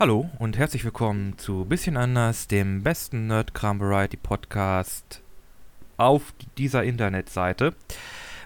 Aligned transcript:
Hallo 0.00 0.30
und 0.38 0.56
herzlich 0.56 0.84
willkommen 0.84 1.38
zu 1.38 1.64
Bisschen 1.64 1.96
anders, 1.96 2.46
dem 2.46 2.84
besten 2.84 3.26
Nerdkram 3.26 3.80
Variety 3.80 4.16
Podcast 4.16 5.24
auf 5.96 6.32
dieser 6.56 6.84
Internetseite. 6.84 7.74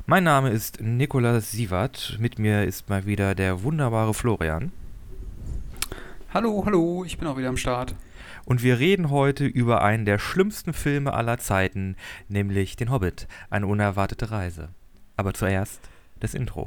Mein 0.07 0.25
Name 0.25 0.49
ist 0.49 0.81
Nikolaus 0.81 1.51
Sievert. 1.51 2.17
Mit 2.19 2.39
mir 2.39 2.65
ist 2.65 2.89
mal 2.89 3.05
wieder 3.05 3.35
der 3.35 3.65
wunderbare 3.65 4.15
Florian. 4.15 4.73
Hallo, 6.33 6.63
hallo, 6.65 7.05
ich 7.05 7.19
bin 7.19 7.29
auch 7.29 7.37
wieder 7.37 7.51
am 7.51 7.59
Start. 7.59 7.97
Und 8.47 8.63
wir 8.63 8.79
reden 8.79 9.11
heute 9.11 9.45
über 9.45 9.83
einen 9.83 10.07
der 10.07 10.19
schlimmsten 10.19 10.73
Filme 10.73 11.13
aller 11.13 11.37
Zeiten, 11.37 11.97
nämlich 12.29 12.77
Den 12.77 12.91
Hobbit, 12.91 13.29
eine 13.51 13.67
unerwartete 13.67 14.31
Reise. 14.31 14.71
Aber 15.19 15.35
zuerst 15.35 15.83
das 16.19 16.33
Intro. 16.33 16.67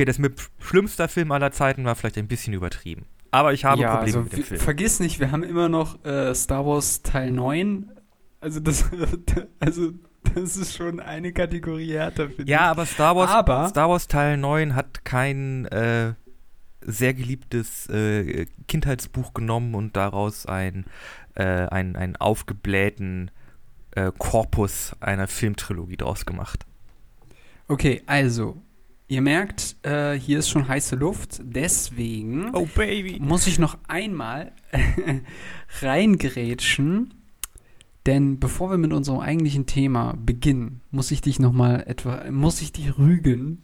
Okay, 0.00 0.06
das 0.06 0.18
mit 0.18 0.40
schlimmster 0.60 1.08
Film 1.08 1.30
aller 1.30 1.52
Zeiten 1.52 1.84
war 1.84 1.94
vielleicht 1.94 2.16
ein 2.16 2.26
bisschen 2.26 2.54
übertrieben. 2.54 3.04
Aber 3.32 3.52
ich 3.52 3.66
habe 3.66 3.82
ja, 3.82 3.96
Probleme 3.96 4.06
also, 4.06 4.20
mit 4.22 4.32
dem 4.32 4.44
Film. 4.44 4.58
Vergiss 4.58 4.98
nicht, 4.98 5.20
wir 5.20 5.30
haben 5.30 5.42
immer 5.42 5.68
noch 5.68 6.02
äh, 6.06 6.34
Star 6.34 6.64
Wars 6.64 7.02
Teil 7.02 7.30
9. 7.30 7.92
Also 8.40 8.60
das, 8.60 8.86
also 9.60 9.92
das 10.22 10.56
ist 10.56 10.74
schon 10.74 11.00
eine 11.00 11.34
Kategorie 11.34 11.92
härter, 11.92 12.28
finde 12.28 12.44
ich. 12.44 12.48
Ja, 12.48 12.60
aber 12.70 12.86
Star 12.86 13.14
Wars, 13.14 13.30
Aber- 13.30 13.68
Star 13.68 13.90
Wars 13.90 14.08
Teil 14.08 14.38
9 14.38 14.74
hat 14.74 15.04
kein 15.04 15.66
äh, 15.66 16.14
sehr 16.80 17.12
geliebtes 17.12 17.86
äh, 17.90 18.46
Kindheitsbuch 18.68 19.34
genommen 19.34 19.74
und 19.74 19.98
daraus 19.98 20.46
ein, 20.46 20.86
äh, 21.34 21.44
ein, 21.44 21.94
einen 21.94 22.16
aufgeblähten 22.16 23.30
äh, 23.90 24.12
Korpus 24.16 24.96
einer 25.00 25.28
Filmtrilogie 25.28 25.98
draus 25.98 26.24
gemacht. 26.24 26.64
Okay, 27.68 28.02
also, 28.06 28.62
ihr 29.10 29.20
merkt, 29.20 29.76
äh, 29.82 30.14
hier 30.14 30.38
ist 30.38 30.48
schon 30.48 30.68
heiße 30.68 30.96
Luft. 30.96 31.40
Deswegen 31.42 32.54
Oh, 32.54 32.68
muss 33.18 33.46
ich 33.46 33.58
noch 33.58 33.76
einmal 33.88 34.52
reingrätschen. 35.82 37.12
Denn 38.06 38.38
bevor 38.38 38.70
wir 38.70 38.78
mit 38.78 38.92
unserem 38.92 39.20
eigentlichen 39.20 39.66
Thema 39.66 40.14
beginnen, 40.16 40.80
muss 40.90 41.10
ich 41.10 41.20
dich 41.20 41.38
noch 41.38 41.52
mal 41.52 41.84
etwa, 41.86 42.30
muss 42.30 42.62
ich 42.62 42.72
dich 42.72 42.96
rügen, 42.96 43.62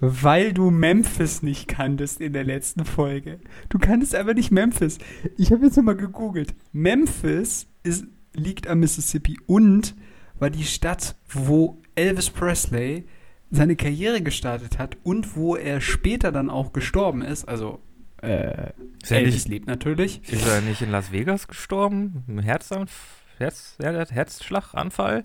weil 0.00 0.52
du 0.52 0.70
Memphis 0.70 1.42
nicht 1.42 1.68
kanntest 1.68 2.20
in 2.20 2.32
der 2.32 2.44
letzten 2.44 2.84
Folge. 2.84 3.38
Du 3.68 3.78
kanntest 3.78 4.14
einfach 4.14 4.34
nicht 4.34 4.50
Memphis. 4.50 4.98
Ich 5.36 5.52
habe 5.52 5.66
jetzt 5.66 5.76
noch 5.76 5.84
mal 5.84 5.94
gegoogelt. 5.96 6.54
Memphis 6.72 7.66
ist, 7.82 8.06
liegt 8.32 8.66
am 8.66 8.80
Mississippi 8.80 9.38
und 9.46 9.94
war 10.38 10.50
die 10.50 10.64
Stadt, 10.64 11.16
wo 11.28 11.80
Elvis 11.94 12.30
Presley 12.30 13.04
seine 13.50 13.76
Karriere 13.76 14.22
gestartet 14.22 14.78
hat 14.78 14.96
und 15.02 15.36
wo 15.36 15.56
er 15.56 15.80
später 15.80 16.32
dann 16.32 16.50
auch 16.50 16.72
gestorben 16.72 17.22
ist. 17.22 17.48
Also 17.48 17.80
äh, 18.22 18.70
Ist 19.02 19.10
er, 19.10 19.18
Elvis 19.18 19.34
nicht, 19.34 19.48
lebt 19.48 19.66
natürlich. 19.66 20.20
ist 20.30 20.46
er 20.46 20.60
nicht 20.60 20.82
in 20.82 20.90
Las 20.90 21.10
Vegas 21.12 21.48
gestorben? 21.48 22.22
Im 22.28 22.38
Herzanf 22.38 23.22
Herz, 23.38 23.76
hat 23.82 24.12
Herzschlaganfall? 24.12 25.24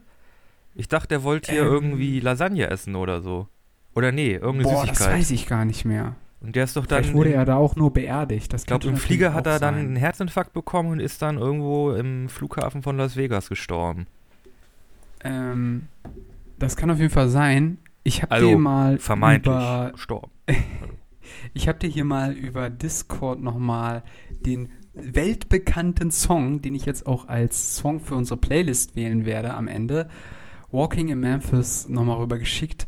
Ich 0.73 0.87
dachte, 0.87 1.15
er 1.15 1.23
wollte 1.23 1.51
hier 1.51 1.61
Ähm. 1.63 1.67
irgendwie 1.71 2.19
Lasagne 2.19 2.67
essen 2.69 2.95
oder 2.95 3.21
so. 3.21 3.47
Oder 3.93 4.11
nee, 4.11 4.31
irgendeine 4.33 4.63
Boah, 4.63 4.85
das 4.85 4.97
Süßigkeit. 4.97 5.17
weiß 5.19 5.31
ich 5.31 5.47
gar 5.47 5.65
nicht 5.65 5.85
mehr. 5.85 6.15
Und 6.41 6.55
der 6.55 6.65
ist 6.65 6.75
doch 6.75 6.85
dann. 6.85 7.03
Vielleicht 7.03 7.15
wurde 7.15 7.33
er 7.33 7.45
da 7.45 7.55
auch 7.55 7.75
nur 7.75 7.91
beerdigt. 7.93 8.51
Das 8.53 8.61
Ich 8.63 8.67
glaube, 8.67 8.87
im 8.87 8.97
Flieger 8.97 9.33
hat 9.33 9.47
er 9.47 9.59
dann 9.59 9.75
sein. 9.75 9.85
einen 9.85 9.95
Herzinfarkt 9.95 10.53
bekommen 10.53 10.91
und 10.91 10.99
ist 10.99 11.21
dann 11.21 11.37
irgendwo 11.37 11.91
im 11.91 12.27
Flughafen 12.29 12.83
von 12.83 12.97
Las 12.97 13.15
Vegas 13.15 13.49
gestorben. 13.49 14.05
Ähm, 15.23 15.87
das 16.59 16.75
kann 16.75 16.91
auf 16.91 16.99
jeden 16.99 17.09
Fall 17.09 17.29
sein. 17.29 17.77
Ich 18.07 18.21
habe 18.21 18.31
Also, 18.31 18.47
dir 18.49 18.57
mal 18.57 18.99
Vermeintlich 18.99 19.53
über, 19.55 19.89
gestorben. 19.93 20.31
ich 21.55 21.67
habe 21.67 21.79
dir 21.79 21.89
hier 21.89 22.05
mal 22.05 22.33
über 22.33 22.69
Discord 22.69 23.41
noch 23.41 23.57
mal 23.57 24.03
den 24.45 24.69
weltbekannten 24.93 26.11
Song, 26.11 26.61
den 26.61 26.75
ich 26.75 26.85
jetzt 26.85 27.07
auch 27.07 27.27
als 27.27 27.75
Song 27.75 27.99
für 27.99 28.15
unsere 28.15 28.39
Playlist 28.39 28.95
wählen 28.95 29.25
werde 29.25 29.55
am 29.55 29.67
Ende, 29.67 30.07
Walking 30.71 31.09
in 31.09 31.19
Memphis, 31.19 31.89
noch 31.89 32.03
mal 32.05 32.13
rüber 32.17 32.37
geschickt. 32.37 32.85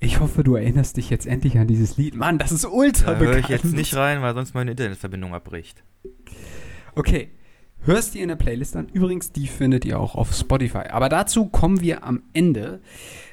Ich 0.00 0.18
hoffe, 0.20 0.42
du 0.42 0.56
erinnerst 0.56 0.96
dich 0.96 1.08
jetzt 1.08 1.26
endlich 1.26 1.56
an 1.58 1.68
dieses 1.68 1.96
Lied. 1.96 2.16
Mann, 2.16 2.38
das 2.38 2.50
ist 2.52 2.64
ultra 2.66 3.12
Da 3.14 3.18
höre 3.20 3.26
bekannt. 3.36 3.44
ich 3.44 3.48
jetzt 3.50 3.72
nicht 3.72 3.94
rein, 3.96 4.22
weil 4.22 4.34
sonst 4.34 4.54
meine 4.54 4.72
Internetverbindung 4.72 5.34
abbricht. 5.34 5.84
Okay, 6.96 7.30
hörst 7.82 8.14
dir 8.14 8.22
in 8.22 8.28
der 8.28 8.36
Playlist 8.36 8.74
an. 8.76 8.88
Übrigens, 8.92 9.30
die 9.32 9.46
findet 9.46 9.84
ihr 9.84 9.98
auch 10.00 10.16
auf 10.16 10.34
Spotify. 10.34 10.88
Aber 10.90 11.08
dazu 11.08 11.46
kommen 11.46 11.80
wir 11.80 12.04
am 12.04 12.22
Ende. 12.32 12.80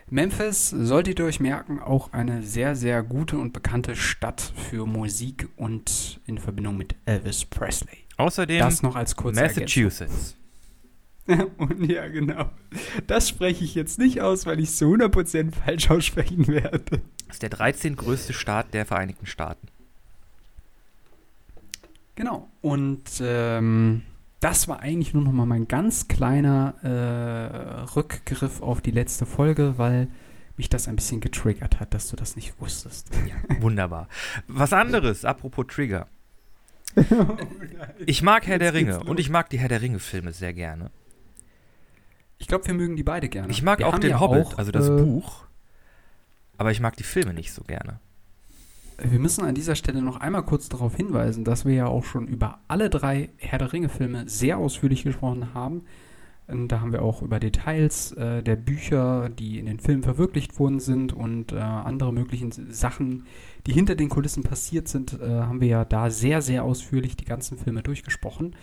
Memphis, 0.09 0.69
solltet 0.69 1.19
ihr 1.19 1.25
euch 1.25 1.39
merken, 1.39 1.79
auch 1.79 2.13
eine 2.13 2.43
sehr, 2.43 2.75
sehr 2.75 3.01
gute 3.01 3.39
und 3.39 3.53
bekannte 3.53 3.95
Stadt 3.95 4.53
für 4.69 4.85
Musik 4.85 5.49
und 5.55 6.19
in 6.27 6.37
Verbindung 6.37 6.77
mit 6.77 6.95
Elvis 7.05 7.45
Presley. 7.45 7.97
Außerdem 8.17 8.59
Das 8.59 8.83
noch 8.83 8.95
als 8.95 9.15
kurze 9.15 9.41
Massachusetts. 9.41 10.37
Und 11.57 11.89
ja, 11.89 12.07
genau. 12.07 12.51
Das 13.07 13.27
spreche 13.27 13.65
ich 13.65 13.73
jetzt 13.73 13.97
nicht 13.97 14.21
aus, 14.21 14.45
weil 14.45 14.59
ich 14.59 14.69
es 14.69 14.77
zu 14.77 14.85
100% 14.85 15.53
falsch 15.55 15.89
aussprechen 15.89 16.47
werde. 16.47 17.01
Das 17.25 17.37
ist 17.37 17.41
der 17.41 17.49
13. 17.49 17.95
größte 17.95 18.33
Staat 18.33 18.75
der 18.75 18.85
Vereinigten 18.85 19.25
Staaten. 19.25 19.67
Genau. 22.13 22.47
Und 22.61 23.03
ähm, 23.21 24.03
das 24.39 24.67
war 24.67 24.79
eigentlich 24.79 25.13
nur 25.13 25.23
noch 25.23 25.31
mal 25.31 25.45
mein 25.45 25.67
ganz 25.67 26.07
kleiner 26.07 26.75
äh, 26.83 27.83
Rückgriff 27.95 28.61
auf 28.61 28.81
die 28.81 28.91
letzte 28.91 29.25
Folge, 29.25 29.77
weil 29.77 30.07
mich 30.57 30.69
das 30.69 30.87
ein 30.87 30.95
bisschen 30.95 31.19
getriggert 31.19 31.79
hat, 31.79 31.93
dass 31.93 32.09
du 32.09 32.15
das 32.15 32.35
nicht 32.35 32.59
wusstest. 32.59 33.09
Ja, 33.27 33.61
wunderbar. 33.61 34.07
Was 34.47 34.73
anderes, 34.73 35.25
apropos 35.25 35.65
Trigger. 35.67 36.07
Ich 38.05 38.21
mag 38.21 38.47
Herr 38.47 38.59
der 38.59 38.73
Jetzt 38.73 38.85
geht's 38.85 38.97
Ringe 38.97 39.09
und 39.09 39.19
ich 39.19 39.29
mag 39.29 39.49
die 39.49 39.59
Herr 39.59 39.67
der 39.67 39.81
Ringe-Filme 39.81 40.31
sehr 40.31 40.53
gerne. 40.53 40.91
Ich 42.37 42.47
glaube, 42.47 42.67
wir 42.67 42.73
mögen 42.73 42.95
die 42.95 43.03
beide 43.03 43.27
gerne. 43.27 43.49
Ich 43.51 43.63
mag 43.63 43.79
wir 43.79 43.87
auch 43.87 43.99
den 43.99 44.11
ja 44.11 44.19
Hobbit, 44.19 44.45
auch, 44.45 44.57
also 44.57 44.71
das 44.71 44.87
äh, 44.87 44.91
Buch. 44.91 45.45
Aber 46.57 46.71
ich 46.71 46.79
mag 46.79 46.95
die 46.95 47.03
Filme 47.03 47.33
nicht 47.33 47.51
so 47.51 47.63
gerne. 47.63 47.99
Wir 49.01 49.19
müssen 49.19 49.43
an 49.43 49.55
dieser 49.55 49.75
Stelle 49.75 50.01
noch 50.01 50.17
einmal 50.21 50.43
kurz 50.43 50.69
darauf 50.69 50.95
hinweisen, 50.95 51.43
dass 51.43 51.65
wir 51.65 51.73
ja 51.73 51.87
auch 51.87 52.05
schon 52.05 52.27
über 52.27 52.59
alle 52.67 52.89
drei 52.89 53.29
Herr 53.37 53.59
der 53.59 53.73
Ringe-Filme 53.73 54.23
sehr 54.27 54.57
ausführlich 54.57 55.03
gesprochen 55.03 55.53
haben. 55.53 55.83
Und 56.47 56.67
Da 56.67 56.79
haben 56.79 56.91
wir 56.91 57.01
auch 57.01 57.23
über 57.23 57.39
Details 57.39 58.11
äh, 58.11 58.43
der 58.43 58.55
Bücher, 58.55 59.29
die 59.29 59.57
in 59.57 59.65
den 59.65 59.79
Filmen 59.79 60.03
verwirklicht 60.03 60.59
worden 60.59 60.79
sind 60.79 61.11
und 61.11 61.51
äh, 61.51 61.55
andere 61.57 62.13
möglichen 62.13 62.51
Sachen, 62.71 63.25
die 63.65 63.73
hinter 63.73 63.95
den 63.95 64.09
Kulissen 64.09 64.43
passiert 64.43 64.87
sind, 64.87 65.19
äh, 65.19 65.27
haben 65.41 65.59
wir 65.59 65.67
ja 65.67 65.85
da 65.85 66.11
sehr, 66.11 66.43
sehr 66.43 66.63
ausführlich 66.63 67.17
die 67.17 67.25
ganzen 67.25 67.57
Filme 67.57 67.81
durchgesprochen. 67.81 68.55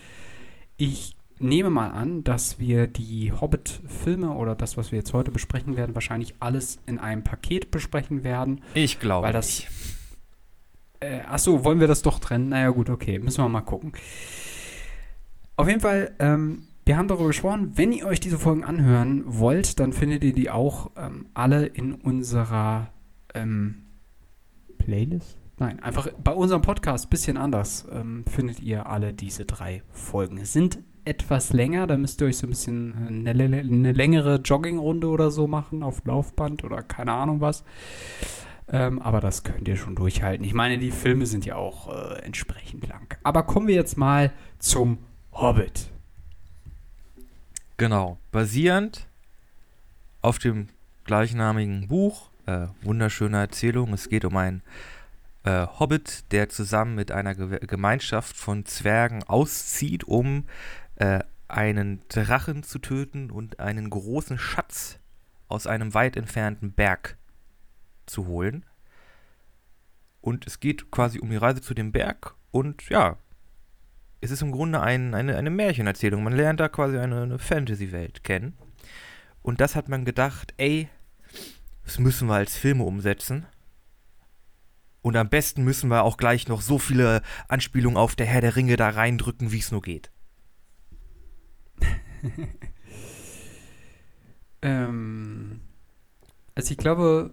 Ich 0.76 1.16
nehme 1.40 1.70
mal 1.70 1.90
an, 1.90 2.22
dass 2.22 2.60
wir 2.60 2.86
die 2.86 3.32
Hobbit-Filme 3.32 4.30
oder 4.30 4.54
das, 4.54 4.76
was 4.76 4.92
wir 4.92 4.98
jetzt 5.00 5.12
heute 5.12 5.32
besprechen 5.32 5.76
werden, 5.76 5.96
wahrscheinlich 5.96 6.34
alles 6.38 6.78
in 6.86 7.00
einem 7.00 7.24
Paket 7.24 7.72
besprechen 7.72 8.22
werden. 8.22 8.60
Ich 8.74 9.00
glaube 9.00 9.26
Weil 9.26 9.32
das- 9.32 9.48
nicht. 9.60 9.68
Äh, 11.02 11.20
achso, 11.28 11.64
wollen 11.64 11.80
wir 11.80 11.88
das 11.88 12.02
doch 12.02 12.20
trennen? 12.20 12.50
Naja, 12.50 12.70
gut, 12.70 12.88
okay. 12.88 13.18
Müssen 13.18 13.42
wir 13.42 13.48
mal 13.48 13.60
gucken. 13.62 13.92
Auf 15.56 15.68
jeden 15.68 15.80
Fall, 15.80 16.14
ähm, 16.20 16.68
wir 16.84 16.96
haben 16.96 17.08
darüber 17.08 17.26
gesprochen. 17.26 17.72
Wenn 17.74 17.92
ihr 17.92 18.06
euch 18.06 18.20
diese 18.20 18.38
Folgen 18.38 18.64
anhören 18.64 19.24
wollt, 19.26 19.80
dann 19.80 19.92
findet 19.92 20.22
ihr 20.22 20.32
die 20.32 20.50
auch 20.50 20.90
ähm, 20.96 21.26
alle 21.34 21.66
in 21.66 21.94
unserer 21.94 22.88
ähm, 23.34 23.82
Playlist? 24.78 25.38
Nein, 25.58 25.80
einfach 25.80 26.08
bei 26.22 26.32
unserem 26.32 26.62
Podcast, 26.62 27.10
bisschen 27.10 27.36
anders, 27.36 27.86
ähm, 27.92 28.24
findet 28.28 28.60
ihr 28.60 28.86
alle 28.86 29.12
diese 29.12 29.44
drei 29.44 29.82
Folgen. 29.90 30.38
Es 30.38 30.52
sind 30.52 30.78
etwas 31.04 31.52
länger, 31.52 31.86
da 31.86 31.96
müsst 31.96 32.20
ihr 32.20 32.28
euch 32.28 32.38
so 32.38 32.46
ein 32.46 32.50
bisschen 32.50 33.26
eine, 33.26 33.30
eine 33.30 33.92
längere 33.92 34.36
Joggingrunde 34.36 35.08
oder 35.08 35.30
so 35.30 35.46
machen 35.48 35.82
auf 35.82 36.04
Laufband 36.04 36.64
oder 36.64 36.82
keine 36.82 37.12
Ahnung 37.12 37.40
was. 37.40 37.64
Ähm, 38.72 39.00
aber 39.02 39.20
das 39.20 39.42
könnt 39.42 39.68
ihr 39.68 39.76
schon 39.76 39.94
durchhalten. 39.94 40.44
Ich 40.44 40.54
meine, 40.54 40.78
die 40.78 40.90
Filme 40.90 41.26
sind 41.26 41.44
ja 41.44 41.56
auch 41.56 41.88
äh, 41.94 42.22
entsprechend 42.22 42.88
lang. 42.88 43.16
Aber 43.22 43.42
kommen 43.42 43.68
wir 43.68 43.74
jetzt 43.74 43.98
mal 43.98 44.32
zum 44.58 44.98
Hobbit. 45.32 45.90
Genau. 47.76 48.18
Basierend 48.32 49.06
auf 50.22 50.38
dem 50.38 50.68
gleichnamigen 51.04 51.88
Buch, 51.88 52.30
äh, 52.46 52.68
wunderschöne 52.80 53.38
Erzählung. 53.38 53.92
Es 53.92 54.08
geht 54.08 54.24
um 54.24 54.36
ein 54.38 54.62
äh, 55.44 55.66
Hobbit, 55.78 56.32
der 56.32 56.48
zusammen 56.48 56.94
mit 56.94 57.12
einer 57.12 57.34
Ge 57.34 57.58
Gemeinschaft 57.66 58.36
von 58.36 58.64
Zwergen 58.64 59.22
auszieht, 59.24 60.04
um 60.04 60.44
äh, 60.96 61.20
einen 61.48 62.00
Drachen 62.08 62.62
zu 62.62 62.78
töten 62.78 63.30
und 63.30 63.60
einen 63.60 63.90
großen 63.90 64.38
Schatz 64.38 64.98
aus 65.48 65.66
einem 65.66 65.92
weit 65.92 66.16
entfernten 66.16 66.72
Berg 66.72 67.18
zu 68.06 68.26
holen. 68.26 68.64
Und 70.20 70.46
es 70.46 70.60
geht 70.60 70.90
quasi 70.90 71.18
um 71.18 71.30
die 71.30 71.36
Reise 71.36 71.60
zu 71.60 71.74
dem 71.74 71.92
Berg 71.92 72.34
und 72.52 72.88
ja, 72.88 73.16
es 74.20 74.30
ist 74.30 74.40
im 74.40 74.52
Grunde 74.52 74.80
ein, 74.80 75.14
eine, 75.14 75.36
eine 75.36 75.50
Märchenerzählung. 75.50 76.22
Man 76.22 76.32
lernt 76.32 76.60
da 76.60 76.68
quasi 76.68 76.96
eine, 76.96 77.22
eine 77.22 77.38
Fantasy-Welt 77.40 78.22
kennen. 78.22 78.56
Und 79.42 79.60
das 79.60 79.74
hat 79.74 79.88
man 79.88 80.04
gedacht, 80.04 80.54
ey, 80.58 80.88
das 81.84 81.98
müssen 81.98 82.28
wir 82.28 82.34
als 82.34 82.56
Filme 82.56 82.84
umsetzen. 82.84 83.46
Und 85.02 85.16
am 85.16 85.28
besten 85.28 85.64
müssen 85.64 85.88
wir 85.88 86.04
auch 86.04 86.16
gleich 86.16 86.46
noch 86.46 86.60
so 86.60 86.78
viele 86.78 87.22
Anspielungen 87.48 87.96
auf 87.96 88.14
der 88.14 88.26
Herr 88.26 88.40
der 88.40 88.54
Ringe 88.54 88.76
da 88.76 88.90
reindrücken, 88.90 89.50
wie 89.50 89.58
es 89.58 89.72
nur 89.72 89.82
geht. 89.82 90.12
ähm, 94.62 95.62
also 96.54 96.70
ich 96.70 96.78
glaube, 96.78 97.32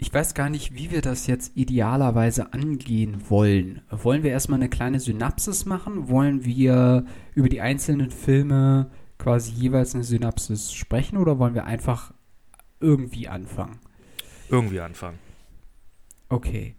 ich 0.00 0.12
weiß 0.14 0.32
gar 0.32 0.48
nicht, 0.48 0.74
wie 0.74 0.90
wir 0.90 1.02
das 1.02 1.26
jetzt 1.26 1.58
idealerweise 1.58 2.54
angehen 2.54 3.28
wollen. 3.28 3.82
Wollen 3.90 4.22
wir 4.22 4.30
erstmal 4.30 4.58
eine 4.58 4.70
kleine 4.70 4.98
Synapsis 4.98 5.66
machen? 5.66 6.08
Wollen 6.08 6.42
wir 6.42 7.04
über 7.34 7.50
die 7.50 7.60
einzelnen 7.60 8.10
Filme 8.10 8.90
quasi 9.18 9.52
jeweils 9.52 9.94
eine 9.94 10.02
Synapsis 10.02 10.72
sprechen 10.72 11.18
oder 11.18 11.38
wollen 11.38 11.54
wir 11.54 11.66
einfach 11.66 12.14
irgendwie 12.80 13.28
anfangen? 13.28 13.78
Irgendwie 14.48 14.80
anfangen. 14.80 15.18
Okay. 16.30 16.76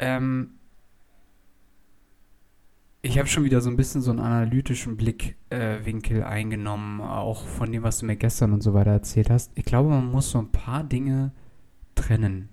Ähm, 0.00 0.58
ich 3.00 3.16
habe 3.16 3.28
schon 3.28 3.44
wieder 3.44 3.60
so 3.60 3.70
ein 3.70 3.76
bisschen 3.76 4.02
so 4.02 4.10
einen 4.10 4.18
analytischen 4.18 4.96
Blickwinkel 4.96 6.18
äh, 6.18 6.24
eingenommen, 6.24 7.00
auch 7.00 7.46
von 7.46 7.70
dem, 7.70 7.84
was 7.84 7.98
du 7.98 8.06
mir 8.06 8.16
gestern 8.16 8.52
und 8.52 8.62
so 8.64 8.74
weiter 8.74 8.90
erzählt 8.90 9.30
hast. 9.30 9.52
Ich 9.54 9.64
glaube, 9.64 9.90
man 9.90 10.10
muss 10.10 10.32
so 10.32 10.40
ein 10.40 10.50
paar 10.50 10.82
Dinge 10.82 11.30
trennen. 11.94 12.48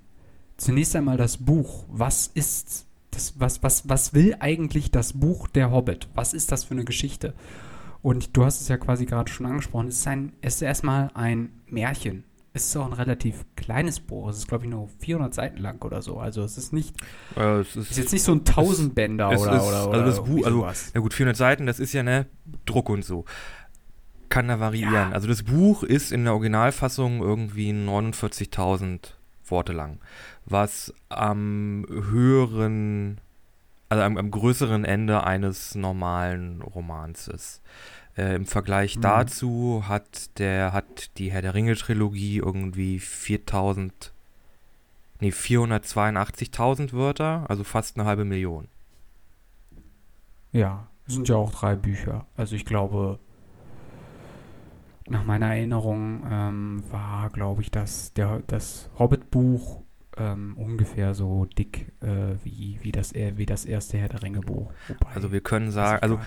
Zunächst 0.58 0.96
einmal 0.96 1.18
das 1.18 1.38
Buch. 1.38 1.86
Was 1.90 2.28
ist 2.28 2.86
das, 3.12 3.34
was, 3.40 3.64
was, 3.64 3.88
was 3.90 4.14
will 4.14 4.36
eigentlich 4.40 4.92
das 4.92 5.14
Buch 5.14 5.48
der 5.48 5.72
Hobbit? 5.72 6.10
Was 6.14 6.34
ist 6.34 6.52
das 6.52 6.64
für 6.64 6.74
eine 6.74 6.86
Geschichte? 6.86 7.34
Und 8.02 8.36
du 8.36 8.44
hast 8.44 8.62
es 8.62 8.68
ja 8.68 8.78
quasi 8.78 9.06
gerade 9.06 9.32
schon 9.32 9.46
angesprochen. 9.46 9.88
Es 9.88 10.00
ist, 10.00 10.08
ein, 10.08 10.34
es 10.42 10.56
ist 10.56 10.62
erstmal 10.62 11.10
ein 11.14 11.62
Märchen. 11.68 12.26
Es 12.56 12.66
ist 12.66 12.78
auch 12.78 12.86
ein 12.86 12.94
relativ 12.94 13.46
kleines 13.56 14.00
Buch. 14.00 14.30
Es 14.30 14.38
ist, 14.38 14.48
glaube 14.48 14.66
ich, 14.66 14.70
nur 14.70 14.90
400 15.00 15.34
Seiten 15.34 15.58
lang 15.58 15.82
oder 15.82 16.02
so. 16.02 16.20
Also 16.20 16.44
es 16.44 16.58
ist 16.58 16.72
nicht. 16.72 16.96
Äh, 17.36 17.62
es 17.62 17.76
ist, 17.76 17.92
ist, 17.92 17.98
jetzt 17.98 18.14
nicht 18.14 18.24
so 18.24 18.34
ein 18.34 18.46
Tausendbänder 18.46 19.30
oder, 19.30 19.40
oder, 19.40 19.88
oder. 19.88 19.94
Also 19.94 20.06
das 20.06 20.24
Buch, 20.24 20.46
also, 20.46 20.68
ja 20.94 21.00
gut, 21.02 21.14
400 21.14 21.36
Seiten, 21.36 21.66
das 21.66 21.80
ist 21.80 21.94
ja 21.94 22.04
ne 22.04 22.28
Druck 22.66 22.90
und 22.90 23.04
so. 23.04 23.26
Kann 24.30 24.50
da 24.50 24.60
variieren. 24.60 24.94
Ja. 24.94 25.10
Also 25.12 25.28
das 25.28 25.44
Buch 25.44 25.84
ist 25.84 26.12
in 26.12 26.26
der 26.26 26.34
Originalfassung 26.34 27.22
irgendwie 27.22 27.72
49.000 27.72 29.00
Worte 29.46 29.74
lang. 29.74 30.00
Was 30.46 30.94
am 31.10 31.86
höheren, 31.90 33.20
also 33.90 34.04
am, 34.04 34.18
am 34.18 34.32
größeren 34.32 34.86
Ende 34.86 35.24
eines 35.24 35.76
normalen 35.76 36.62
Romans 36.62 37.28
ist. 37.28 37.62
Äh, 38.18 38.36
Im 38.36 38.46
Vergleich 38.46 38.98
mhm. 38.98 39.02
dazu 39.02 39.84
hat 39.88 40.38
der 40.40 40.74
hat 40.74 41.18
die 41.18 41.32
Herr 41.32 41.42
der 41.42 41.54
Ringe 41.54 41.76
Trilogie 41.76 42.38
irgendwie 42.38 43.00
4000 43.00 44.14
nee 45.20 45.30
482.000 45.30 46.94
Wörter, 46.94 47.46
also 47.50 47.64
fast 47.64 47.98
eine 47.98 48.06
halbe 48.06 48.26
Million. 48.26 48.68
Ja, 50.52 50.88
sind 51.08 51.28
ja 51.28 51.36
auch 51.36 51.52
drei 51.52 51.76
Bücher. 51.76 52.28
Also 52.38 52.56
ich 52.56 52.66
glaube, 52.66 53.20
nach 55.08 55.26
meiner 55.26 55.48
Erinnerung 55.48 56.24
ähm, 56.30 56.84
war, 56.92 57.30
glaube 57.30 57.62
ich, 57.62 57.72
das, 57.72 58.14
der, 58.14 58.42
das 58.48 58.90
Hobbit-Buch 58.98 59.83
ähm, 60.18 60.56
ungefähr 60.58 61.14
so 61.14 61.46
dick 61.46 61.92
äh, 62.02 62.36
wie, 62.44 62.80
wie, 62.82 62.92
das, 62.92 63.14
wie 63.14 63.46
das 63.46 63.66
erste 63.66 63.98
Herr 63.98 64.10
der 64.10 64.24
Ringe-Buch. 64.24 64.72
Also 65.14 65.32
wir 65.32 65.42
können 65.42 65.72
sagen, 65.72 66.02
also 66.02 66.20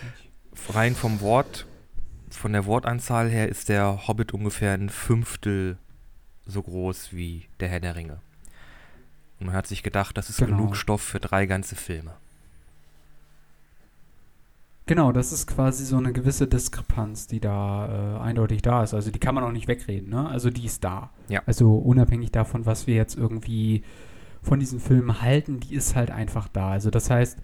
rein 0.70 0.94
vom 0.94 1.20
Wort 1.20 1.66
von 2.30 2.52
der 2.52 2.66
Wortanzahl 2.66 3.28
her 3.28 3.48
ist 3.48 3.68
der 3.68 4.06
Hobbit 4.08 4.34
ungefähr 4.34 4.72
ein 4.72 4.90
Fünftel 4.90 5.78
so 6.44 6.62
groß 6.62 7.12
wie 7.12 7.46
der 7.60 7.68
Herr 7.68 7.80
der 7.80 7.96
Ringe. 7.96 8.20
Und 9.38 9.46
man 9.46 9.54
hat 9.54 9.66
sich 9.66 9.82
gedacht, 9.82 10.16
das 10.16 10.30
ist 10.30 10.38
genau. 10.38 10.56
genug 10.56 10.76
Stoff 10.76 11.02
für 11.02 11.20
drei 11.20 11.46
ganze 11.46 11.76
Filme. 11.76 12.14
Genau, 14.86 15.10
das 15.10 15.32
ist 15.32 15.48
quasi 15.48 15.84
so 15.84 15.96
eine 15.96 16.12
gewisse 16.12 16.46
Diskrepanz, 16.46 17.26
die 17.26 17.40
da 17.40 18.18
äh, 18.18 18.20
eindeutig 18.20 18.62
da 18.62 18.84
ist. 18.84 18.94
Also 18.94 19.10
die 19.10 19.18
kann 19.18 19.34
man 19.34 19.42
auch 19.42 19.50
nicht 19.50 19.66
wegreden, 19.66 20.10
ne? 20.10 20.28
Also 20.28 20.48
die 20.50 20.64
ist 20.64 20.84
da. 20.84 21.10
Ja. 21.28 21.42
Also 21.44 21.74
unabhängig 21.74 22.30
davon, 22.30 22.66
was 22.66 22.86
wir 22.86 22.94
jetzt 22.94 23.16
irgendwie 23.16 23.82
von 24.42 24.60
diesen 24.60 24.78
Filmen 24.78 25.20
halten, 25.20 25.58
die 25.58 25.74
ist 25.74 25.96
halt 25.96 26.12
einfach 26.12 26.46
da. 26.46 26.70
Also 26.70 26.90
das 26.90 27.10
heißt, 27.10 27.38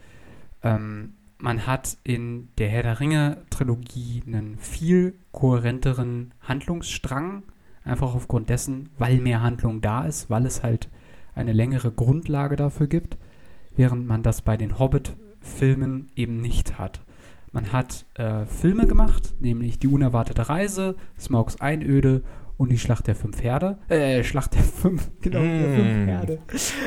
ähm, 0.63 1.15
man 1.39 1.67
hat 1.67 1.99
in 2.05 2.49
der 2.59 2.69
Herr 2.69 2.85
der 2.85 3.01
Ringe-Trilogie 3.01 4.23
einen 4.25 4.57
viel 4.59 5.19
kohärenteren 5.33 6.33
Handlungsstrang, 6.43 7.43
einfach 7.83 8.15
aufgrund 8.15 8.51
dessen, 8.51 8.91
weil 8.99 9.19
mehr 9.19 9.43
Handlung 9.43 9.81
da 9.81 10.05
ist, 10.05 10.31
weil 10.31 10.47
es 10.47 10.63
halt 10.63 10.89
eine 11.35 11.53
längere 11.53 11.91
Grundlage 11.91 12.55
dafür 12.55 12.87
gibt, 12.87 13.19
während 13.75 14.07
man 14.07 14.23
das 14.23 14.43
bei 14.43 14.57
den 14.57 14.79
Hobbit-Filmen 14.79 16.13
eben 16.15 16.41
nicht 16.41 16.79
hat. 16.79 17.01
Man 17.53 17.71
hat 17.71 18.07
äh, 18.15 18.47
Filme 18.47 18.87
gemacht, 18.87 19.35
nämlich 19.39 19.79
Die 19.79 19.87
unerwartete 19.87 20.49
Reise, 20.49 20.97
Smaugs 21.19 21.61
Einöde 21.61 22.23
und 22.57 22.73
die 22.73 22.79
Schlacht 22.79 23.07
der 23.07 23.15
fünf 23.15 23.43
Herde. 23.43 23.79
Äh, 23.89 24.25
Schlacht 24.25 24.55
der 24.55 24.63
fünf, 24.63 25.11
genau, 25.21 25.41
mm. 25.41 25.59
der 25.59 25.75
fünf 25.75 26.07
Herde. 26.09 26.39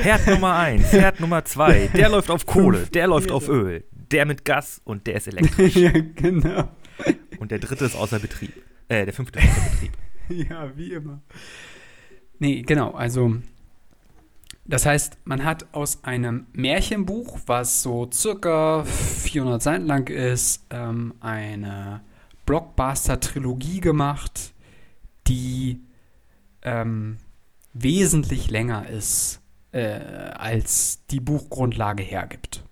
Herd 0.02 0.26
Nummer 0.26 0.56
eins, 0.56 0.92
Herd 0.92 1.20
Nummer 1.20 1.44
zwei, 1.44 1.88
der 1.94 2.08
läuft 2.08 2.30
auf 2.30 2.46
Kohle, 2.46 2.86
der 2.92 3.06
läuft 3.06 3.30
auf 3.30 3.48
Öl, 3.48 3.84
der 3.92 4.26
mit 4.26 4.44
Gas 4.44 4.80
und 4.82 5.06
der 5.06 5.16
ist 5.16 5.28
elektrisch. 5.28 5.76
ja, 5.76 5.92
genau. 5.92 6.68
Und 7.38 7.52
der 7.52 7.60
dritte 7.60 7.84
ist 7.84 7.94
außer 7.94 8.18
Betrieb. 8.18 8.52
Äh, 8.88 9.04
der 9.04 9.14
fünfte 9.14 9.38
ist 9.38 9.48
außer 9.48 9.70
Betrieb. 9.70 9.92
ja, 10.50 10.76
wie 10.76 10.92
immer. 10.94 11.22
Nee, 12.40 12.62
genau, 12.62 12.90
also 12.90 13.36
das 14.68 14.86
heißt, 14.86 15.18
man 15.24 15.44
hat 15.44 15.66
aus 15.72 16.02
einem 16.04 16.46
Märchenbuch, 16.52 17.38
was 17.46 17.82
so 17.82 18.10
circa 18.12 18.84
400 18.84 19.62
Seiten 19.62 19.86
lang 19.86 20.08
ist, 20.08 20.64
ähm, 20.70 21.14
eine 21.20 22.00
Blockbuster-Trilogie 22.46 23.80
gemacht, 23.80 24.54
die 25.26 25.80
ähm, 26.62 27.18
wesentlich 27.74 28.50
länger 28.50 28.88
ist, 28.88 29.40
äh, 29.72 29.80
als 29.90 31.04
die 31.10 31.20
Buchgrundlage 31.20 32.02
hergibt. 32.02 32.64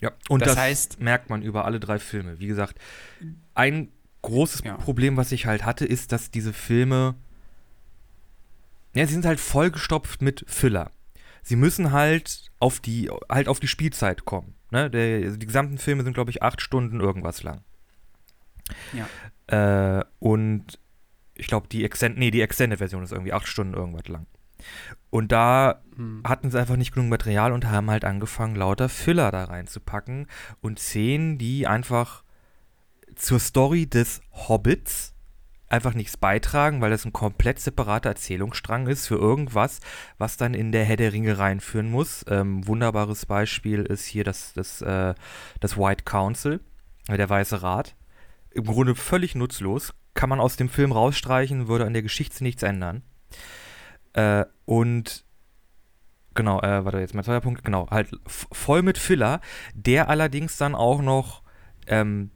Ja, 0.00 0.12
und 0.28 0.40
das, 0.42 0.50
das 0.50 0.58
heißt, 0.58 1.00
merkt 1.00 1.28
man 1.28 1.42
über 1.42 1.64
alle 1.64 1.80
drei 1.80 1.98
Filme. 1.98 2.38
Wie 2.38 2.46
gesagt, 2.46 2.78
ein 3.54 3.88
großes 4.22 4.62
ja. 4.64 4.76
Problem, 4.76 5.16
was 5.16 5.32
ich 5.32 5.46
halt 5.46 5.64
hatte, 5.64 5.84
ist, 5.84 6.12
dass 6.12 6.30
diese 6.30 6.52
Filme, 6.52 7.14
ja, 8.94 9.06
sie 9.06 9.12
sind 9.12 9.26
halt 9.26 9.40
vollgestopft 9.40 10.22
mit 10.22 10.44
Filler. 10.46 10.90
Sie 11.42 11.56
müssen 11.56 11.92
halt 11.92 12.50
auf 12.58 12.80
die, 12.80 13.10
halt 13.28 13.48
auf 13.48 13.60
die 13.60 13.68
Spielzeit 13.68 14.24
kommen. 14.24 14.54
Ne? 14.70 14.90
Der, 14.90 15.24
also 15.24 15.36
die 15.36 15.46
gesamten 15.46 15.78
Filme 15.78 16.02
sind, 16.02 16.14
glaube 16.14 16.30
ich, 16.30 16.42
acht 16.42 16.60
Stunden 16.60 17.00
irgendwas 17.00 17.42
lang. 17.42 17.62
Ja. 18.92 19.98
Äh, 19.98 20.04
und 20.18 20.78
ich 21.34 21.46
glaube, 21.46 21.68
die 21.68 21.84
Extended, 21.84 22.18
nee, 22.18 22.30
die 22.30 22.42
Extended-Version 22.42 23.02
ist 23.02 23.12
irgendwie 23.12 23.32
acht 23.32 23.48
Stunden 23.48 23.74
irgendwas 23.74 24.08
lang. 24.08 24.26
Und 25.08 25.32
da 25.32 25.82
hm. 25.96 26.22
hatten 26.24 26.50
sie 26.50 26.58
einfach 26.58 26.76
nicht 26.76 26.92
genug 26.92 27.08
Material 27.08 27.52
und 27.52 27.66
haben 27.66 27.90
halt 27.90 28.04
angefangen, 28.04 28.54
lauter 28.54 28.88
Filler 28.88 29.30
da 29.30 29.44
reinzupacken 29.44 30.26
und 30.60 30.78
Szenen, 30.78 31.38
die 31.38 31.66
einfach 31.66 32.22
zur 33.16 33.40
Story 33.40 33.86
des 33.86 34.20
Hobbits 34.32 35.09
einfach 35.70 35.94
nichts 35.94 36.16
beitragen, 36.16 36.80
weil 36.80 36.90
das 36.90 37.04
ein 37.04 37.12
komplett 37.12 37.60
separater 37.60 38.10
Erzählungsstrang 38.10 38.88
ist 38.88 39.06
für 39.06 39.14
irgendwas, 39.14 39.80
was 40.18 40.36
dann 40.36 40.52
in 40.52 40.72
der 40.72 40.84
Herr 40.84 40.96
der 40.96 41.12
Ringe 41.12 41.38
reinführen 41.38 41.90
muss. 41.90 42.24
Ähm, 42.28 42.66
wunderbares 42.66 43.24
Beispiel 43.24 43.82
ist 43.82 44.04
hier 44.04 44.24
das, 44.24 44.52
das, 44.52 44.82
äh, 44.82 45.14
das 45.60 45.78
White 45.78 46.04
Council, 46.04 46.60
äh, 47.08 47.16
der 47.16 47.30
Weiße 47.30 47.62
Rat. 47.62 47.94
Im 48.50 48.64
Grunde 48.64 48.96
völlig 48.96 49.36
nutzlos. 49.36 49.94
Kann 50.14 50.28
man 50.28 50.40
aus 50.40 50.56
dem 50.56 50.68
Film 50.68 50.90
rausstreichen, 50.90 51.68
würde 51.68 51.86
an 51.86 51.92
der 51.92 52.02
Geschichte 52.02 52.42
nichts 52.42 52.64
ändern. 52.64 53.02
Äh, 54.12 54.44
und 54.64 55.24
genau, 56.34 56.60
äh, 56.62 56.84
warte, 56.84 56.98
jetzt 56.98 57.14
mein 57.14 57.22
zweiter 57.22 57.40
Punkt, 57.40 57.62
genau, 57.62 57.88
halt 57.90 58.10
voll 58.26 58.82
mit 58.82 58.98
Filler, 58.98 59.40
der 59.74 60.08
allerdings 60.08 60.56
dann 60.56 60.74
auch 60.74 61.00
noch 61.00 61.42
ähm, 61.86 62.32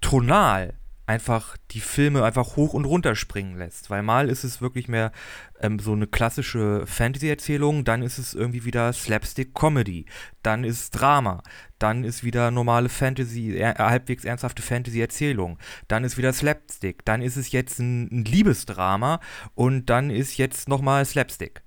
tonal 0.00 0.72
einfach 1.06 1.56
die 1.70 1.80
Filme 1.80 2.24
einfach 2.24 2.56
hoch 2.56 2.74
und 2.74 2.84
runter 2.84 3.14
springen 3.14 3.56
lässt. 3.56 3.90
Weil 3.90 4.02
mal 4.02 4.28
ist 4.28 4.44
es 4.44 4.60
wirklich 4.60 4.88
mehr 4.88 5.12
ähm, 5.60 5.78
so 5.78 5.92
eine 5.92 6.06
klassische 6.06 6.84
Fantasy-Erzählung, 6.86 7.84
dann 7.84 8.02
ist 8.02 8.18
es 8.18 8.34
irgendwie 8.34 8.64
wieder 8.64 8.92
Slapstick-Comedy, 8.92 10.06
dann 10.42 10.64
ist 10.64 10.90
Drama, 10.90 11.42
dann 11.78 12.04
ist 12.04 12.24
wieder 12.24 12.50
normale 12.50 12.88
Fantasy, 12.88 13.56
äh, 13.56 13.74
halbwegs 13.78 14.24
ernsthafte 14.24 14.62
Fantasy-Erzählung, 14.62 15.58
dann 15.88 16.04
ist 16.04 16.18
wieder 16.18 16.32
Slapstick, 16.32 17.04
dann 17.04 17.22
ist 17.22 17.36
es 17.36 17.52
jetzt 17.52 17.78
ein, 17.78 18.08
ein 18.10 18.24
Liebesdrama 18.24 19.20
und 19.54 19.86
dann 19.86 20.10
ist 20.10 20.36
jetzt 20.36 20.68
nochmal 20.68 21.04
Slapstick. 21.04 21.62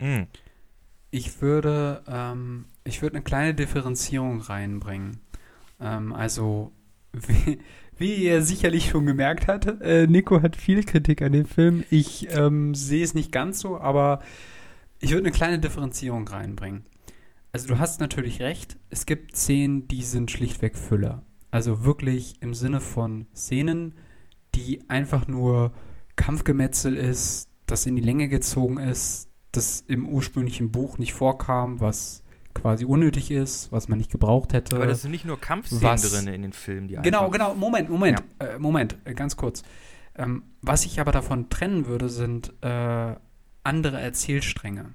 Mhm. 0.00 0.26
Ich 1.10 1.42
würde, 1.42 2.02
ähm, 2.08 2.64
ich 2.84 3.02
würde 3.02 3.16
eine 3.16 3.24
kleine 3.24 3.54
Differenzierung 3.54 4.40
reinbringen. 4.40 5.20
Ähm, 5.78 6.14
also, 6.14 6.72
wie, 7.98 8.14
ihr 8.14 8.42
sicherlich 8.42 8.88
schon 8.90 9.06
gemerkt 9.06 9.48
habt, 9.48 9.66
äh, 9.82 10.06
Nico 10.06 10.42
hat 10.42 10.56
viel 10.56 10.82
Kritik 10.84 11.22
an 11.22 11.32
dem 11.32 11.46
Film. 11.46 11.84
Ich 11.90 12.28
ähm, 12.30 12.74
sehe 12.74 13.04
es 13.04 13.14
nicht 13.14 13.32
ganz 13.32 13.60
so, 13.60 13.78
aber 13.78 14.20
ich 15.00 15.10
würde 15.10 15.24
eine 15.24 15.32
kleine 15.32 15.58
Differenzierung 15.58 16.26
reinbringen. 16.26 16.84
Also 17.52 17.68
du 17.68 17.78
hast 17.78 18.00
natürlich 18.00 18.40
recht, 18.40 18.78
es 18.88 19.04
gibt 19.04 19.36
Szenen, 19.36 19.86
die 19.88 20.02
sind 20.02 20.30
schlichtweg 20.30 20.76
Füller. 20.76 21.22
Also 21.50 21.84
wirklich 21.84 22.36
im 22.40 22.54
Sinne 22.54 22.80
von 22.80 23.26
Szenen, 23.34 23.94
die 24.54 24.88
einfach 24.88 25.28
nur 25.28 25.72
Kampfgemetzel 26.16 26.96
ist, 26.96 27.50
das 27.66 27.84
in 27.84 27.96
die 27.96 28.02
Länge 28.02 28.28
gezogen 28.28 28.78
ist, 28.78 29.28
das 29.52 29.82
im 29.86 30.08
ursprünglichen 30.08 30.70
Buch 30.70 30.96
nicht 30.96 31.12
vorkam, 31.12 31.80
was 31.80 32.22
quasi 32.54 32.84
unnötig 32.84 33.30
ist, 33.30 33.72
was 33.72 33.88
man 33.88 33.98
nicht 33.98 34.10
gebraucht 34.10 34.52
hätte. 34.52 34.76
Aber 34.76 34.86
das 34.86 35.02
sind 35.02 35.10
nicht 35.10 35.24
nur 35.24 35.40
Kampfszenen 35.40 35.96
drin 35.96 36.34
in 36.34 36.42
den 36.42 36.52
Filmen, 36.52 36.88
die 36.88 36.96
Genau, 36.96 37.30
genau, 37.30 37.54
Moment, 37.54 37.88
Moment, 37.88 38.22
ja. 38.40 38.46
äh, 38.46 38.58
Moment, 38.58 38.96
äh, 39.04 39.14
ganz 39.14 39.36
kurz. 39.36 39.62
Ähm, 40.14 40.42
was 40.60 40.84
ich 40.84 41.00
aber 41.00 41.12
davon 41.12 41.48
trennen 41.48 41.86
würde, 41.86 42.08
sind 42.08 42.52
äh, 42.62 43.14
andere 43.64 44.00
Erzählstränge. 44.00 44.94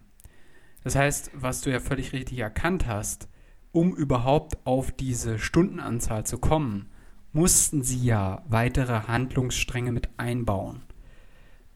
Das 0.83 0.95
heißt, 0.95 1.31
was 1.33 1.61
du 1.61 1.71
ja 1.71 1.79
völlig 1.79 2.13
richtig 2.13 2.39
erkannt 2.39 2.87
hast, 2.87 3.27
um 3.71 3.95
überhaupt 3.95 4.65
auf 4.65 4.91
diese 4.91 5.39
Stundenanzahl 5.39 6.25
zu 6.25 6.37
kommen, 6.37 6.89
mussten 7.33 7.83
sie 7.83 8.03
ja 8.03 8.43
weitere 8.47 9.01
Handlungsstränge 9.07 9.91
mit 9.91 10.09
einbauen. 10.17 10.83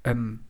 Ähm, 0.03 0.41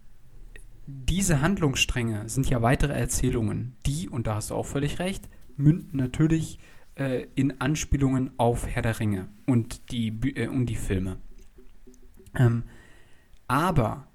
diese 0.87 1.41
Handlungsstränge 1.41 2.27
sind 2.27 2.49
ja 2.49 2.61
weitere 2.61 2.93
Erzählungen, 2.93 3.75
die, 3.85 4.09
und 4.09 4.27
da 4.27 4.35
hast 4.35 4.49
du 4.49 4.55
auch 4.55 4.65
völlig 4.65 4.99
recht, 4.99 5.29
münden 5.55 5.97
natürlich 5.97 6.59
äh, 6.95 7.27
in 7.35 7.61
Anspielungen 7.61 8.31
auf 8.37 8.67
Herr 8.67 8.81
der 8.81 8.99
Ringe 8.99 9.27
und 9.45 9.91
die, 9.91 10.09
äh, 10.35 10.47
und 10.47 10.65
die 10.65 10.75
Filme. 10.75 11.17
Ähm, 12.35 12.63
aber 13.47 14.07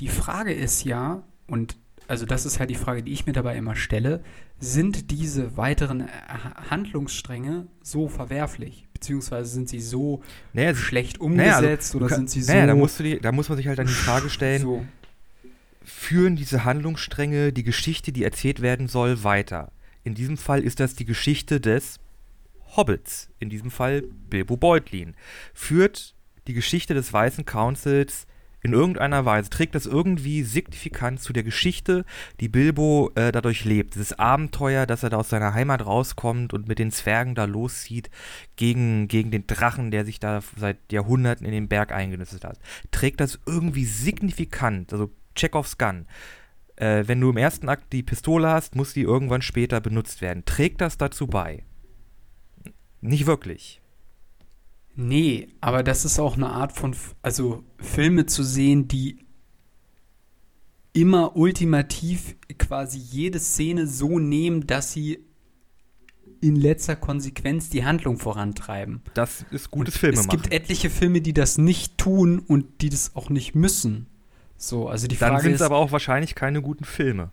die 0.00 0.08
Frage 0.08 0.52
ist 0.52 0.84
ja, 0.84 1.24
und 1.46 1.76
also 2.06 2.26
das 2.26 2.46
ist 2.46 2.60
halt 2.60 2.70
die 2.70 2.74
Frage, 2.74 3.02
die 3.02 3.12
ich 3.12 3.26
mir 3.26 3.32
dabei 3.32 3.56
immer 3.56 3.76
stelle, 3.76 4.22
sind 4.58 5.10
diese 5.10 5.56
weiteren 5.56 6.02
äh, 6.02 6.08
Handlungsstränge 6.70 7.66
so 7.82 8.08
verwerflich? 8.08 8.86
Beziehungsweise 8.92 9.50
sind 9.50 9.68
sie 9.68 9.80
so 9.80 10.22
naja, 10.52 10.74
schlecht 10.74 11.20
umgesetzt 11.20 11.62
naja, 11.62 11.74
also, 11.74 11.98
oder 11.98 12.08
sind 12.08 12.30
sie 12.30 12.42
so. 12.42 12.52
Naja, 12.52 12.66
da, 12.66 12.74
musst 12.74 12.98
du 12.98 13.02
die, 13.02 13.20
da 13.20 13.32
muss 13.32 13.48
man 13.48 13.58
sich 13.58 13.66
halt 13.68 13.78
dann 13.78 13.86
die 13.86 13.92
Frage 13.92 14.30
stellen, 14.30 14.62
so 14.62 14.86
führen 15.84 16.36
diese 16.36 16.64
Handlungsstränge 16.64 17.52
die 17.52 17.62
Geschichte, 17.62 18.12
die 18.12 18.24
erzählt 18.24 18.62
werden 18.62 18.88
soll, 18.88 19.24
weiter. 19.24 19.72
In 20.02 20.14
diesem 20.14 20.36
Fall 20.36 20.62
ist 20.62 20.80
das 20.80 20.94
die 20.94 21.04
Geschichte 21.04 21.60
des 21.60 21.98
Hobbits, 22.76 23.30
in 23.38 23.50
diesem 23.50 23.70
Fall 23.70 24.02
Bilbo 24.02 24.56
Beutlin. 24.56 25.14
Führt 25.54 26.14
die 26.46 26.54
Geschichte 26.54 26.94
des 26.94 27.12
Weißen 27.12 27.44
Councils 27.44 28.26
in 28.64 28.72
irgendeiner 28.72 29.26
Weise, 29.26 29.50
trägt 29.50 29.74
das 29.74 29.84
irgendwie 29.84 30.42
signifikant 30.42 31.20
zu 31.20 31.34
der 31.34 31.42
Geschichte, 31.42 32.06
die 32.40 32.48
Bilbo 32.48 33.12
äh, 33.14 33.30
dadurch 33.30 33.66
lebt. 33.66 33.94
Dieses 33.94 34.18
Abenteuer, 34.18 34.86
dass 34.86 35.02
er 35.02 35.10
da 35.10 35.18
aus 35.18 35.28
seiner 35.28 35.52
Heimat 35.52 35.84
rauskommt 35.84 36.54
und 36.54 36.66
mit 36.66 36.78
den 36.78 36.90
Zwergen 36.90 37.34
da 37.34 37.44
loszieht 37.44 38.08
gegen, 38.56 39.06
gegen 39.06 39.30
den 39.30 39.46
Drachen, 39.46 39.90
der 39.90 40.06
sich 40.06 40.18
da 40.18 40.40
seit 40.56 40.78
Jahrhunderten 40.90 41.44
in 41.44 41.52
den 41.52 41.68
Berg 41.68 41.92
eingenistet 41.92 42.44
hat. 42.44 42.58
Trägt 42.90 43.20
das 43.20 43.38
irgendwie 43.44 43.84
signifikant, 43.84 44.94
also 44.94 45.10
Chekhovs 45.34 45.78
Gun. 45.78 46.06
Äh, 46.76 47.04
wenn 47.06 47.20
du 47.20 47.30
im 47.30 47.36
ersten 47.36 47.68
Akt 47.68 47.92
die 47.92 48.02
Pistole 48.02 48.48
hast, 48.48 48.74
muss 48.74 48.92
die 48.92 49.02
irgendwann 49.02 49.42
später 49.42 49.80
benutzt 49.80 50.20
werden. 50.20 50.44
Trägt 50.44 50.80
das 50.80 50.98
dazu 50.98 51.26
bei? 51.26 51.64
Nicht 53.00 53.26
wirklich. 53.26 53.80
Nee, 54.96 55.48
aber 55.60 55.82
das 55.82 56.04
ist 56.04 56.18
auch 56.18 56.36
eine 56.36 56.48
Art 56.48 56.72
von, 56.72 56.96
also 57.22 57.64
Filme 57.78 58.26
zu 58.26 58.42
sehen, 58.42 58.88
die 58.88 59.18
immer 60.92 61.36
ultimativ 61.36 62.36
quasi 62.56 62.98
jede 62.98 63.40
Szene 63.40 63.86
so 63.86 64.18
nehmen, 64.18 64.66
dass 64.66 64.92
sie 64.92 65.18
in 66.40 66.56
letzter 66.56 66.94
Konsequenz 66.94 67.70
die 67.70 67.84
Handlung 67.84 68.18
vorantreiben. 68.18 69.02
Das 69.14 69.44
ist 69.50 69.70
gutes 69.70 69.96
Filme. 69.96 70.20
Es 70.20 70.28
gibt 70.28 70.52
etliche 70.52 70.90
Filme, 70.90 71.20
die 71.20 71.32
das 71.32 71.58
nicht 71.58 71.98
tun 71.98 72.38
und 72.38 72.82
die 72.82 72.90
das 72.90 73.16
auch 73.16 73.30
nicht 73.30 73.54
müssen. 73.54 74.06
So, 74.56 74.88
also 74.88 75.06
die 75.06 75.16
Frage 75.16 75.34
Dann 75.34 75.42
sind 75.42 75.52
es 75.54 75.62
aber 75.62 75.76
auch 75.76 75.92
wahrscheinlich 75.92 76.34
keine 76.34 76.62
guten 76.62 76.84
Filme. 76.84 77.30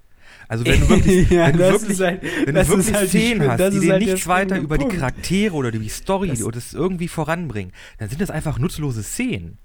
Also 0.47 0.65
wenn 0.65 0.79
du 0.81 0.89
wirklich, 0.89 1.29
ja, 1.29 1.47
wenn 1.47 1.57
du 1.57 1.59
wirklich, 1.59 1.99
halt, 1.99 2.23
wenn 2.23 2.55
du 2.55 2.67
wirklich 2.67 2.93
halt 2.93 3.09
Szenen 3.09 3.49
hast, 3.49 3.73
die 3.73 3.79
dir 3.79 3.91
halt 3.93 4.03
nichts 4.03 4.27
weiter 4.27 4.57
über 4.57 4.77
Punkt. 4.77 4.93
die 4.93 4.97
Charaktere 4.97 5.55
oder 5.55 5.71
die 5.71 5.89
Story 5.89 6.29
das 6.29 6.43
oder 6.43 6.55
das 6.55 6.73
irgendwie 6.73 7.07
voranbringen, 7.07 7.73
dann 7.97 8.09
sind 8.09 8.21
das 8.21 8.29
einfach 8.29 8.59
nutzlose 8.59 9.03
Szenen. 9.03 9.57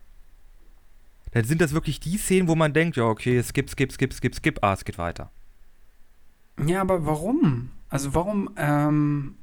Dann 1.33 1.45
sind 1.45 1.61
das 1.61 1.73
wirklich 1.73 2.01
die 2.01 2.17
Szenen, 2.17 2.49
wo 2.49 2.55
man 2.55 2.73
denkt, 2.73 2.97
ja, 2.97 3.05
okay, 3.05 3.43
skip, 3.43 3.69
skip, 3.69 3.93
skip, 3.93 4.15
skip, 4.15 4.35
skip, 4.35 4.59
ah, 4.63 4.73
es 4.73 4.85
geht 4.85 4.97
weiter. 4.97 5.31
Ja, 6.65 6.81
aber 6.81 7.05
warum? 7.05 7.71
Also 7.89 8.15
warum, 8.15 8.51
ähm, 8.57 9.35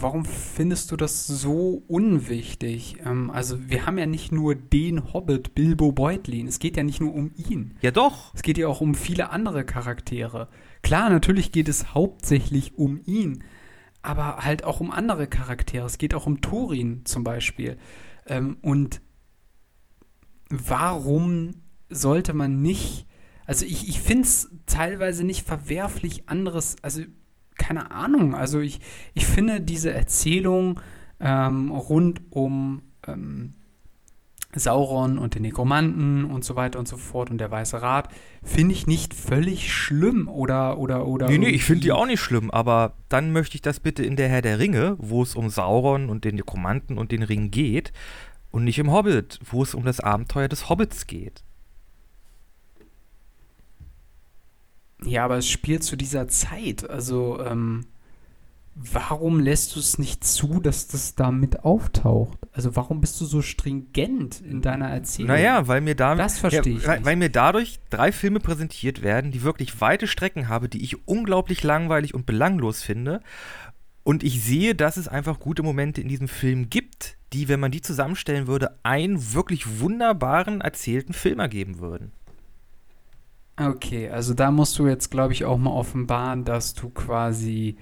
warum 0.00 0.24
findest 0.24 0.90
du 0.90 0.96
das 0.96 1.26
so 1.26 1.82
unwichtig? 1.88 2.96
Ähm, 3.04 3.30
also, 3.30 3.68
wir 3.68 3.86
haben 3.86 3.98
ja 3.98 4.06
nicht 4.06 4.32
nur 4.32 4.54
den 4.54 5.12
Hobbit 5.12 5.54
Bilbo 5.54 5.92
Beutlin. 5.92 6.46
Es 6.46 6.58
geht 6.58 6.76
ja 6.76 6.82
nicht 6.82 7.00
nur 7.00 7.14
um 7.14 7.32
ihn. 7.36 7.76
Ja, 7.80 7.90
doch. 7.90 8.34
Es 8.34 8.42
geht 8.42 8.58
ja 8.58 8.68
auch 8.68 8.80
um 8.80 8.94
viele 8.94 9.30
andere 9.30 9.64
Charaktere. 9.64 10.48
Klar, 10.82 11.10
natürlich 11.10 11.52
geht 11.52 11.68
es 11.68 11.94
hauptsächlich 11.94 12.78
um 12.78 13.00
ihn, 13.04 13.42
aber 14.02 14.38
halt 14.38 14.64
auch 14.64 14.80
um 14.80 14.90
andere 14.90 15.26
Charaktere. 15.26 15.86
Es 15.86 15.98
geht 15.98 16.14
auch 16.14 16.26
um 16.26 16.40
Thorin 16.40 17.02
zum 17.04 17.24
Beispiel. 17.24 17.76
Ähm, 18.26 18.58
und 18.62 19.00
warum 20.48 21.54
sollte 21.88 22.32
man 22.34 22.62
nicht. 22.62 23.06
Also, 23.46 23.64
ich, 23.64 23.88
ich 23.88 24.00
finde 24.00 24.24
es 24.24 24.50
teilweise 24.66 25.24
nicht 25.24 25.46
verwerflich, 25.46 26.28
anderes. 26.28 26.76
Also, 26.82 27.02
keine 27.58 27.90
Ahnung. 27.90 28.34
Also 28.34 28.60
ich, 28.60 28.80
ich 29.14 29.26
finde 29.26 29.60
diese 29.60 29.92
Erzählung 29.92 30.80
ähm, 31.20 31.70
rund 31.70 32.20
um 32.30 32.82
ähm, 33.06 33.54
Sauron 34.54 35.18
und 35.18 35.34
den 35.34 35.42
Nekromanten 35.42 36.24
und 36.24 36.44
so 36.44 36.56
weiter 36.56 36.78
und 36.78 36.88
so 36.88 36.96
fort 36.96 37.30
und 37.30 37.38
der 37.38 37.50
Weiße 37.50 37.80
Rat 37.82 38.08
finde 38.42 38.74
ich 38.74 38.86
nicht 38.86 39.14
völlig 39.14 39.72
schlimm 39.72 40.28
oder 40.28 40.78
oder 40.78 41.06
oder. 41.06 41.28
Nee, 41.28 41.38
nee, 41.38 41.48
ich 41.48 41.64
finde 41.64 41.82
die 41.82 41.92
auch 41.92 42.06
nicht 42.06 42.20
schlimm, 42.20 42.50
aber 42.50 42.94
dann 43.08 43.32
möchte 43.32 43.56
ich 43.56 43.62
das 43.62 43.80
bitte 43.80 44.02
in 44.04 44.16
der 44.16 44.28
Herr 44.28 44.42
der 44.42 44.58
Ringe, 44.58 44.96
wo 44.98 45.22
es 45.22 45.34
um 45.34 45.50
Sauron 45.50 46.08
und 46.08 46.24
den 46.24 46.36
Nekromanten 46.36 46.98
und 46.98 47.12
den 47.12 47.22
Ring 47.22 47.50
geht 47.50 47.92
und 48.50 48.64
nicht 48.64 48.78
im 48.78 48.90
Hobbit, 48.90 49.40
wo 49.44 49.62
es 49.62 49.74
um 49.74 49.84
das 49.84 50.00
Abenteuer 50.00 50.48
des 50.48 50.68
Hobbits 50.68 51.06
geht. 51.06 51.44
Ja, 55.04 55.24
aber 55.24 55.38
es 55.38 55.48
spielt 55.48 55.84
zu 55.84 55.96
dieser 55.96 56.28
Zeit. 56.28 56.88
Also, 56.88 57.40
ähm, 57.40 57.86
warum 58.74 59.40
lässt 59.40 59.74
du 59.76 59.80
es 59.80 59.98
nicht 59.98 60.24
zu, 60.24 60.60
dass 60.60 60.86
das 60.88 61.14
da 61.14 61.30
mit 61.30 61.64
auftaucht? 61.64 62.38
Also, 62.52 62.76
warum 62.76 63.00
bist 63.00 63.20
du 63.20 63.24
so 63.24 63.42
stringent 63.42 64.40
in 64.40 64.62
deiner 64.62 64.88
Erzählung? 64.88 65.28
Naja, 65.28 65.66
weil 65.68 65.80
mir, 65.80 65.94
da, 65.94 66.14
das 66.14 66.38
verstehe 66.38 66.74
ja, 66.74 66.78
ich 66.78 66.86
weil, 66.86 67.04
weil 67.04 67.16
mir 67.16 67.30
dadurch 67.30 67.78
drei 67.90 68.12
Filme 68.12 68.40
präsentiert 68.40 69.02
werden, 69.02 69.32
die 69.32 69.42
wirklich 69.42 69.80
weite 69.80 70.06
Strecken 70.06 70.48
haben, 70.48 70.70
die 70.70 70.82
ich 70.82 71.06
unglaublich 71.06 71.62
langweilig 71.62 72.14
und 72.14 72.26
belanglos 72.26 72.82
finde. 72.82 73.20
Und 74.02 74.22
ich 74.22 74.44
sehe, 74.44 74.74
dass 74.74 74.96
es 74.96 75.08
einfach 75.08 75.40
gute 75.40 75.64
Momente 75.64 76.00
in 76.00 76.08
diesem 76.08 76.28
Film 76.28 76.70
gibt, 76.70 77.16
die, 77.32 77.48
wenn 77.48 77.58
man 77.58 77.72
die 77.72 77.80
zusammenstellen 77.80 78.46
würde, 78.46 78.78
einen 78.84 79.34
wirklich 79.34 79.80
wunderbaren 79.80 80.60
erzählten 80.60 81.12
Film 81.12 81.40
ergeben 81.40 81.80
würden. 81.80 82.12
Okay, 83.58 84.10
also 84.10 84.34
da 84.34 84.50
musst 84.50 84.78
du 84.78 84.86
jetzt, 84.86 85.10
glaube 85.10 85.32
ich, 85.32 85.44
auch 85.44 85.56
mal 85.58 85.70
offenbaren, 85.70 86.44
dass 86.44 86.74
du 86.74 86.90
quasi 86.90 87.76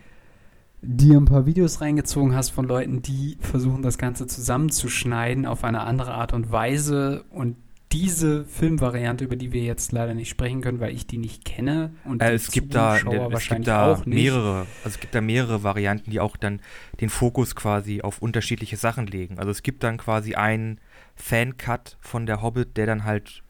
dir 0.83 1.17
ein 1.19 1.25
paar 1.25 1.47
Videos 1.47 1.81
reingezogen 1.81 2.35
hast 2.35 2.51
von 2.51 2.67
Leuten, 2.67 3.03
die 3.03 3.39
versuchen, 3.41 3.83
das 3.83 3.99
Ganze 3.99 4.27
zusammenzuschneiden 4.27 5.47
auf 5.47 5.65
eine 5.65 5.81
andere 5.81 6.15
Art 6.15 6.33
und 6.33 6.53
Weise 6.53 7.25
und 7.31 7.57
diese 7.93 8.45
Filmvariante, 8.45 9.25
über 9.25 9.37
die 9.37 9.53
wir 9.53 9.63
jetzt 9.63 9.93
leider 9.93 10.15
nicht 10.15 10.29
sprechen 10.29 10.61
können, 10.63 10.81
weil 10.81 10.93
ich 10.93 11.07
die 11.07 11.17
nicht 11.19 11.45
kenne 11.45 11.95
und 12.05 12.21
Äh, 12.21 12.31
die 12.31 12.35
es 12.35 12.51
gibt 12.51 12.75
da, 12.75 12.99
ne, 13.03 13.29
es 13.33 13.49
gibt 13.49 13.67
da 13.69 13.93
auch 13.93 14.05
nicht. 14.05 14.17
mehrere, 14.17 14.67
also 14.83 14.97
es 14.97 15.01
gibt 15.01 15.15
da 15.15 15.21
mehrere 15.21 15.63
Varianten, 15.63 16.11
die 16.11 16.19
auch 16.21 16.37
dann 16.37 16.61
den 17.01 17.09
Fokus 17.09 17.55
quasi 17.55 18.03
auf 18.03 18.21
unterschiedliche 18.21 18.77
Sachen 18.77 19.07
legen. 19.07 19.39
Also 19.39 19.51
es 19.53 19.63
gibt 19.63 19.85
dann 19.85 19.97
quasi 19.97 20.35
einen 20.35 20.81
Fan-Cut 21.15 21.97
von 22.01 22.27
der 22.27 22.43
Hobbit, 22.43 22.77
der 22.77 22.87
dann 22.87 23.05
halt 23.05 23.44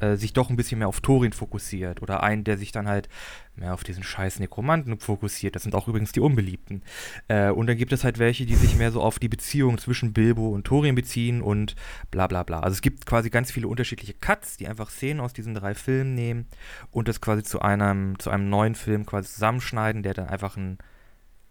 äh, 0.00 0.16
sich 0.16 0.32
doch 0.32 0.50
ein 0.50 0.56
bisschen 0.56 0.78
mehr 0.78 0.88
auf 0.88 1.00
Thorin 1.00 1.32
fokussiert 1.32 2.02
oder 2.02 2.22
einen, 2.22 2.44
der 2.44 2.58
sich 2.58 2.72
dann 2.72 2.88
halt 2.88 3.08
mehr 3.56 3.74
auf 3.74 3.84
diesen 3.84 4.02
scheiß 4.02 4.38
Nekromanten 4.38 4.98
fokussiert. 4.98 5.54
Das 5.54 5.62
sind 5.62 5.74
auch 5.74 5.88
übrigens 5.88 6.12
die 6.12 6.20
Unbeliebten. 6.20 6.82
Äh, 7.28 7.50
und 7.50 7.66
dann 7.66 7.76
gibt 7.76 7.92
es 7.92 8.04
halt 8.04 8.18
welche, 8.18 8.46
die 8.46 8.54
sich 8.54 8.76
mehr 8.76 8.92
so 8.92 9.02
auf 9.02 9.18
die 9.18 9.28
Beziehung 9.28 9.78
zwischen 9.78 10.12
Bilbo 10.12 10.50
und 10.50 10.64
Thorin 10.64 10.94
beziehen 10.94 11.42
und 11.42 11.74
bla 12.10 12.26
bla 12.26 12.42
bla. 12.42 12.60
Also 12.60 12.74
es 12.74 12.82
gibt 12.82 13.06
quasi 13.06 13.30
ganz 13.30 13.50
viele 13.50 13.68
unterschiedliche 13.68 14.14
Cuts, 14.14 14.56
die 14.56 14.68
einfach 14.68 14.90
Szenen 14.90 15.20
aus 15.20 15.32
diesen 15.32 15.54
drei 15.54 15.74
Filmen 15.74 16.14
nehmen 16.14 16.46
und 16.90 17.08
das 17.08 17.20
quasi 17.20 17.42
zu 17.42 17.60
einem, 17.60 18.18
zu 18.18 18.30
einem 18.30 18.48
neuen 18.48 18.74
Film 18.74 19.06
quasi 19.06 19.32
zusammenschneiden, 19.32 20.02
der 20.02 20.14
dann 20.14 20.28
einfach 20.28 20.56
einen 20.56 20.78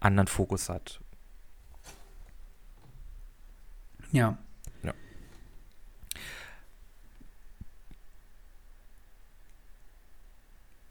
anderen 0.00 0.28
Fokus 0.28 0.68
hat. 0.68 1.00
Ja. 4.12 4.38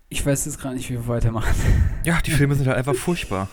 Ich 0.10 0.26
weiß 0.26 0.46
jetzt 0.46 0.60
gerade 0.60 0.76
nicht, 0.76 0.90
wie 0.90 0.94
wir 0.94 1.08
weitermachen. 1.08 1.54
Ja, 2.04 2.22
die 2.22 2.32
Filme 2.32 2.56
sind 2.56 2.68
halt 2.68 2.78
einfach 2.78 2.96
furchtbar. 2.96 3.50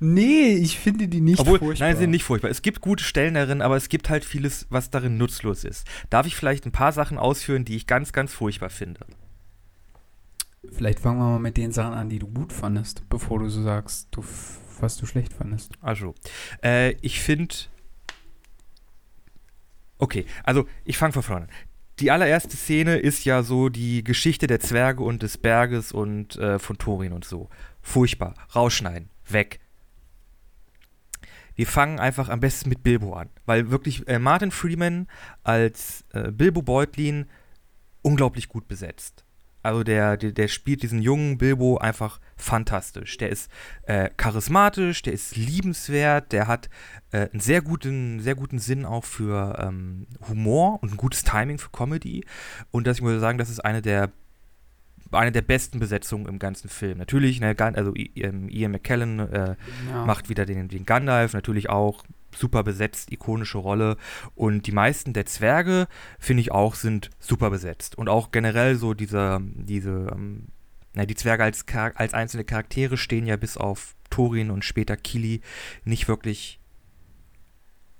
Nee, 0.00 0.54
ich 0.54 0.78
finde 0.78 1.06
die 1.08 1.20
nicht 1.20 1.38
Obwohl, 1.38 1.58
furchtbar. 1.60 1.86
nein, 1.86 1.96
sie 1.96 2.00
sind 2.02 2.10
nicht 2.10 2.24
furchtbar. 2.24 2.50
Es 2.50 2.62
gibt 2.62 2.80
gute 2.80 3.04
Stellen 3.04 3.34
darin, 3.34 3.62
aber 3.62 3.76
es 3.76 3.88
gibt 3.88 4.10
halt 4.10 4.24
vieles, 4.24 4.66
was 4.68 4.90
darin 4.90 5.16
nutzlos 5.16 5.64
ist. 5.64 5.86
Darf 6.10 6.26
ich 6.26 6.34
vielleicht 6.34 6.66
ein 6.66 6.72
paar 6.72 6.92
Sachen 6.92 7.18
ausführen, 7.18 7.64
die 7.64 7.76
ich 7.76 7.86
ganz, 7.86 8.12
ganz 8.12 8.32
furchtbar 8.32 8.68
finde? 8.70 9.06
Vielleicht 10.72 11.00
fangen 11.00 11.18
wir 11.18 11.24
mal 11.30 11.38
mit 11.38 11.56
den 11.56 11.72
Sachen 11.72 11.94
an, 11.94 12.08
die 12.08 12.18
du 12.18 12.26
gut 12.26 12.52
fandest, 12.52 13.08
bevor 13.08 13.38
du 13.38 13.48
so 13.48 13.62
sagst, 13.62 14.08
du, 14.10 14.24
was 14.80 14.96
du 14.96 15.06
schlecht 15.06 15.32
fandest. 15.32 15.72
Also, 15.80 16.14
äh, 16.62 16.92
ich 17.00 17.20
finde. 17.20 17.54
Okay, 19.98 20.26
also 20.42 20.66
ich 20.84 20.98
fange 20.98 21.12
von 21.12 21.22
vorne 21.22 21.46
an. 21.46 21.50
Die 22.02 22.10
allererste 22.10 22.56
Szene 22.56 22.96
ist 22.96 23.24
ja 23.24 23.44
so 23.44 23.68
die 23.68 24.02
Geschichte 24.02 24.48
der 24.48 24.58
Zwerge 24.58 25.04
und 25.04 25.22
des 25.22 25.38
Berges 25.38 25.92
und 25.92 26.34
äh, 26.34 26.58
von 26.58 26.76
Thorin 26.76 27.12
und 27.12 27.24
so. 27.24 27.48
Furchtbar. 27.80 28.34
Rausschneiden. 28.56 29.08
Weg. 29.28 29.60
Wir 31.54 31.68
fangen 31.68 32.00
einfach 32.00 32.28
am 32.28 32.40
besten 32.40 32.70
mit 32.70 32.82
Bilbo 32.82 33.14
an. 33.14 33.28
Weil 33.46 33.70
wirklich 33.70 34.08
äh, 34.08 34.18
Martin 34.18 34.50
Freeman 34.50 35.06
als 35.44 36.04
äh, 36.12 36.32
Bilbo 36.32 36.62
Beutlin 36.62 37.26
unglaublich 38.02 38.48
gut 38.48 38.66
besetzt. 38.66 39.24
Also 39.62 39.84
der, 39.84 40.16
der, 40.16 40.32
der 40.32 40.48
spielt 40.48 40.82
diesen 40.82 41.00
jungen 41.00 41.38
Bilbo 41.38 41.78
einfach 41.78 42.20
fantastisch. 42.36 43.16
Der 43.18 43.30
ist 43.30 43.50
äh, 43.84 44.10
charismatisch, 44.16 45.02
der 45.02 45.12
ist 45.12 45.36
liebenswert, 45.36 46.32
der 46.32 46.48
hat 46.48 46.68
äh, 47.12 47.28
einen 47.30 47.40
sehr 47.40 47.62
guten, 47.62 48.20
sehr 48.20 48.34
guten 48.34 48.58
Sinn 48.58 48.84
auch 48.84 49.04
für 49.04 49.58
ähm, 49.60 50.06
Humor 50.28 50.82
und 50.82 50.92
ein 50.92 50.96
gutes 50.96 51.22
Timing 51.24 51.58
für 51.58 51.70
Comedy. 51.70 52.24
Und 52.70 52.86
das, 52.86 52.96
ich 52.98 53.02
muss 53.02 53.20
sagen, 53.20 53.38
das 53.38 53.50
ist 53.50 53.60
eine 53.64 53.82
der 53.82 54.10
eine 55.10 55.32
der 55.32 55.42
besten 55.42 55.78
Besetzungen 55.78 56.26
im 56.26 56.38
ganzen 56.38 56.70
Film. 56.70 56.96
Natürlich, 56.96 57.38
ne, 57.40 57.54
also 57.58 57.92
ähm, 57.94 58.48
Ian 58.48 58.72
McKellen 58.72 59.18
äh, 59.18 59.56
Ja. 59.90 60.06
macht 60.06 60.28
wieder 60.30 60.46
den, 60.46 60.68
den 60.68 60.86
Gandalf, 60.86 61.34
natürlich 61.34 61.68
auch 61.68 62.04
super 62.34 62.62
besetzt, 62.62 63.12
ikonische 63.12 63.58
Rolle. 63.58 63.96
Und 64.34 64.66
die 64.66 64.72
meisten 64.72 65.12
der 65.12 65.26
Zwerge, 65.26 65.86
finde 66.18 66.40
ich 66.42 66.52
auch, 66.52 66.74
sind 66.74 67.10
super 67.18 67.50
besetzt. 67.50 67.96
Und 67.96 68.08
auch 68.08 68.30
generell 68.30 68.76
so 68.76 68.94
diese, 68.94 69.40
diese, 69.42 70.08
ähm, 70.12 70.48
na, 70.94 71.06
die 71.06 71.14
Zwerge 71.14 71.44
als, 71.44 71.64
als 71.94 72.14
einzelne 72.14 72.44
Charaktere 72.44 72.96
stehen 72.96 73.26
ja 73.26 73.36
bis 73.36 73.56
auf 73.56 73.94
Thorin 74.10 74.50
und 74.50 74.64
später 74.64 74.96
Kili 74.96 75.40
nicht 75.84 76.08
wirklich 76.08 76.60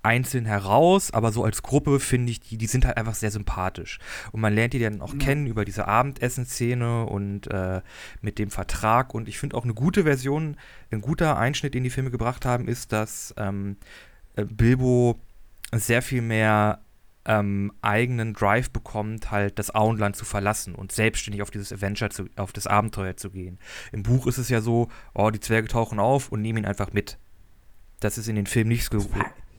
einzeln 0.03 0.47
heraus, 0.47 1.12
aber 1.12 1.31
so 1.31 1.45
als 1.45 1.62
Gruppe 1.62 2.01
finde 2.01 2.33
ich, 2.33 2.41
die, 2.41 2.59
die 2.59 2.67
sind 2.67 2.85
halt 2.85 2.97
einfach 2.97 3.15
sehr 3.15 3.31
sympathisch. 3.31 4.01
Und 4.33 4.41
man 4.41 4.53
lernt 4.55 4.73
die 4.73 4.81
dann 4.81 5.01
auch 5.01 5.12
Ja. 5.12 5.19
kennen 5.19 5.47
über 5.47 5.65
diese 5.65 5.87
Abendessenszene 5.87 7.07
und 7.07 7.47
äh, 7.47 7.83
mit 8.21 8.39
dem 8.39 8.51
Vertrag. 8.51 9.15
Und 9.15 9.29
ich 9.29 9.39
finde 9.39 9.57
auch 9.57 9.65
eine 9.65 9.75
gute 9.75 10.03
Version, 10.03 10.57
ein 10.91 11.01
guter 11.01 11.39
Einschnitt, 11.39 11.75
den 11.75 11.85
die 11.85 11.91
Filme 11.91 12.11
gebracht 12.11 12.45
haben, 12.45 12.67
ist, 12.67 12.93
dass 12.93 13.33
ähm, 13.37 13.77
äh, 13.81 13.85
Bilbo 14.37 15.19
sehr 15.75 16.03
viel 16.03 16.23
mehr 16.23 16.81
ähm, 17.25 17.73
eigenen 17.83 18.35
Drive 18.35 18.71
bekommt, 18.71 19.31
halt 19.31 19.59
das 19.59 19.75
Auenland 19.75 20.16
zu 20.16 20.25
verlassen 20.25 20.75
und 20.75 20.92
selbstständig 20.92 21.42
auf 21.42 21.51
dieses 21.51 21.73
Adventure, 21.73 22.11
zu, 22.11 22.27
auf 22.37 22.53
das 22.53 22.66
Abenteuer 22.66 23.16
zu 23.16 23.31
gehen. 23.31 23.59
Im 23.92 24.03
Buch 24.03 24.27
ist 24.27 24.38
es 24.38 24.49
ja 24.49 24.61
so, 24.61 24.88
oh, 25.14 25.31
die 25.31 25.40
Zwerge 25.40 25.68
tauchen 25.68 26.01
auf 26.01 26.31
und 26.31 26.42
nehmen 26.42 26.59
ihn 26.59 26.66
einfach 26.66 26.92
mit. 26.92 27.18
Das 28.01 28.18
ist 28.18 28.29
in 28.29 28.35
den 28.35 28.47
Filmen 28.47 28.71
nicht 28.71 28.85
so. 28.85 28.99
Das, 28.99 29.09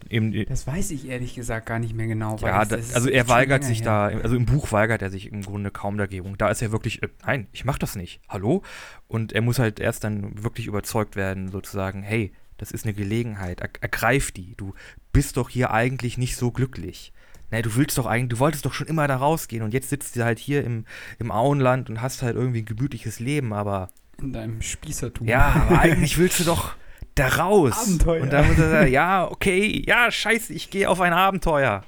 Im, 0.09 0.45
das 0.45 0.67
weiß 0.67 0.91
ich 0.91 1.07
ehrlich 1.07 1.35
gesagt 1.35 1.65
gar 1.65 1.79
nicht 1.79 1.95
mehr 1.95 2.07
genau. 2.07 2.41
weil 2.41 2.49
ja, 2.49 2.59
das, 2.59 2.69
da, 2.69 2.75
das 2.75 2.95
also 2.95 3.09
er 3.09 3.29
weigert 3.29 3.63
sich 3.63 3.79
her. 3.79 4.09
da, 4.11 4.19
also 4.19 4.35
im 4.35 4.45
Buch 4.45 4.73
weigert 4.73 5.01
er 5.01 5.09
sich 5.09 5.31
im 5.31 5.41
Grunde 5.41 5.71
kaum 5.71 5.97
dagegen. 5.97 6.37
Da 6.37 6.49
ist 6.49 6.61
er 6.61 6.73
wirklich, 6.73 7.01
äh, 7.01 7.07
nein, 7.25 7.47
ich 7.53 7.63
mach 7.63 7.77
das 7.77 7.95
nicht. 7.95 8.19
Hallo? 8.27 8.63
Und 9.07 9.31
er 9.31 9.41
muss 9.41 9.59
halt 9.59 9.79
erst 9.79 10.03
dann 10.03 10.43
wirklich 10.43 10.67
überzeugt 10.67 11.15
werden, 11.15 11.47
sozusagen, 11.47 12.03
hey, 12.03 12.33
das 12.63 12.71
ist 12.71 12.85
eine 12.85 12.93
Gelegenheit, 12.93 13.59
er, 13.59 13.69
ergreif 13.81 14.31
die. 14.31 14.55
Du 14.55 14.73
bist 15.11 15.35
doch 15.35 15.49
hier 15.49 15.71
eigentlich 15.71 16.17
nicht 16.17 16.37
so 16.37 16.51
glücklich. 16.51 17.11
Ne, 17.51 17.61
du 17.61 17.75
willst 17.75 17.97
doch 17.97 18.05
eigentlich, 18.05 18.29
du 18.29 18.39
wolltest 18.39 18.65
doch 18.65 18.73
schon 18.73 18.87
immer 18.87 19.05
da 19.07 19.17
rausgehen 19.17 19.63
und 19.63 19.73
jetzt 19.73 19.89
sitzt 19.89 20.15
du 20.15 20.23
halt 20.23 20.39
hier 20.39 20.63
im, 20.63 20.85
im 21.19 21.29
Auenland 21.29 21.89
und 21.89 22.01
hast 22.01 22.23
halt 22.23 22.35
irgendwie 22.35 22.61
ein 22.61 22.65
gemütliches 22.65 23.19
Leben, 23.19 23.51
aber 23.53 23.89
In 24.19 24.31
deinem 24.31 24.61
Spießertum. 24.61 25.27
ja, 25.27 25.67
aber 25.67 25.81
eigentlich 25.81 26.17
willst 26.17 26.39
du 26.39 26.45
doch 26.45 26.75
da 27.15 27.27
raus. 27.27 27.73
Abenteuer. 27.73 28.23
Und 28.23 28.31
dann 28.31 28.47
muss 28.47 28.57
er 28.57 28.69
sagen, 28.69 28.91
ja, 28.91 29.29
okay, 29.29 29.83
ja, 29.85 30.09
scheiße, 30.09 30.53
ich 30.53 30.69
gehe 30.69 30.89
auf 30.89 31.01
ein 31.01 31.13
Abenteuer. 31.13 31.83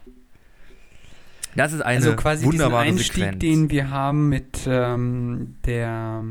Das 1.55 1.71
ist 1.71 1.81
eine 1.81 1.95
also 2.05 2.15
quasi 2.17 2.45
wunderbare 2.45 2.83
Einstieg, 2.83 3.23
Sequenz. 3.23 3.39
den 3.39 3.69
wir 3.69 3.89
haben 3.89 4.27
mit 4.27 4.67
ähm, 4.67 5.55
der, 5.65 6.25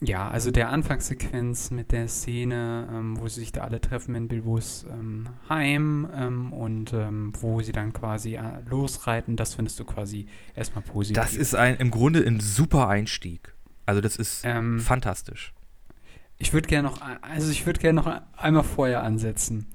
ja, 0.00 0.28
also 0.28 0.52
der 0.52 0.70
Anfangssequenz 0.70 1.72
mit 1.72 1.90
der 1.90 2.06
Szene, 2.06 2.88
ähm, 2.92 3.18
wo 3.18 3.26
sie 3.26 3.40
sich 3.40 3.52
da 3.52 3.62
alle 3.62 3.80
treffen 3.80 4.14
in 4.14 4.28
Bilbos 4.28 4.86
ähm, 4.88 5.28
Heim 5.48 6.08
ähm, 6.14 6.52
und 6.52 6.92
ähm, 6.92 7.32
wo 7.40 7.60
sie 7.62 7.72
dann 7.72 7.92
quasi 7.92 8.36
äh, 8.36 8.60
losreiten, 8.68 9.36
das 9.36 9.54
findest 9.54 9.80
du 9.80 9.84
quasi 9.84 10.26
erstmal 10.54 10.82
positiv. 10.82 11.20
das 11.20 11.34
ist 11.34 11.56
ein, 11.56 11.76
im 11.76 11.90
Grunde 11.90 12.24
ein 12.24 12.38
super 12.38 12.88
Einstieg. 12.88 13.54
Also 13.86 14.00
das 14.00 14.16
ist 14.16 14.42
ähm, 14.44 14.78
fantastisch. 14.78 15.52
Ich 16.36 16.52
würde 16.52 16.68
gerne 16.68 16.88
noch, 16.88 17.00
also 17.22 17.50
ich 17.50 17.66
würde 17.66 17.80
gerne 17.80 18.00
noch 18.00 18.20
einmal 18.36 18.62
vorher 18.62 19.02
ansetzen. 19.02 19.66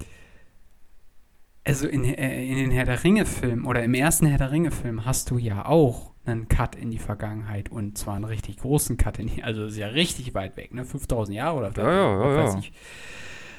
Also 1.66 1.88
in, 1.88 2.04
äh, 2.04 2.46
in 2.46 2.58
den 2.58 2.72
Herr 2.72 2.86
der 2.86 3.04
Ringe-Film 3.04 3.66
oder 3.66 3.84
im 3.84 3.94
ersten 3.94 4.26
Herr 4.26 4.38
der 4.38 4.52
Ringe-Film 4.52 5.06
hast 5.06 5.32
du 5.32 5.38
ja 5.38 5.66
auch 5.66 6.12
einen 6.26 6.48
Cut 6.48 6.76
in 6.76 6.92
die 6.92 7.00
Vergangenheit 7.00 7.70
und 7.70 7.98
zwar 7.98 8.16
einen 8.16 8.26
richtig 8.26 8.58
großen 8.58 8.98
Cut 8.98 9.20
in 9.20 9.28
die, 9.28 9.44
also 9.44 9.66
ist 9.66 9.78
ja 9.78 9.88
richtig 9.88 10.34
weit 10.34 10.56
weg, 10.58 10.74
ne? 10.74 10.86
5000 10.86 11.36
Jahre 11.36 11.58
oder 11.58 11.72
Ja, 11.76 11.92
ja, 11.92 12.12
ja, 12.38 12.44
weiß 12.44 12.54
ja. 12.54 12.60
ich. 12.60 12.74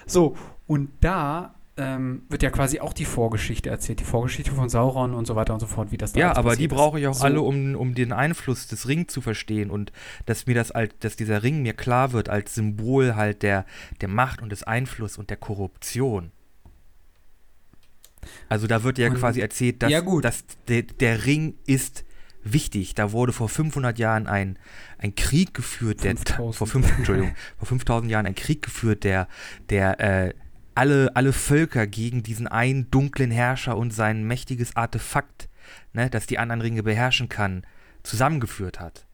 So, 0.06 0.36
und 0.66 0.90
da 1.00 1.54
ähm, 1.76 2.22
wird 2.28 2.42
ja 2.42 2.50
quasi 2.50 2.78
auch 2.80 2.92
die 2.92 3.04
Vorgeschichte 3.04 3.68
erzählt, 3.68 4.00
die 4.00 4.04
Vorgeschichte 4.04 4.52
von 4.52 4.68
Sauron 4.68 5.12
und 5.12 5.26
so 5.26 5.34
weiter 5.34 5.54
und 5.54 5.60
so 5.60 5.66
fort, 5.66 5.90
wie 5.90 5.96
das 5.96 6.12
da 6.12 6.20
Ja, 6.20 6.36
aber 6.36 6.56
die 6.56 6.68
brauche 6.68 7.00
ich 7.00 7.06
auch 7.06 7.14
So. 7.14 7.24
alle, 7.24 7.40
um, 7.40 7.74
um 7.74 7.94
den 7.94 8.12
Einfluss 8.12 8.66
des 8.68 8.86
Ring 8.86 9.08
zu 9.08 9.20
verstehen 9.20 9.70
und 9.70 9.92
dass 10.26 10.46
mir 10.46 10.54
das 10.54 10.70
halt, 10.70 10.94
dass 11.04 11.16
dieser 11.16 11.42
Ring 11.42 11.62
mir 11.62 11.72
klar 11.72 12.12
wird 12.12 12.28
als 12.28 12.54
Symbol 12.54 13.16
halt 13.16 13.42
der, 13.42 13.66
der 14.00 14.08
Macht 14.08 14.40
und 14.40 14.52
des 14.52 14.62
Einflusses 14.62 15.18
und 15.18 15.30
der 15.30 15.36
Korruption. 15.36 16.30
Also 18.48 18.66
da 18.66 18.82
wird 18.82 18.98
ja 18.98 19.08
Und- 19.08 19.18
quasi 19.18 19.40
erzählt, 19.40 19.82
dass, 19.82 19.90
ja, 19.90 20.00
dass 20.20 20.44
der, 20.68 20.82
der 20.82 21.26
Ring 21.26 21.54
ist 21.66 22.04
wichtig. 22.42 22.94
Da 22.94 23.12
wurde 23.12 23.32
vor 23.32 23.48
500 23.48 23.98
Jahren 23.98 24.26
ein, 24.26 24.58
ein 24.98 25.14
Krieg 25.14 25.54
geführt, 25.54 26.04
der 26.04 26.16
5000. 26.16 26.56
vor 26.56 26.66
fünf, 26.66 26.96
Entschuldigung, 26.98 27.34
vor 27.58 27.66
5000 27.68 28.10
Jahren 28.10 28.26
ein 28.26 28.34
Krieg 28.34 28.62
geführt, 28.62 29.04
der, 29.04 29.28
der 29.70 30.00
äh, 30.00 30.34
alle, 30.74 31.14
alle 31.14 31.32
Völker 31.32 31.86
gegen 31.86 32.22
diesen 32.22 32.46
einen 32.48 32.90
dunklen 32.90 33.30
Herrscher 33.30 33.76
und 33.76 33.92
sein 33.94 34.24
mächtiges 34.24 34.76
Artefakt, 34.76 35.48
ne, 35.92 36.10
das 36.10 36.26
die 36.26 36.38
anderen 36.38 36.60
Ringe 36.60 36.82
beherrschen 36.82 37.28
kann, 37.28 37.64
zusammengeführt 38.02 38.80
hat. 38.80 39.06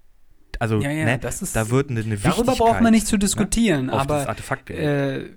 Also, 0.59 0.81
Ja, 0.81 0.91
ja, 0.91 1.05
ne, 1.05 1.19
ist, 1.23 1.55
da 1.57 1.71
wird 1.71 1.91
eine, 1.91 2.01
eine 2.01 2.17
darüber 2.17 2.55
braucht 2.55 2.81
man 2.81 2.93
nicht 2.93 3.07
zu 3.07 3.13
Wichtigkeit, 3.17 3.23
diskutieren, 3.23 3.87
ne, 3.87 3.93
aber 3.93 4.19
das 4.19 4.27
Artefakt 4.27 4.67
gelegt. 4.67 4.85
äh, 4.85 5.31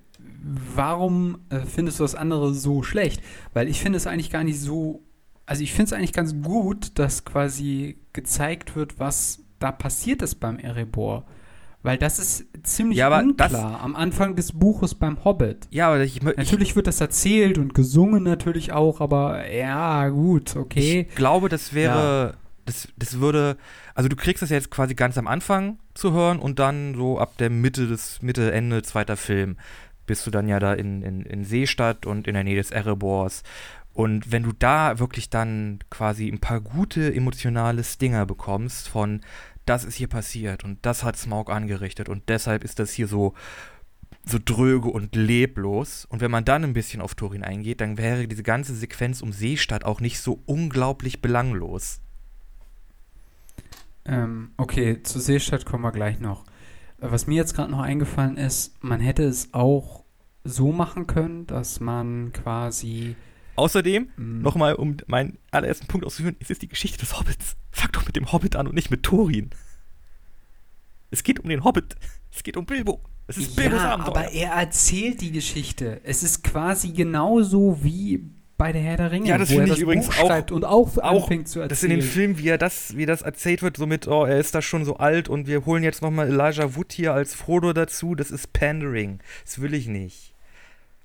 warum 0.43 1.39
äh, 1.49 1.59
findest 1.61 1.99
du 1.99 2.03
das 2.03 2.15
andere 2.15 2.53
so 2.53 2.83
schlecht? 2.83 3.21
Weil 3.53 3.67
ich 3.67 3.81
finde 3.81 3.97
es 3.97 4.07
eigentlich 4.07 4.29
gar 4.29 4.43
nicht 4.43 4.59
so, 4.59 5.01
also 5.45 5.63
ich 5.63 5.71
finde 5.71 5.85
es 5.85 5.93
eigentlich 5.93 6.13
ganz 6.13 6.35
gut, 6.41 6.97
dass 6.99 7.25
quasi 7.25 7.97
gezeigt 8.13 8.75
wird, 8.75 8.99
was 8.99 9.39
da 9.59 9.71
passiert 9.71 10.21
ist 10.21 10.35
beim 10.35 10.59
Erebor. 10.59 11.25
Weil 11.81 11.97
das 11.97 12.17
ist 12.17 12.45
ziemlich 12.63 12.97
Ja, 12.97 13.19
unklar 13.19 13.49
das- 13.49 13.81
am 13.81 13.95
Anfang 13.95 14.35
des 14.35 14.53
Buches 14.53 14.95
beim 14.95 15.23
Hobbit. 15.25 15.67
Ja, 15.69 15.87
aber 15.87 16.01
ich, 16.01 16.17
ich, 16.17 16.23
Natürlich 16.23 16.75
wird 16.77 16.87
das 16.87 17.01
erzählt 17.01 17.57
und 17.57 17.73
gesungen 17.73 18.23
natürlich 18.23 18.71
auch, 18.71 19.01
aber 19.01 19.49
ja, 19.51 20.07
gut, 20.09 20.55
okay. 20.55 21.07
ich 21.09 21.15
glaube, 21.15 21.49
das 21.49 21.73
wäre 21.73 22.35
das, 22.65 22.87
das 22.95 23.19
würde, 23.19 23.57
also 23.95 24.07
du 24.07 24.15
kriegst 24.15 24.41
das 24.41 24.49
jetzt 24.49 24.71
quasi 24.71 24.95
ganz 24.95 25.17
am 25.17 25.27
Anfang 25.27 25.77
zu 25.93 26.13
hören 26.13 26.39
und 26.39 26.59
dann 26.59 26.95
so 26.95 27.19
ab 27.19 27.35
der 27.37 27.49
Mitte 27.49 27.87
des, 27.87 28.21
Mitte, 28.21 28.53
Ende 28.53 28.81
zweiter 28.83 29.17
Film 29.17 29.57
bist 30.05 30.25
du 30.27 30.31
dann 30.31 30.47
ja 30.47 30.59
da 30.59 30.73
in, 30.73 31.01
in, 31.01 31.21
in 31.21 31.43
Seestadt 31.43 32.05
und 32.05 32.27
in 32.27 32.33
der 32.33 32.43
Nähe 32.43 32.57
des 32.57 32.71
Erebors. 32.71 33.43
Und 33.93 34.31
wenn 34.31 34.43
du 34.43 34.51
da 34.57 34.99
wirklich 34.99 35.29
dann 35.29 35.79
quasi 35.89 36.27
ein 36.27 36.39
paar 36.39 36.61
gute 36.61 37.13
emotionale 37.13 37.83
Stinger 37.83 38.25
bekommst 38.25 38.89
von, 38.89 39.21
das 39.65 39.85
ist 39.85 39.95
hier 39.95 40.07
passiert 40.07 40.63
und 40.63 40.79
das 40.81 41.03
hat 41.03 41.15
Smaug 41.15 41.51
angerichtet 41.51 42.09
und 42.09 42.27
deshalb 42.27 42.63
ist 42.63 42.79
das 42.79 42.91
hier 42.91 43.07
so, 43.07 43.33
so 44.25 44.39
dröge 44.43 44.89
und 44.89 45.15
leblos. 45.15 46.05
Und 46.05 46.21
wenn 46.21 46.31
man 46.31 46.43
dann 46.43 46.63
ein 46.63 46.73
bisschen 46.73 47.01
auf 47.01 47.15
Turin 47.15 47.43
eingeht, 47.43 47.81
dann 47.81 47.97
wäre 47.97 48.27
diese 48.27 48.43
ganze 48.43 48.73
Sequenz 48.73 49.21
um 49.21 49.31
Seestadt 49.31 49.85
auch 49.85 50.01
nicht 50.01 50.19
so 50.19 50.41
unglaublich 50.45 51.21
belanglos. 51.21 51.99
Ähm, 54.05 54.51
okay, 54.57 55.01
zur 55.03 55.21
Seestadt 55.21 55.65
kommen 55.65 55.83
wir 55.83 55.91
gleich 55.91 56.19
noch. 56.19 56.43
Was 57.05 57.27
mir 57.27 57.35
jetzt 57.35 57.53
gerade 57.53 57.69
noch 57.69 57.81
eingefallen 57.81 58.37
ist, 58.37 58.81
man 58.81 59.01
hätte 59.01 59.23
es 59.23 59.53
auch 59.53 60.05
so 60.45 60.71
machen 60.71 61.05
können, 61.05 61.45
dass 61.47 61.81
man 61.81 62.31
quasi. 62.31 63.17
Außerdem, 63.57 64.09
mm. 64.15 64.41
nochmal, 64.41 64.75
um 64.75 64.95
meinen 65.07 65.37
allerersten 65.51 65.87
Punkt 65.87 66.05
auszuführen, 66.05 66.37
es 66.39 66.49
ist 66.49 66.61
die 66.61 66.69
Geschichte 66.69 66.97
des 66.97 67.19
Hobbits. 67.19 67.57
Fang 67.71 67.91
doch 67.91 68.05
mit 68.05 68.15
dem 68.15 68.31
Hobbit 68.31 68.55
an 68.55 68.67
und 68.67 68.75
nicht 68.75 68.89
mit 68.89 69.03
Thorin. 69.03 69.49
Es 71.11 71.23
geht 71.23 71.41
um 71.41 71.49
den 71.49 71.65
Hobbit. 71.65 71.95
Es 72.31 72.41
geht 72.41 72.55
um 72.55 72.65
Bilbo. 72.65 73.01
Es 73.27 73.37
ist 73.37 73.55
Bilbos 73.55 73.81
ja, 73.81 73.93
Abenteuer. 73.93 74.15
aber 74.15 74.31
er 74.31 74.51
erzählt 74.53 75.19
die 75.19 75.31
Geschichte. 75.31 75.99
Es 76.05 76.23
ist 76.23 76.43
quasi 76.43 76.91
genauso 76.91 77.83
wie 77.83 78.31
bei 78.63 78.71
der 78.71 78.81
Herr 78.81 78.95
der 78.95 79.11
Ringe. 79.11 79.27
Ja, 79.27 79.37
das 79.37 79.49
finde 79.49 79.73
ich 79.73 79.79
übrigens 79.79 80.07
Buch 80.07 80.19
auch. 80.21 80.51
Und 80.51 80.63
auch, 80.63 80.97
auch 80.97 81.23
anfängt 81.23 81.49
zu 81.49 81.59
erzählen. 81.59 81.67
Das 81.67 81.83
in 81.83 81.89
dem 81.89 82.01
Film, 82.01 82.37
wie 82.37 82.47
er 82.47 82.57
das, 82.57 82.95
wie 82.95 83.05
das 83.05 83.21
erzählt 83.21 83.61
wird, 83.61 83.75
so 83.75 83.85
mit, 83.85 84.07
oh, 84.07 84.23
er 84.23 84.39
ist 84.39 84.55
da 84.55 84.61
schon 84.61 84.85
so 84.85 84.95
alt 84.95 85.27
und 85.27 85.47
wir 85.47 85.65
holen 85.65 85.83
jetzt 85.83 86.01
nochmal 86.01 86.29
Elijah 86.29 86.73
Wood 86.73 86.93
hier 86.93 87.13
als 87.13 87.35
Frodo 87.35 87.73
dazu, 87.73 88.15
das 88.15 88.31
ist 88.31 88.53
Pandering. 88.53 89.19
Das 89.43 89.59
will 89.61 89.73
ich 89.73 89.87
nicht. 89.87 90.33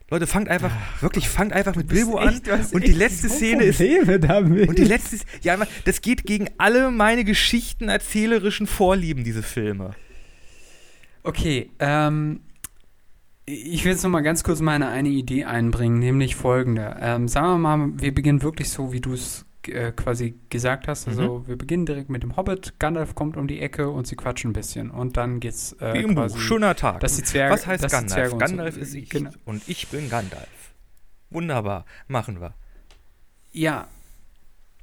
Leute, 0.08 0.28
fangt 0.28 0.48
einfach, 0.48 0.70
Ach, 0.72 1.02
wirklich, 1.02 1.28
fangt 1.28 1.52
einfach 1.52 1.74
mit 1.74 1.88
Bilbo 1.88 2.20
echt, 2.20 2.48
an. 2.48 2.64
Und 2.70 2.86
die 2.86 2.92
letzte 2.92 3.28
Szene 3.28 3.64
ist. 3.64 3.80
Damit. 3.80 4.68
Und 4.68 4.78
die 4.78 4.84
letzte, 4.84 5.16
ja, 5.42 5.58
das 5.84 6.00
geht 6.00 6.26
gegen 6.26 6.46
alle 6.58 6.92
meine 6.92 7.24
geschichtenerzählerischen 7.24 8.68
Vorlieben, 8.68 9.24
diese 9.24 9.42
Filme. 9.42 9.96
Okay, 11.24 11.70
ähm, 11.80 12.38
ich 13.48 13.84
will 13.84 13.92
jetzt 13.92 14.02
noch 14.02 14.10
mal 14.10 14.20
ganz 14.20 14.44
kurz 14.44 14.60
meine 14.60 14.88
eine 14.88 15.08
Idee 15.08 15.44
einbringen, 15.44 15.98
nämlich 15.98 16.36
folgende. 16.36 16.96
Ähm, 17.00 17.28
sagen 17.28 17.48
wir 17.48 17.58
mal, 17.58 17.90
wir 17.96 18.14
beginnen 18.14 18.42
wirklich 18.42 18.68
so, 18.68 18.92
wie 18.92 19.00
du 19.00 19.14
es 19.14 19.46
äh, 19.66 19.92
quasi 19.92 20.34
gesagt 20.50 20.86
hast. 20.86 21.08
Also 21.08 21.40
mhm. 21.40 21.48
wir 21.48 21.56
beginnen 21.56 21.86
direkt 21.86 22.10
mit 22.10 22.22
dem 22.22 22.36
Hobbit. 22.36 22.78
Gandalf 22.78 23.14
kommt 23.14 23.36
um 23.36 23.48
die 23.48 23.60
Ecke 23.60 23.88
und 23.88 24.06
sie 24.06 24.16
quatschen 24.16 24.50
ein 24.50 24.52
bisschen. 24.52 24.90
Und 24.90 25.16
dann 25.16 25.40
geht's 25.40 25.72
äh, 25.80 25.94
wie 25.94 26.02
im 26.02 26.14
quasi, 26.14 26.34
Buch. 26.34 26.42
Schöner 26.42 26.74
Tag. 26.74 27.00
Dass 27.00 27.16
die 27.16 27.22
Zwerge, 27.22 27.54
Was 27.54 27.66
heißt 27.66 27.90
Gandalf? 27.90 28.36
Gandalf 28.36 28.74
so, 28.74 28.80
ist 28.80 28.94
ich 28.94 29.08
genau. 29.08 29.30
und 29.44 29.62
ich 29.66 29.88
bin 29.88 30.10
Gandalf. 30.10 30.74
Wunderbar, 31.30 31.84
machen 32.06 32.40
wir. 32.40 32.54
Ja, 33.52 33.88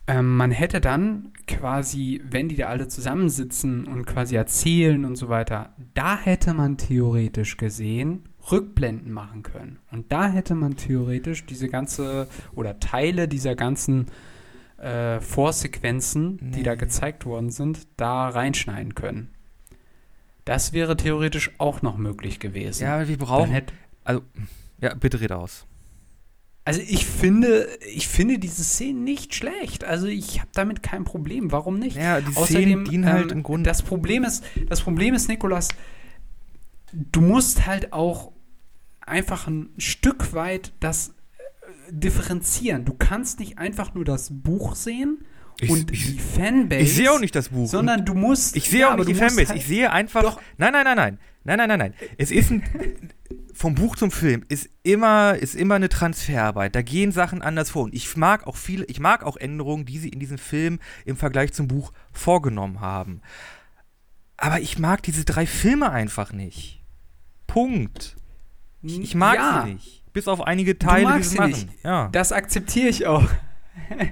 ähm, 0.08 0.38
man 0.38 0.52
hätte 0.52 0.82
dann 0.82 1.34
quasi, 1.48 2.22
wenn 2.30 2.50
die 2.50 2.56
da 2.56 2.68
alle 2.68 2.88
zusammensitzen 2.88 3.86
und 3.86 4.06
quasi 4.06 4.36
erzählen 4.36 5.06
und 5.06 5.16
so 5.16 5.30
weiter, 5.30 5.74
da 5.94 6.18
hätte 6.18 6.54
man 6.54 6.78
theoretisch 6.78 7.58
gesehen 7.58 8.30
Rückblenden 8.52 9.12
machen 9.12 9.44
können. 9.44 9.80
Und 9.92 10.12
da 10.12 10.28
hätte 10.28 10.56
man 10.56 10.78
theoretisch 10.78 11.46
diese 11.46 11.68
ganze 11.68 12.28
oder 12.54 12.80
Teile 12.80 13.28
dieser 13.28 13.56
ganzen 13.56 14.08
äh, 14.78 15.20
Vorsequenzen, 15.20 16.40
nee. 16.42 16.58
die 16.58 16.64
da 16.64 16.76
gezeigt 16.76 17.26
worden 17.26 17.50
sind, 17.50 17.88
da 17.98 18.30
reinschneiden 18.30 18.96
können. 18.96 19.30
Das 20.44 20.74
wäre 20.74 20.96
theoretisch 20.96 21.52
auch 21.58 21.82
noch 21.82 21.98
möglich 21.98 22.40
gewesen. 22.40 22.84
Ja, 22.84 22.96
aber 22.96 23.08
wir 23.08 23.18
brauchen. 23.18 23.52
Hätte, 23.52 23.74
also, 24.04 24.22
ja, 24.80 24.94
bitte 24.94 25.20
red 25.20 25.32
aus. 25.32 25.66
Also 26.66 26.82
ich 26.82 27.06
finde, 27.06 27.68
ich 27.94 28.08
finde 28.08 28.40
diese 28.40 28.64
Szenen 28.64 29.04
nicht 29.04 29.36
schlecht. 29.36 29.84
Also 29.84 30.08
ich 30.08 30.40
habe 30.40 30.50
damit 30.54 30.82
kein 30.82 31.04
Problem. 31.04 31.52
Warum 31.52 31.78
nicht? 31.78 31.96
Ja, 31.96 32.22
die 32.22 32.36
Außerdem, 32.36 32.46
Szenen 32.46 32.86
dienen 32.86 33.06
halt 33.06 33.32
ähm, 33.32 33.38
im 33.38 33.44
Grunde. 33.44 33.68
Das 33.68 33.84
Problem 33.84 34.24
ist, 34.24 34.44
das 34.68 34.82
Problem 34.82 35.14
ist, 35.14 35.30
Nikolas, 35.30 35.70
du 36.92 37.22
musst 37.22 37.68
halt 37.68 37.94
auch 37.94 38.32
einfach 39.06 39.48
ein 39.48 39.70
Stück 39.78 40.34
weit 40.34 40.74
das 40.80 41.10
äh, 41.10 41.92
differenzieren. 41.92 42.86
Du 42.86 42.94
kannst 42.94 43.40
nicht 43.40 43.58
einfach 43.58 43.94
nur 43.94 44.06
das 44.06 44.30
Buch 44.32 44.76
sehen 44.76 45.24
ich, 45.60 45.70
und 45.70 45.92
ich, 45.92 46.06
die 46.06 46.20
Fanbase. 46.20 46.82
Ich 46.82 46.96
sehe 46.96 47.12
auch 47.12 47.20
nicht 47.20 47.36
das 47.36 47.50
Buch. 47.50 47.68
Sondern 47.68 48.06
du 48.06 48.14
musst. 48.14 48.56
Ich 48.56 48.70
sehe 48.70 48.82
ja, 48.82 48.94
auch 48.94 48.98
nicht 48.98 49.10
die 49.10 49.16
Fanbase. 49.16 49.50
Halt 49.50 49.60
ich 49.60 49.66
sehe 49.66 49.92
einfach. 49.92 50.22
Doch, 50.22 50.42
nein, 50.58 50.74
nein, 50.74 50.84
nein, 50.84 50.98
nein. 50.98 51.20
Nein, 51.44 51.58
nein, 51.58 51.70
nein, 51.70 51.80
nein. 51.80 51.94
Es 52.18 52.32
ist 52.32 52.52
ein. 52.52 52.64
vom 53.54 53.76
Buch 53.76 53.96
zum 53.96 54.12
Film 54.12 54.44
ist 54.50 54.70
immer, 54.84 55.36
ist 55.36 55.56
immer 55.56 55.76
eine 55.76 55.90
Transferarbeit. 55.90 56.76
Da 56.76 56.82
gehen 56.82 57.12
Sachen 57.12 57.42
anders 57.42 57.70
vor. 57.70 57.84
Und 57.84 57.94
ich 57.94 58.18
mag 58.18 58.48
auch 58.48 58.58
viele, 58.58 58.86
ich 58.86 59.00
mag 59.00 59.24
auch 59.24 59.38
Änderungen, 59.38 59.86
die 59.86 59.98
sie 59.98 60.10
in 60.10 60.20
diesem 60.20 60.38
Film 60.38 60.80
im 61.06 61.16
Vergleich 61.16 61.54
zum 61.54 61.68
Buch 61.68 61.94
vorgenommen 62.12 62.82
haben. 62.82 63.22
Aber 64.38 64.60
ich 64.60 64.78
mag 64.78 65.04
diese 65.04 65.24
drei 65.24 65.48
Filme 65.48 65.90
einfach 65.92 66.34
nicht. 66.34 66.82
Punkt. 67.48 68.18
Ich, 68.86 69.00
ich 69.02 69.16
mag 69.16 69.36
ja. 69.36 69.64
sie 69.66 69.74
nicht. 69.74 70.14
Bis 70.14 70.28
auf 70.28 70.42
einige 70.42 70.78
Teile, 70.78 71.18
die 71.18 71.24
sie 71.24 71.38
machen. 71.38 71.52
Nicht. 71.52 71.70
Ja. 71.84 72.10
Das 72.12 72.32
akzeptiere 72.32 72.88
ich 72.88 73.08
auch. 73.08 73.28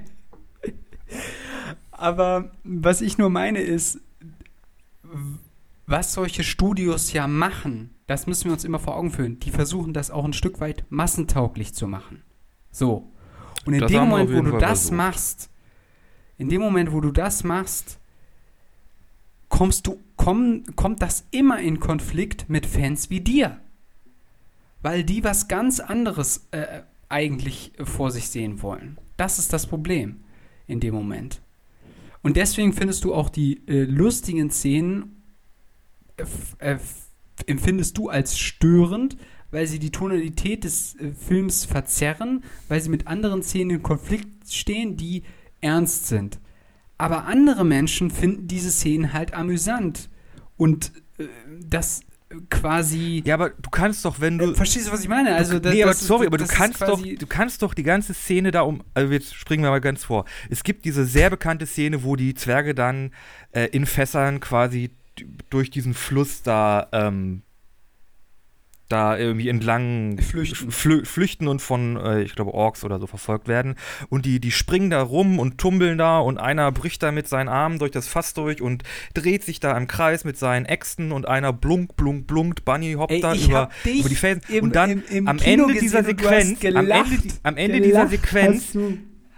Aber 1.92 2.52
was 2.64 3.02
ich 3.02 3.18
nur 3.18 3.30
meine 3.30 3.62
ist, 3.62 4.02
was 5.86 6.14
solche 6.14 6.44
Studios 6.44 7.14
ja 7.14 7.28
machen, 7.28 7.92
das 8.08 8.28
müssen 8.28 8.46
wir 8.46 8.54
uns 8.54 8.66
immer 8.66 8.80
vor 8.80 8.98
Augen 8.98 9.12
führen. 9.12 9.40
Die 9.40 9.52
versuchen 9.52 9.94
das 9.94 10.12
auch 10.12 10.26
ein 10.26 10.34
Stück 10.34 10.60
weit 10.60 10.86
massentauglich 10.90 11.74
zu 11.74 11.88
machen. 11.88 12.24
So. 12.72 13.12
Und 13.66 13.74
in 13.74 13.80
das 13.80 13.92
dem 13.92 14.10
Moment, 14.10 14.34
wo 14.34 14.42
du 14.42 14.52
Fall 14.52 14.60
das 14.60 14.80
versucht. 14.80 14.98
machst, 14.98 15.50
in 16.38 16.50
dem 16.50 16.62
Moment, 16.62 16.92
wo 16.92 17.00
du 17.00 17.12
das 17.12 17.44
machst, 17.44 18.00
kommst 19.48 19.88
du, 19.88 20.00
komm, 20.18 20.64
kommt 20.76 21.02
das 21.02 21.26
immer 21.32 21.60
in 21.60 21.80
Konflikt 21.80 22.50
mit 22.50 22.66
Fans 22.66 23.10
wie 23.10 23.22
dir 23.22 23.62
weil 24.84 25.04
die 25.04 25.24
was 25.24 25.48
ganz 25.48 25.80
anderes 25.80 26.48
äh, 26.52 26.82
eigentlich 27.10 27.72
vor 27.84 28.12
sich 28.12 28.30
sehen 28.30 28.62
wollen. 28.62 29.00
Das 29.18 29.40
ist 29.40 29.52
das 29.54 29.66
Problem 29.66 30.24
in 30.68 30.80
dem 30.80 30.94
Moment. 30.94 31.42
Und 32.22 32.38
deswegen 32.38 32.74
findest 32.74 33.04
du 33.04 33.14
auch 33.14 33.30
die 33.30 33.68
äh, 33.68 33.84
lustigen 33.84 34.52
Szenen, 34.52 35.24
äh, 36.60 36.78
empfindest 37.48 37.98
du 37.98 38.10
als 38.10 38.38
störend, 38.38 39.18
weil 39.52 39.68
sie 39.68 39.80
die 39.80 39.92
Tonalität 39.92 40.64
des 40.64 40.96
äh, 40.96 41.12
Films 41.12 41.66
verzerren, 41.66 42.44
weil 42.68 42.82
sie 42.82 42.90
mit 42.90 43.08
anderen 43.08 43.44
Szenen 43.44 43.72
in 43.72 43.84
Konflikt 43.84 44.52
stehen, 44.52 44.98
die 44.98 45.24
ernst 45.62 46.08
sind. 46.08 46.40
Aber 46.98 47.26
andere 47.26 47.66
Menschen 47.66 48.12
finden 48.12 48.48
diese 48.48 48.72
Szenen 48.72 49.14
halt 49.14 49.34
amüsant. 49.34 50.10
Und 50.58 50.92
äh, 51.18 51.26
das 51.66 52.02
quasi. 52.50 53.24
Ja, 53.26 53.36
aber 53.36 53.52
du 53.52 53.70
kannst 53.70 54.06
doch, 54.06 54.20
wenn 54.20 54.38
du. 54.38 54.52
Äh, 54.52 54.56
verstehst 54.56 54.88
du, 54.88 54.92
was 54.92 55.02
ich 55.02 55.10
meine? 55.10 55.36
Also, 55.36 55.60
das, 55.60 55.74
nee, 55.74 55.84
aber 55.84 55.94
sorry, 55.94 56.28
aber 56.28 56.38
du 56.38 56.48
kannst 56.48 56.82
doch, 56.82 57.02
du 57.02 57.28
kannst 57.28 57.62
doch 57.62 57.74
die 57.74 57.84
ganze 57.84 58.14
Szene 58.14 58.52
da 58.52 58.62
um. 58.62 58.84
Also 58.94 59.12
jetzt 59.12 59.36
springen 59.36 59.64
wir 59.64 59.70
mal 59.70 59.82
ganz 59.82 60.04
vor. 60.04 60.26
Es 60.50 60.64
gibt 60.64 60.86
diese 60.86 61.06
sehr 61.06 61.30
bekannte 61.30 61.66
Szene, 61.66 62.04
wo 62.04 62.16
die 62.16 62.34
Zwerge 62.34 62.76
dann 62.76 63.12
äh, 63.52 63.68
in 63.68 63.86
Fässern 63.86 64.40
quasi 64.40 64.92
durch 65.50 65.70
diesen 65.70 65.94
Fluss 65.94 66.42
da 66.42 66.88
ähm, 66.92 67.44
da 68.94 69.18
irgendwie 69.18 69.50
entlang 69.50 70.20
flüchten, 70.20 70.72
flü 70.72 71.04
flüchten 71.04 71.48
und 71.48 71.62
von, 71.62 71.98
äh, 71.98 72.22
ich 72.22 72.36
glaube, 72.36 72.54
Orks 72.54 72.84
oder 72.84 73.00
so 73.00 73.08
verfolgt 73.08 73.48
werden. 73.48 73.76
Und 74.10 74.26
die, 74.26 74.40
die 74.40 74.52
springen 74.52 74.92
da 74.92 75.02
rum 75.02 75.40
und 75.40 75.58
tummeln 75.58 75.98
da 75.98 76.20
und 76.20 76.38
einer 76.38 76.72
bricht 76.72 77.02
da 77.02 77.12
mit 77.12 77.28
seinen 77.28 77.50
Armen 77.50 77.80
durch 77.80 77.92
das 77.92 78.08
Fass 78.08 78.36
durch 78.36 78.62
und 78.62 78.84
dreht 79.16 79.44
sich 79.44 79.60
da 79.60 79.76
im 79.76 79.88
Kreis 79.88 80.24
mit 80.24 80.38
seinen 80.38 80.66
Äxten 80.66 81.12
und 81.12 81.28
einer 81.28 81.52
blunk, 81.52 81.96
blunk, 81.96 82.28
blunkt, 82.28 82.66
Bunny 82.66 82.94
hoppt 82.94 83.12
Ey, 83.12 83.22
da 83.22 83.34
über, 83.34 83.70
über 83.84 84.10
die 84.10 84.16
Felsen. 84.16 84.44
Im, 84.48 84.66
und 84.66 84.76
dann 84.76 84.92
im, 84.92 85.04
im 85.10 85.28
am, 85.28 85.40
Ende 85.40 85.74
Sequenz, 86.04 86.64
am 86.64 86.78
Ende 86.78 87.34
am 87.44 87.58
Ende 87.58 87.82
dieser 87.82 88.08
Sequenz, 88.08 88.78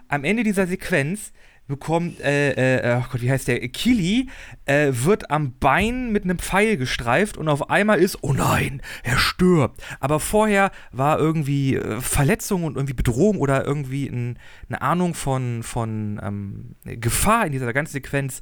am 0.09 0.23
Ende 0.25 0.43
dieser 0.43 0.67
Sequenz 0.67 1.31
bekommt, 1.67 2.19
äh, 2.19 2.77
äh, 2.77 3.01
oh 3.01 3.05
Gott, 3.11 3.21
wie 3.21 3.31
heißt 3.31 3.47
der? 3.47 3.59
Kili 3.69 4.29
äh, 4.65 4.91
wird 4.91 5.31
am 5.31 5.57
Bein 5.57 6.11
mit 6.11 6.23
einem 6.23 6.37
Pfeil 6.37 6.77
gestreift 6.77 7.37
und 7.37 7.47
auf 7.47 7.69
einmal 7.69 7.99
ist, 7.99 8.19
oh 8.21 8.33
nein, 8.33 8.81
er 9.03 9.17
stirbt. 9.17 9.81
Aber 9.99 10.19
vorher 10.19 10.71
war 10.91 11.19
irgendwie 11.19 11.75
äh, 11.75 12.01
Verletzung 12.01 12.63
und 12.63 12.75
irgendwie 12.75 12.93
Bedrohung 12.93 13.37
oder 13.37 13.65
irgendwie 13.65 14.07
ein, 14.07 14.37
eine 14.69 14.81
Ahnung 14.81 15.13
von, 15.13 15.63
von 15.63 16.19
ähm, 16.23 16.75
Gefahr 16.83 17.45
in 17.45 17.51
dieser 17.51 17.73
ganzen 17.73 17.93
Sequenz 17.93 18.41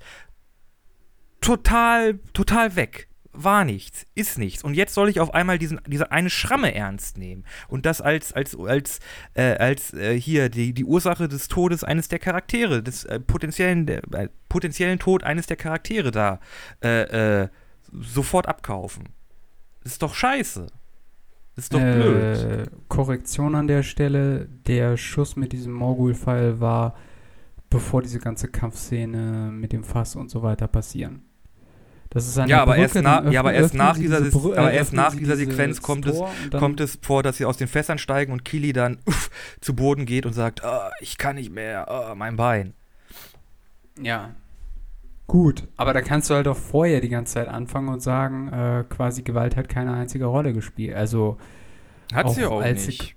total, 1.40 2.20
total 2.34 2.76
weg. 2.76 3.08
War 3.34 3.66
nichts, 3.66 4.06
ist 4.16 4.38
nichts. 4.38 4.64
Und 4.64 4.76
jetzt 4.76 4.94
soll 4.94 5.10
ich 5.10 5.20
auf 5.20 5.34
einmal 5.34 5.58
diesen, 5.58 5.82
diese 5.88 6.12
eine 6.12 6.30
Schramme 6.30 6.74
ernst 6.74 7.18
nehmen. 7.18 7.44
Und 7.68 7.86
das 7.86 8.00
als, 8.00 8.32
als, 8.34 8.56
als, 8.56 9.00
äh, 9.34 9.56
als 9.58 9.94
äh, 9.94 10.20
hier 10.20 10.50
die, 10.50 10.74
die 10.74 10.86
Ursache 10.86 11.28
des 11.28 11.48
Todes 11.48 11.84
eines 11.84 12.08
der 12.08 12.20
Charaktere, 12.20 12.84
des 12.84 13.06
äh, 13.06 13.20
potenziellen, 13.20 13.86
der, 13.86 14.04
äh, 14.14 14.30
potenziellen 14.50 15.00
Tod 15.00 15.24
eines 15.24 15.48
der 15.48 15.58
Charaktere 15.58 16.12
da 16.12 16.40
äh, 16.84 17.42
äh, 17.44 17.50
sofort 17.92 18.48
abkaufen. 18.48 19.10
Das 19.84 19.94
ist 19.94 20.02
doch 20.02 20.14
scheiße. 20.14 20.68
Das 21.56 21.66
ist 21.66 21.74
doch 21.74 21.80
blöd. 21.80 22.72
Korrektion 22.88 23.54
an 23.56 23.68
der 23.68 23.84
Stelle: 23.84 24.48
Der 24.66 24.98
Schuss 24.98 25.36
mit 25.36 25.52
diesem 25.52 25.74
Morgul-Pfeil 25.74 26.60
war, 26.60 26.96
bevor 27.70 28.02
diese 28.02 28.20
ganze 28.20 28.48
Kampfszene 28.48 29.52
mit 29.52 29.72
dem 29.72 29.84
Fass 29.84 30.16
und 30.16 30.32
so 30.32 30.42
weiter 30.42 30.68
passieren. 30.68 31.24
Das 32.14 32.28
ist 32.28 32.38
eine 32.38 32.52
Ja, 32.52 32.62
aber 32.62 32.74
Brücke, 32.74 32.82
erst 32.84 32.96
öffnen- 32.98 33.32
ja, 33.32 33.40
aber 33.40 33.54
erst 33.54 33.74
nach 33.74 33.96
sie 33.96 34.02
dieser, 34.04 34.22
diese 34.22 34.38
Brü- 34.38 34.56
aber 34.56 34.72
äh, 34.72 34.76
erst 34.78 34.94
nach 34.94 35.12
sie 35.12 35.18
dieser 35.18 35.36
Sequenz 35.36 35.82
kommt 35.82 36.06
es, 36.06 36.18
Tor 36.18 36.30
kommt 36.60 36.80
es 36.80 37.00
vor, 37.02 37.24
dass 37.24 37.38
sie 37.38 37.46
aus 37.46 37.58
den 37.58 37.68
Fässern 37.68 37.98
steigen 37.98 38.32
und 38.34 38.46
Kili 38.46 38.72
dann 38.72 39.00
uff, 39.06 39.32
zu 39.62 39.76
Boden 39.76 40.06
geht 40.06 40.26
und 40.28 40.34
sagt, 40.34 40.64
ah, 40.64 40.92
ich 41.02 41.18
kann 41.18 41.36
nicht 41.38 41.52
mehr, 41.52 41.90
ah, 41.90 42.14
mein 42.16 42.36
Bein. 42.36 42.74
Ja. 44.00 44.32
Gut, 45.26 45.68
aber 45.78 45.94
da 45.94 46.02
kannst 46.02 46.30
du 46.30 46.36
halt 46.36 46.48
auch 46.48 46.58
vorher 46.58 47.02
die 47.02 47.10
ganze 47.10 47.36
Zeit 47.36 47.48
anfangen 47.48 47.88
und 47.90 48.02
sagen, 48.02 48.50
äh, 48.52 48.84
quasi 48.90 49.24
Gewalt 49.24 49.56
hat 49.56 49.70
keine 49.70 49.94
einzige 49.94 50.26
Rolle 50.26 50.54
gespielt. 50.54 50.96
Also 50.96 51.38
Hat 52.14 52.30
sie 52.32 52.46
Auch 52.46 52.52
auch 52.58 52.62
als 52.62 52.86
nicht. 52.88 53.16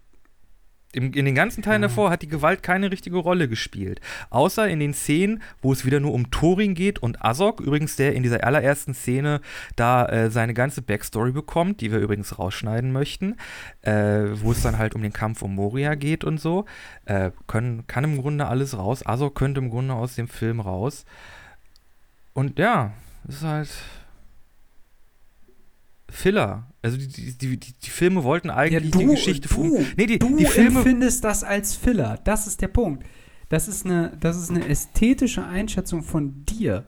Im, 0.96 1.12
in 1.12 1.26
den 1.26 1.34
ganzen 1.34 1.62
Teilen 1.62 1.82
Ja. 1.82 1.88
davor 1.88 2.10
hat 2.10 2.22
die 2.22 2.28
Gewalt 2.28 2.62
keine 2.62 2.90
richtige 2.90 3.18
Rolle 3.18 3.48
gespielt. 3.48 4.00
Außer 4.30 4.66
in 4.66 4.80
den 4.80 4.94
Szenen, 4.94 5.42
wo 5.60 5.72
es 5.72 5.84
wieder 5.84 6.00
nur 6.00 6.14
um 6.14 6.30
Thorin 6.30 6.74
geht 6.74 6.98
und 6.98 7.22
Azog, 7.24 7.60
übrigens 7.60 7.96
der 7.96 8.14
in 8.14 8.22
dieser 8.22 8.42
allerersten 8.44 8.94
Szene 8.94 9.40
da 9.76 10.06
äh, 10.06 10.30
seine 10.30 10.54
ganze 10.54 10.80
Backstory 10.80 11.32
bekommt, 11.32 11.80
die 11.82 11.92
wir 11.92 11.98
übrigens 11.98 12.38
rausschneiden 12.38 12.92
möchten, 12.92 13.36
äh, 13.82 13.92
wo 14.42 14.52
es 14.52 14.62
dann 14.62 14.78
halt 14.78 14.94
um 14.94 15.02
den 15.02 15.12
Kampf 15.12 15.42
um 15.42 15.54
Moria 15.54 15.94
geht 15.94 16.24
und 16.24 16.40
so. 16.40 16.64
Äh, 17.04 17.30
können, 17.46 17.86
kann 17.86 18.04
im 18.04 18.20
Grunde 18.20 18.46
alles 18.46 18.76
raus. 18.78 19.04
Azog 19.06 19.34
könnte 19.34 19.60
im 19.60 19.68
Grunde 19.70 19.94
aus 19.94 20.14
dem 20.14 20.28
Film 20.28 20.60
raus. 20.60 21.04
Und 22.32 22.58
ja, 22.58 22.92
es 23.28 23.36
ist 23.36 23.42
halt 23.44 23.68
Filler. 26.08 26.70
Also 26.82 26.96
die, 26.96 27.08
die, 27.08 27.36
die, 27.36 27.58
die, 27.58 27.90
Filme 27.90 28.22
wollten 28.22 28.50
eigentlich 28.50 28.92
die 28.92 29.06
Geschichte 29.06 29.48
du, 29.48 29.84
Nee, 29.96 30.06
die, 30.06 30.18
du 30.18 30.36
die 30.36 30.44
Filme. 30.46 30.78
empfindest 30.78 31.24
das 31.24 31.42
als 31.42 31.74
Filler. 31.74 32.18
Das 32.24 32.46
ist 32.46 32.62
der 32.62 32.68
Punkt. 32.68 33.04
Das 33.48 33.68
ist 33.68 33.84
eine, 33.84 34.16
das 34.20 34.36
ist 34.36 34.50
eine 34.50 34.68
ästhetische 34.68 35.44
Einschätzung 35.44 36.02
von 36.02 36.44
dir. 36.46 36.84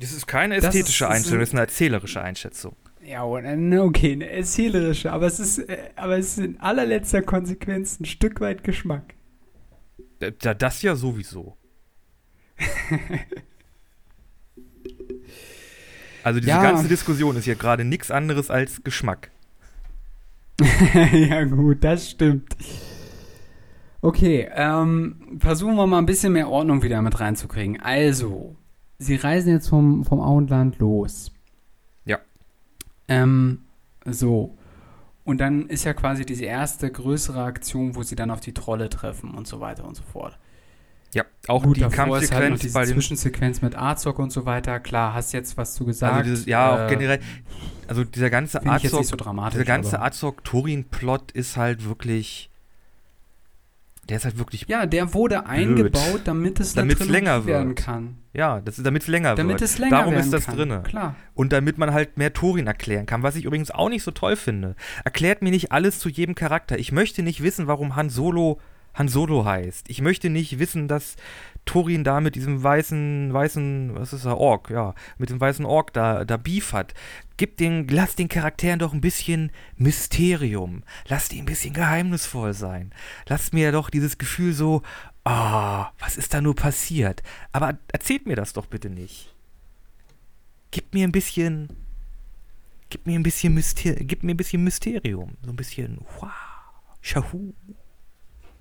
Das 0.00 0.12
ist 0.12 0.26
keine 0.26 0.56
Das 0.56 0.66
ästhetische 0.66 1.04
ist- 1.04 1.10
das 1.10 1.16
Einstellung, 1.16 1.40
das 1.40 1.48
ist- 1.48 1.52
ist 1.52 1.54
eine 1.54 1.60
erzählerische 1.66 2.20
Einschätzung. 2.22 2.76
Ja, 3.04 3.24
na, 3.56 3.82
okay, 3.82 4.12
eine 4.12 4.28
erzählerische, 4.28 5.12
aber 5.12 5.26
es 5.26 5.38
ist, 5.38 5.58
äh, 5.58 5.90
aber 5.94 6.18
es 6.18 6.28
ist 6.32 6.38
in 6.38 6.58
allerletzter 6.60 7.22
Konsequenz 7.22 8.00
ein 8.00 8.04
Stück 8.04 8.40
weit 8.40 8.64
Geschmack. 8.64 9.14
Da- 10.18 10.54
Das 10.54 10.82
ja 10.82 10.96
sowieso. 10.96 11.56
Also 16.26 16.40
diese 16.40 16.50
Ja. 16.50 16.60
ganze 16.60 16.88
Diskussion 16.88 17.36
ist 17.36 17.44
hier 17.44 17.54
gerade 17.54 17.84
nichts 17.84 18.10
anderes 18.10 18.50
als 18.50 18.82
Geschmack. 18.82 19.30
ja, 21.12 21.44
gut, 21.44 21.84
das 21.84 22.10
stimmt. 22.10 22.56
Okay, 24.00 24.48
ähm, 24.52 25.38
versuchen 25.38 25.76
wir 25.76 25.86
mal 25.86 25.98
ein 25.98 26.06
bisschen 26.06 26.32
mehr 26.32 26.48
Ordnung 26.48 26.82
wieder 26.82 27.00
mit 27.00 27.20
reinzukriegen. 27.20 27.80
Also, 27.80 28.56
Sie 28.98 29.14
reisen 29.14 29.52
jetzt 29.52 29.68
vom, 29.68 30.04
vom 30.04 30.20
Auenland 30.20 30.80
los. 30.80 31.30
Ja. 32.04 32.18
Ähm, 33.06 33.60
so. 34.04 34.58
Und 35.22 35.38
dann 35.40 35.68
ist 35.68 35.84
ja 35.84 35.94
quasi 35.94 36.26
diese 36.26 36.46
erste 36.46 36.90
größere 36.90 37.44
Aktion, 37.44 37.94
wo 37.94 38.02
Sie 38.02 38.16
dann 38.16 38.32
auf 38.32 38.40
die 38.40 38.52
Trolle 38.52 38.88
treffen 38.90 39.32
und 39.32 39.46
so 39.46 39.60
weiter 39.60 39.84
und 39.86 39.94
so 39.94 40.02
fort. 40.02 40.36
Ja, 41.16 41.24
auch 41.48 41.62
Gut, 41.62 41.78
die 41.78 41.82
halt 41.84 41.92
Kampfsequenz 41.94 42.60
diese 42.60 42.74
bei 42.74 42.84
den. 42.84 42.94
Zwischensequenz 42.94 43.62
mit 43.62 43.76
Azog 43.76 44.18
und 44.18 44.30
so 44.30 44.44
weiter. 44.44 44.80
Klar, 44.80 45.14
hast 45.14 45.32
jetzt 45.32 45.56
was 45.56 45.74
zu 45.74 45.84
gesagt. 45.86 46.12
Also 46.14 46.30
dieses, 46.30 46.46
ja, 46.46 46.74
auch 46.74 46.90
Äh, 46.90 46.94
generell. 46.94 47.20
Also 47.88 48.04
dieser 48.04 48.30
ganze 48.30 48.60
so 48.62 48.68
Azog, 48.70 49.18
dramatisch. 49.18 49.54
dieser 49.54 49.64
ganze 49.64 50.02
Azog-Turin-Plot 50.02 51.32
ist 51.32 51.56
halt 51.56 51.88
wirklich. 51.88 52.50
Der 54.08 54.18
ist 54.18 54.24
halt 54.24 54.38
wirklich. 54.38 54.66
Ja, 54.68 54.86
der 54.86 55.14
wurde 55.14 55.46
eingebaut, 55.46 56.20
damit 56.24 56.60
es 56.60 56.74
Damit's 56.74 56.98
Trilogie 56.98 57.12
länger 57.12 57.46
werden 57.46 57.68
wird. 57.68 57.78
kann. 57.78 58.18
Ja, 58.32 58.60
das 58.60 58.78
ist, 58.78 58.84
damit 58.86 59.02
es 59.02 59.08
länger 59.08 59.34
Damit 59.34 59.60
wird. 59.60 59.62
es 59.62 59.78
länger 59.78 59.96
Darum 59.96 60.14
ist 60.14 60.32
das 60.32 60.44
kann. 60.46 60.82
Klar. 60.82 61.16
Und 61.34 61.52
damit 61.52 61.78
man 61.78 61.92
halt 61.92 62.18
mehr 62.18 62.32
Thorin 62.32 62.66
erklären 62.66 63.06
kann, 63.06 63.22
was 63.22 63.34
ich 63.34 63.44
übrigens 63.44 63.70
auch 63.70 63.88
nicht 63.88 64.02
so 64.02 64.10
toll 64.10 64.36
finde. 64.36 64.76
Erklärt 65.04 65.42
mir 65.42 65.50
nicht 65.50 65.72
alles 65.72 65.98
zu 65.98 66.08
jedem 66.08 66.34
Charakter. 66.34 66.78
Ich 66.78 66.92
möchte 66.92 67.22
nicht 67.22 67.42
wissen, 67.42 67.66
warum 67.66 67.96
Han 67.96 68.10
Solo 68.10 68.60
Han 68.96 69.08
Solo 69.08 69.44
heißt. 69.44 69.88
Ich 69.88 70.00
möchte 70.00 70.30
nicht 70.30 70.58
wissen, 70.58 70.88
dass 70.88 71.16
Thorin 71.66 72.02
da 72.02 72.20
mit 72.20 72.34
diesem 72.34 72.62
weißen, 72.62 73.32
weißen, 73.32 73.94
was 73.94 74.12
ist 74.12 74.24
er, 74.24 74.38
Ork, 74.38 74.70
ja, 74.70 74.94
mit 75.18 75.30
dem 75.30 75.40
weißen 75.40 75.66
Ork 75.66 75.92
da, 75.92 76.24
da 76.24 76.38
Beef 76.38 76.72
hat. 76.72 76.94
Gib 77.36 77.58
den, 77.58 77.86
lass 77.88 78.16
den 78.16 78.28
Charakteren 78.28 78.78
doch 78.78 78.94
ein 78.94 79.02
bisschen 79.02 79.52
Mysterium. 79.76 80.82
Lass 81.08 81.28
die 81.28 81.38
ein 81.38 81.44
bisschen 81.44 81.74
geheimnisvoll 81.74 82.54
sein. 82.54 82.94
Lass 83.28 83.52
mir 83.52 83.70
doch 83.70 83.90
dieses 83.90 84.16
Gefühl 84.16 84.54
so, 84.54 84.82
ah, 85.24 85.90
was 85.98 86.16
ist 86.16 86.32
da 86.32 86.40
nur 86.40 86.54
passiert? 86.54 87.22
Aber 87.52 87.78
erzählt 87.92 88.26
mir 88.26 88.36
das 88.36 88.54
doch 88.54 88.66
bitte 88.66 88.88
nicht. 88.88 89.34
Gib 90.70 90.94
mir 90.94 91.06
ein 91.06 91.12
bisschen, 91.12 91.68
gib 92.88 93.06
mir 93.06 93.18
ein 93.18 93.22
bisschen 93.22 93.52
Myster 93.52 93.94
gib 93.96 94.22
mir 94.22 94.32
ein 94.32 94.38
bisschen 94.38 94.64
Mysterium. 94.64 95.36
So 95.42 95.50
ein 95.50 95.56
bisschen, 95.56 95.98
wow, 96.20 96.30
Shahu. 97.02 97.52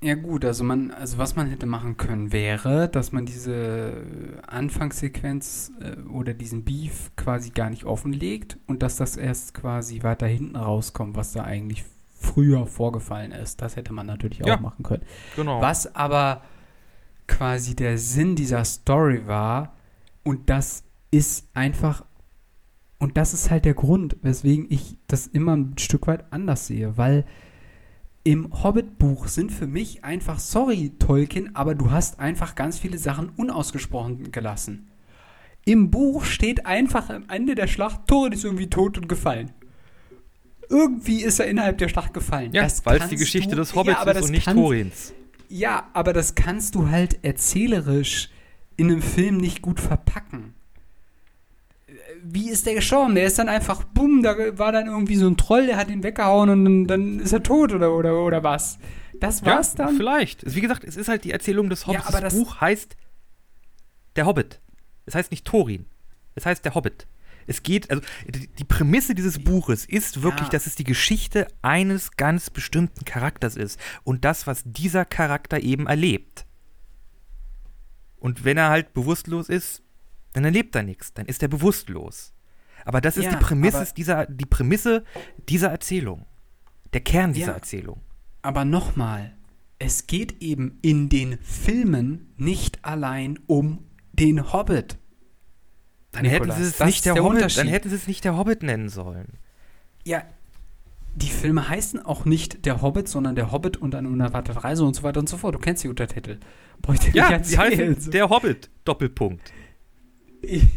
Ja 0.05 0.13
gut, 0.13 0.45
also 0.45 0.63
man, 0.63 0.91
also 0.91 1.17
was 1.17 1.35
man 1.35 1.47
hätte 1.49 1.65
machen 1.65 1.97
können 1.97 2.31
wäre, 2.31 2.87
dass 2.87 3.11
man 3.11 3.25
diese 3.25 4.03
Anfangssequenz 4.45 5.71
äh, 5.81 5.99
oder 6.09 6.35
diesen 6.35 6.63
Beef 6.63 7.09
quasi 7.15 7.49
gar 7.49 7.71
nicht 7.71 7.85
offenlegt 7.85 8.59
und 8.67 8.83
dass 8.83 8.97
das 8.97 9.17
erst 9.17 9.55
quasi 9.55 10.03
weiter 10.03 10.27
hinten 10.27 10.57
rauskommt, 10.57 11.15
was 11.15 11.31
da 11.31 11.43
eigentlich 11.43 11.83
früher 12.19 12.67
vorgefallen 12.67 13.31
ist. 13.31 13.63
Das 13.63 13.77
hätte 13.77 13.93
man 13.93 14.05
natürlich 14.05 14.43
auch 14.43 14.47
Ja. 14.47 14.57
machen 14.57 14.83
können. 14.83 15.01
Genau. 15.35 15.59
Was 15.59 15.95
aber 15.95 16.43
quasi 17.27 17.75
der 17.75 17.97
Sinn 17.97 18.35
dieser 18.35 18.63
Story 18.63 19.25
war 19.25 19.73
und 20.23 20.51
das 20.51 20.83
ist 21.09 21.47
einfach 21.55 22.05
und 22.99 23.17
das 23.17 23.33
ist 23.33 23.49
halt 23.49 23.65
der 23.65 23.73
Grund, 23.73 24.17
weswegen 24.21 24.67
ich 24.69 24.97
das 25.07 25.25
immer 25.25 25.55
ein 25.55 25.77
Stück 25.79 26.05
weit 26.05 26.25
anders 26.31 26.67
sehe, 26.67 26.95
weil 26.95 27.25
im 28.25 28.49
Hobbit-Buch 28.63 29.27
sind 29.27 29.51
für 29.51 29.67
mich 29.67 30.03
einfach, 30.03 30.39
sorry 30.39 30.91
Tolkien, 30.97 31.55
aber 31.55 31.75
du 31.75 31.91
hast 31.91 32.19
einfach 32.19 32.55
ganz 32.55 32.79
viele 32.79 32.97
Sachen 32.97 33.29
unausgesprochen 33.37 34.31
gelassen. 34.31 34.89
Im 35.63 35.91
Buch 35.91 36.25
steht 36.25 36.65
einfach 36.65 37.09
am 37.11 37.25
Ende 37.29 37.53
der 37.53 37.67
Schlacht, 37.67 38.07
Thorin 38.07 38.33
ist 38.33 38.43
irgendwie 38.43 38.67
tot 38.67 38.97
und 38.97 39.07
gefallen. 39.07 39.51
Irgendwie 40.69 41.21
ist 41.21 41.39
er 41.39 41.45
innerhalb 41.47 41.77
der 41.77 41.87
Schlacht 41.87 42.13
gefallen. 42.15 42.51
ja, 42.51 42.67
weil 42.85 42.99
es 42.99 43.09
die 43.09 43.15
Geschichte 43.15 43.51
du- 43.51 43.57
des 43.57 43.75
Hobbits 43.75 43.95
ja, 43.95 44.01
aber 44.01 44.11
ist 44.11 44.17
das 44.17 44.25
und 44.25 44.31
nicht 44.31 44.45
kannst- 44.45 44.59
Thorins. 44.59 45.13
ja, 45.47 45.87
aber 45.93 46.11
das 46.11 46.33
kannst 46.33 46.73
du 46.73 46.89
halt 46.89 47.23
erzählerisch 47.23 48.29
in 48.75 48.89
einem 48.91 49.03
Film 49.03 49.37
nicht 49.37 49.61
gut 49.61 49.79
verpacken. 49.79 50.54
Wie 52.27 52.49
ist 52.49 52.65
der 52.65 52.73
gestorben? 52.75 53.15
Der 53.15 53.25
ist 53.25 53.37
dann 53.37 53.49
einfach, 53.49 53.83
bumm, 53.83 54.23
da 54.23 54.35
war 54.57 54.71
dann 54.71 54.87
irgendwie 54.87 55.15
so 55.15 55.27
ein 55.27 55.37
Troll, 55.37 55.67
der 55.67 55.77
hat 55.77 55.89
ihn 55.89 56.01
weggehauen 56.03 56.49
und 56.49 56.65
dann, 56.65 56.87
dann 56.87 57.19
ist 57.19 57.33
er 57.33 57.43
tot 57.43 57.71
oder, 57.73 57.93
oder, 57.95 58.19
oder 58.23 58.43
was? 58.43 58.79
Das 59.19 59.41
Ja, 59.41 59.47
war's 59.47 59.75
dann? 59.75 59.95
vielleicht. 59.95 60.43
Wie 60.55 60.61
gesagt, 60.61 60.83
es 60.83 60.97
ist 60.97 61.07
halt 61.07 61.23
die 61.23 61.31
Erzählung 61.31 61.69
des 61.69 61.85
Hobbits. 61.87 62.07
aber 62.07 62.21
das, 62.21 62.33
das- 62.33 62.43
Buch 62.43 62.59
heißt 62.61 62.95
Der 64.15 64.25
Hobbit. 64.25 64.59
Es 65.05 65.13
heißt 65.15 65.29
nicht 65.31 65.45
Thorin. 65.45 65.85
Es 66.35 66.45
heißt 66.45 66.65
Der 66.65 66.73
Hobbit. 66.75 67.07
Es 67.47 67.61
geht, 67.61 67.91
also 67.91 68.01
die 68.27 68.47
die 68.47 68.63
Prämisse 68.63 69.13
dieses 69.13 69.37
Buches 69.43 69.85
ist 69.85 70.23
wirklich, 70.23 70.47
Ja. 70.47 70.53
dass 70.53 70.65
es 70.65 70.73
die 70.75 70.83
Geschichte 70.83 71.47
eines 71.61 72.11
ganz 72.17 72.49
bestimmten 72.49 73.05
Charakters 73.05 73.55
ist 73.55 73.79
und 74.03 74.25
das, 74.25 74.47
was 74.47 74.63
dieser 74.65 75.05
Charakter 75.05 75.59
eben 75.61 75.85
erlebt. 75.85 76.45
Und 78.19 78.43
wenn 78.45 78.57
er 78.57 78.69
halt 78.69 78.93
bewusstlos 78.93 79.49
ist, 79.49 79.83
dann 80.35 80.43
erlebt 80.45 80.75
er 80.75 80.83
nichts, 80.83 81.13
dann 81.13 81.25
ist 81.25 81.41
er 81.41 81.47
bewusstlos. 81.47 82.33
Aber 82.83 83.01
das 83.01 83.17
ist 83.17 83.25
Ja, 83.25 83.31
die 83.31 83.37
Prämisse 83.43 83.87
dieser, 83.95 84.25
die 84.27 84.45
Prämisse 84.45 85.03
dieser 85.49 85.69
Erzählung. 85.69 86.25
Der 86.93 87.01
Kern 87.01 87.33
dieser 87.33 87.47
Ja. 87.47 87.53
Erzählung. 87.53 88.01
Aber 88.41 88.63
nochmal, 88.63 89.33
es 89.79 90.07
geht 90.07 90.41
eben 90.41 90.77
in 90.81 91.09
den 91.09 91.39
Filmen 91.39 92.33
nicht 92.37 92.85
allein 92.85 93.39
um 93.47 93.85
den 94.13 94.53
Hobbit. 94.53 94.97
Dann 96.11 96.25
hätten 96.25 96.51
sie 96.51 96.63
es 96.63 96.79
nicht 96.79 97.05
der, 97.05 97.15
der 97.15 97.23
Hobbit, 97.23 97.57
dann 97.57 97.67
hätten 97.67 97.89
sie 97.89 97.95
es 97.95 98.07
nicht 98.07 98.23
der 98.23 98.37
Hobbit 98.37 98.63
nennen 98.63 98.87
sollen. 98.89 99.37
Ja, 100.05 100.23
die 101.15 101.29
Filme 101.29 101.67
heißen 101.67 102.05
auch 102.05 102.25
nicht 102.25 102.65
der 102.65 102.81
Hobbit, 102.81 103.07
sondern 103.07 103.35
der 103.35 103.51
Hobbit 103.51 103.77
und 103.77 103.95
eine 103.95 104.07
unerwartete 104.09 104.63
Reise 104.63 104.83
und 104.85 104.95
so 104.95 105.03
weiter 105.03 105.19
und 105.19 105.27
so 105.29 105.37
fort. 105.37 105.55
Du 105.55 105.59
kennst 105.59 105.83
die 105.83 105.87
Untertitel. 105.87 106.39
Ja, 107.13 107.31
erzählen. 107.31 107.95
heißen 107.95 108.11
der 108.11 108.29
Hobbit. 108.29 108.69
Doppelpunkt. 108.83 109.51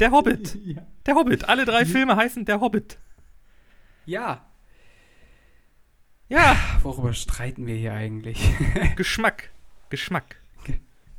Der 0.01 0.11
Hobbit. 0.11 0.57
Ja. 0.65 0.83
Der 1.07 1.15
Hobbit. 1.15 1.49
Alle 1.49 1.65
drei 1.65 1.87
Filme 1.87 2.17
heißen 2.17 2.45
der 2.45 2.61
Hobbit. 2.61 2.99
Ja. 4.05 4.45
Ja, 6.29 6.57
Worüber 6.83 7.15
streiten 7.15 7.67
wir 7.67 7.75
hier 7.75 7.95
eigentlich? 7.95 8.39
Geschmack. 8.97 9.51
Geschmack. 9.89 10.37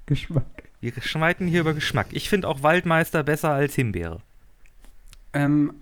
Geschmack. 0.05 0.69
Wir 0.81 0.93
schmeiten 1.01 1.47
hier 1.47 1.61
über 1.61 1.73
Geschmack. 1.73 2.07
Ich 2.11 2.29
finde 2.29 2.47
auch 2.47 2.61
Waldmeister 2.63 3.23
besser 3.23 3.49
als 3.51 3.73
Himbeere. 3.75 4.21
Ähm, 5.33 5.73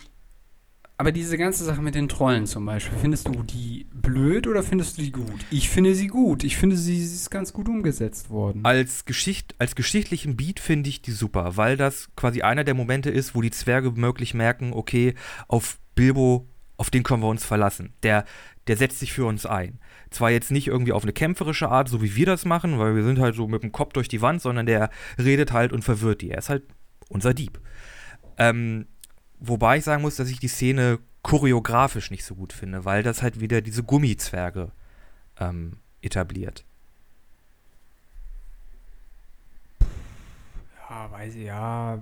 aber 1.00 1.12
diese 1.12 1.38
ganze 1.38 1.64
Sache 1.64 1.82
mit 1.82 1.94
den 1.94 2.10
Trollen 2.10 2.48
zum 2.48 2.66
Beispiel, 2.66 2.98
findest 2.98 3.28
du 3.28 3.44
die 3.44 3.86
blöd 3.94 4.48
oder 4.48 4.64
findest 4.64 4.98
du 4.98 5.04
die 5.04 5.12
gut? 5.12 5.46
Ich 5.52 5.70
finde 5.70 5.94
sie 5.94 6.08
gut. 6.08 6.44
Ich 6.44 6.58
finde, 6.58 6.76
sie, 6.76 7.06
sie 7.06 7.16
ist 7.16 7.30
ganz 7.30 7.54
gut 7.54 7.70
umgesetzt 7.70 8.32
worden. 8.32 8.62
Als, 8.64 9.06
Geschicht, 9.06 9.54
als 9.60 9.76
geschichtlichen 9.76 10.36
Beat 10.36 10.60
finde 10.60 10.90
ich 10.90 11.04
die 11.04 11.12
super, 11.12 11.56
weil 11.56 11.78
das 11.78 12.10
quasi 12.16 12.42
einer 12.42 12.64
der 12.64 12.74
Momente 12.74 13.12
ist, 13.12 13.36
wo 13.36 13.42
die 13.42 13.52
Zwerge 13.52 13.92
möglich 13.92 14.34
merken, 14.34 14.74
okay, 14.74 15.14
auf 15.48 15.78
Bilbo, 15.94 16.48
auf 16.78 16.90
den 16.90 17.04
können 17.04 17.22
wir 17.22 17.30
uns 17.30 17.46
verlassen. 17.46 17.94
Der, 18.02 18.26
der 18.66 18.78
setzt 18.78 18.98
sich 18.98 19.14
für 19.14 19.26
uns 19.26 19.46
ein. 19.46 19.80
Zwar 20.10 20.32
jetzt 20.32 20.50
nicht 20.50 20.68
irgendwie 20.68 20.94
auf 20.94 21.04
eine 21.04 21.14
kämpferische 21.14 21.70
Art, 21.70 21.90
so 21.90 22.02
wie 22.02 22.16
wir 22.16 22.26
das 22.26 22.44
machen, 22.46 22.80
weil 22.80 22.96
wir 22.96 23.04
sind 23.04 23.20
halt 23.20 23.36
so 23.36 23.48
mit 23.48 23.62
dem 23.62 23.72
Kopf 23.72 23.94
durch 23.94 24.08
die 24.08 24.22
Wand, 24.22 24.42
sondern 24.42 24.66
der 24.66 24.90
redet 25.20 25.52
halt 25.52 25.74
und 25.74 25.84
verwirrt 25.84 26.22
die. 26.22 26.32
Er 26.32 26.40
ist 26.40 26.50
halt 26.50 26.64
unser 27.10 27.36
Dieb. 27.36 27.60
Ähm, 28.40 28.88
wobei 29.40 29.78
ich 29.78 29.84
sagen 29.84 30.02
muss, 30.02 30.16
dass 30.16 30.30
ich 30.30 30.40
die 30.40 30.48
Szene 30.48 31.00
choreografisch 31.24 32.12
nicht 32.12 32.26
so 32.26 32.36
gut 32.36 32.54
finde, 32.54 32.86
weil 32.86 33.04
das 33.04 33.22
halt 33.22 33.40
wieder 33.40 33.62
diese 33.62 33.84
Gummizwerge 33.84 34.72
ähm, 35.40 35.78
etabliert. 36.02 36.64
ja, 40.90 41.12
weiß 41.12 41.36
ich, 41.36 41.46
ja. 41.46 42.00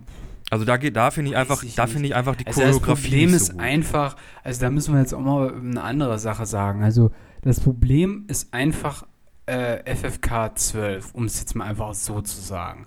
Also 0.52 0.64
da 0.64 0.78
geht, 0.78 0.96
da 0.96 1.12
finde 1.12 1.32
ich 1.32 1.36
Weiß 1.36 1.42
einfach, 1.42 1.64
ich 1.64 1.76
da 1.76 1.88
finde 1.88 2.08
ich 2.08 2.16
einfach 2.16 2.36
die 2.36 2.46
Also 2.46 2.62
das 2.62 2.76
Choreografie 2.76 3.02
Problem 3.10 3.32
nicht 3.32 3.36
ist 3.36 3.46
so 3.48 3.54
gut. 3.54 3.62
einfach, 3.62 4.16
also 4.44 4.62
da 4.62 4.70
müssen 4.70 4.94
wir 4.94 5.02
jetzt 5.02 5.14
auch 5.14 5.22
mal 5.22 5.54
eine 5.56 5.82
andere 5.82 6.20
Sache 6.20 6.46
sagen. 6.46 6.84
Also 6.84 7.12
das 7.42 7.60
Problem 7.60 8.26
ist 8.28 8.54
einfach 8.54 9.06
äh, 9.48 9.96
FFK 9.96 10.52
12, 10.56 11.14
um 11.14 11.26
es 11.26 11.40
jetzt 11.40 11.56
mal 11.56 11.66
einfach 11.66 11.94
so 11.94 12.22
zu 12.22 12.40
sagen. 12.40 12.86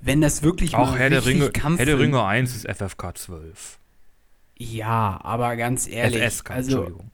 Wenn 0.00 0.20
das 0.20 0.42
wirklich 0.42 0.74
Auch 0.74 0.90
mal 0.90 0.98
Herr 0.98 1.10
der, 1.10 1.26
Ringe, 1.26 1.50
Herr 1.52 1.86
der 1.86 1.98
Ringe 1.98 2.24
1 2.24 2.54
ist 2.54 2.68
FFK 2.68 3.16
12. 3.16 3.78
Ja, 4.56 5.20
aber 5.22 5.56
ganz 5.56 5.86
ehrlich, 5.88 6.22
FSK, 6.22 6.50
also 6.50 6.70
Entschuldigung. 6.70 7.10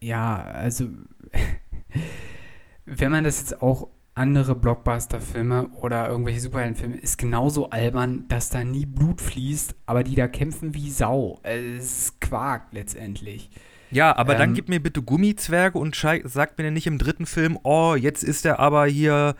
ja, 0.00 0.42
also 0.42 0.88
wenn 2.84 3.12
man 3.12 3.24
das 3.24 3.40
jetzt 3.40 3.62
auch 3.62 3.88
andere 4.14 4.54
Blockbuster-Filme 4.54 5.68
oder 5.80 6.08
irgendwelche 6.08 6.40
Superheldenfilme 6.40 6.96
ist 6.96 7.16
genauso 7.16 7.70
albern, 7.70 8.26
dass 8.28 8.50
da 8.50 8.64
nie 8.64 8.86
Blut 8.86 9.20
fließt, 9.20 9.74
aber 9.86 10.02
die 10.02 10.14
da 10.16 10.26
kämpfen 10.28 10.74
wie 10.74 10.90
Sau. 10.90 11.38
Es 11.42 12.06
ist 12.06 12.20
Quark 12.20 12.68
letztendlich. 12.72 13.50
Ja, 13.90 14.14
aber 14.16 14.34
dann 14.34 14.50
Ähm, 14.50 14.54
gib 14.54 14.68
mir 14.68 14.80
bitte 14.80 15.02
Gummizwerge 15.02 15.78
und 15.78 15.94
sagt 15.96 16.58
mir 16.58 16.70
nicht 16.70 16.86
im 16.86 16.98
dritten 16.98 17.26
Film, 17.26 17.58
oh, 17.62 17.94
jetzt 17.94 18.22
ist 18.22 18.44
er 18.46 18.58
aber 18.58 18.86
hier, 18.86 19.34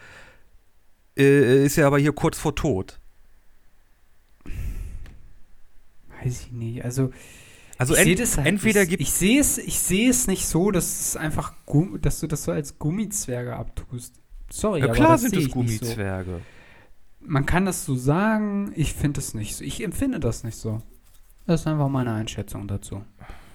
äh, 1.18 1.64
ist 1.64 1.76
er 1.78 1.86
aber 1.86 1.98
hier 1.98 2.12
kurz 2.12 2.38
vor 2.38 2.54
Tod. 2.54 2.98
Weiß 6.22 6.42
ich 6.46 6.52
nicht. 6.52 6.84
Also, 6.84 7.10
Also 7.78 7.94
ich 7.94 8.00
ent 8.20 8.36
halt, 8.36 8.46
entweder 8.46 8.86
gibt 8.86 9.00
ich 9.02 9.10
sehe 9.12 9.40
es, 9.40 9.58
ich 9.58 9.78
sehe 9.78 10.10
es 10.10 10.26
nicht 10.26 10.46
so, 10.46 10.70
dass 10.70 11.00
es 11.00 11.16
einfach, 11.16 11.54
Gum- 11.66 12.00
dass 12.00 12.20
du 12.20 12.26
das 12.26 12.44
so 12.44 12.52
als 12.52 12.78
Gummizwerge 12.78 13.56
abtust. 13.56 14.14
Sorry, 14.50 14.80
ja, 14.80 14.86
aber 14.86 14.94
klar 14.94 15.16
sind 15.18 15.32
es 15.34 15.38
nicht 15.38 15.48
so. 15.48 15.54
Gummizwerge. 15.54 16.40
Man 17.20 17.46
kann 17.46 17.64
das 17.64 17.84
so 17.84 17.94
sagen, 17.94 18.72
ich 18.74 18.94
finde 18.94 19.20
es 19.20 19.34
nicht 19.34 19.54
so. 19.56 19.64
Ich 19.64 19.82
empfinde 19.82 20.20
das 20.20 20.42
nicht 20.44 20.56
so. 20.56 20.82
Das 21.46 21.60
ist 21.62 21.66
einfach 21.66 21.88
meine 21.88 22.12
Einschätzung 22.12 22.66
dazu. 22.68 23.02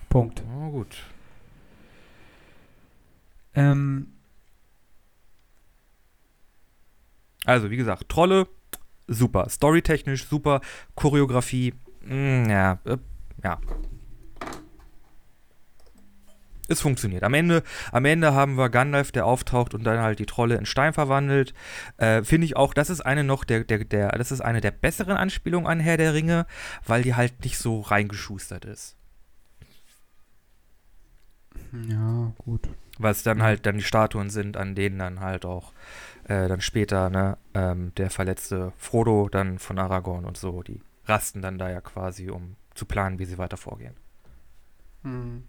Punkt. 0.10 0.44
Oh, 0.60 0.70
gut. 0.72 0.96
Ähm, 3.54 4.08
Also, 7.46 7.70
wie 7.72 7.78
gesagt, 7.78 8.10
Trolle, 8.10 8.48
super. 9.08 9.48
Storytechnisch 9.50 10.28
super. 10.28 10.62
Choreografie, 10.96 11.74
mh, 12.02 12.50
ja, 12.50 12.80
äh, 12.86 12.98
ja. 13.44 13.60
Es 16.68 16.82
funktioniert. 16.82 17.24
Am 17.24 17.36
Ende, 17.36 17.62
am 17.92 18.06
Ende 18.06 18.34
haben 18.34 18.56
wir 18.58 18.70
Gandalf, 18.70 19.12
der 19.12 19.28
auftaucht 19.28 19.76
und 19.76 19.84
dann 19.84 20.00
halt 20.00 20.18
die 20.18 20.26
Trolle 20.26 20.56
in 20.56 20.66
Stein 20.66 20.94
verwandelt. 20.94 21.54
Äh, 21.98 22.24
Finde 22.24 22.46
ich 22.46 22.56
auch, 22.56 22.74
das 22.74 22.90
ist 22.90 23.02
eine 23.02 23.24
noch 23.24 23.44
der, 23.44 23.64
der, 23.64 23.86
der, 23.86 24.10
das 24.10 24.32
ist 24.32 24.42
eine 24.42 24.62
der 24.62 24.72
besseren 24.72 25.16
Anspielungen 25.16 25.68
an 25.68 25.80
Herr 25.80 25.98
der 25.98 26.16
Ringe, 26.16 26.48
weil 26.86 27.04
die 27.04 27.14
halt 27.14 27.44
nicht 27.44 27.60
so 27.60 27.82
reingeschustert 27.82 28.66
ist. 28.66 28.96
ja, 31.88 32.34
gut. 32.38 32.68
Was 32.98 33.24
dann 33.24 33.44
halt 33.44 33.66
dann 33.66 33.78
die 33.78 33.84
Statuen 33.84 34.30
sind, 34.30 34.58
an 34.58 34.74
denen 34.74 34.98
dann 34.98 35.20
halt 35.20 35.46
auch 35.46 35.74
äh, 36.26 36.48
dann 36.48 36.62
später, 36.62 37.10
ne, 37.10 37.38
ähm, 37.54 37.94
der 37.96 38.10
verletzte 38.10 38.74
Frodo 38.78 39.30
dann 39.30 39.60
von 39.60 39.78
Aragorn 39.78 40.26
und 40.26 40.38
so, 40.38 40.64
die 40.64 40.82
rasten 41.06 41.42
dann 41.42 41.58
da 41.58 41.70
ja 41.70 41.82
quasi, 41.82 42.30
um 42.30 42.56
zu 42.74 42.86
planen, 42.86 43.20
wie 43.20 43.26
sie 43.26 43.38
weiter 43.38 43.58
vorgehen. 43.58 43.96
Hm. 45.04 45.44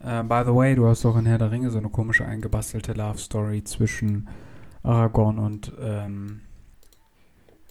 Äh, 0.00 0.22
by 0.24 0.42
the 0.44 0.54
way, 0.54 0.74
du 0.74 0.86
hast 0.86 1.04
doch 1.04 1.16
in 1.16 1.26
Herr 1.26 1.38
der 1.38 1.50
Ringe 1.50 1.70
so 1.70 1.78
eine 1.78 1.90
komische 1.90 2.26
eingebastelte 2.26 2.92
Love 2.92 3.18
Story 3.18 3.62
zwischen 3.62 4.28
Aragorn 4.82 5.38
und 5.38 5.72
ähm, 5.78 6.42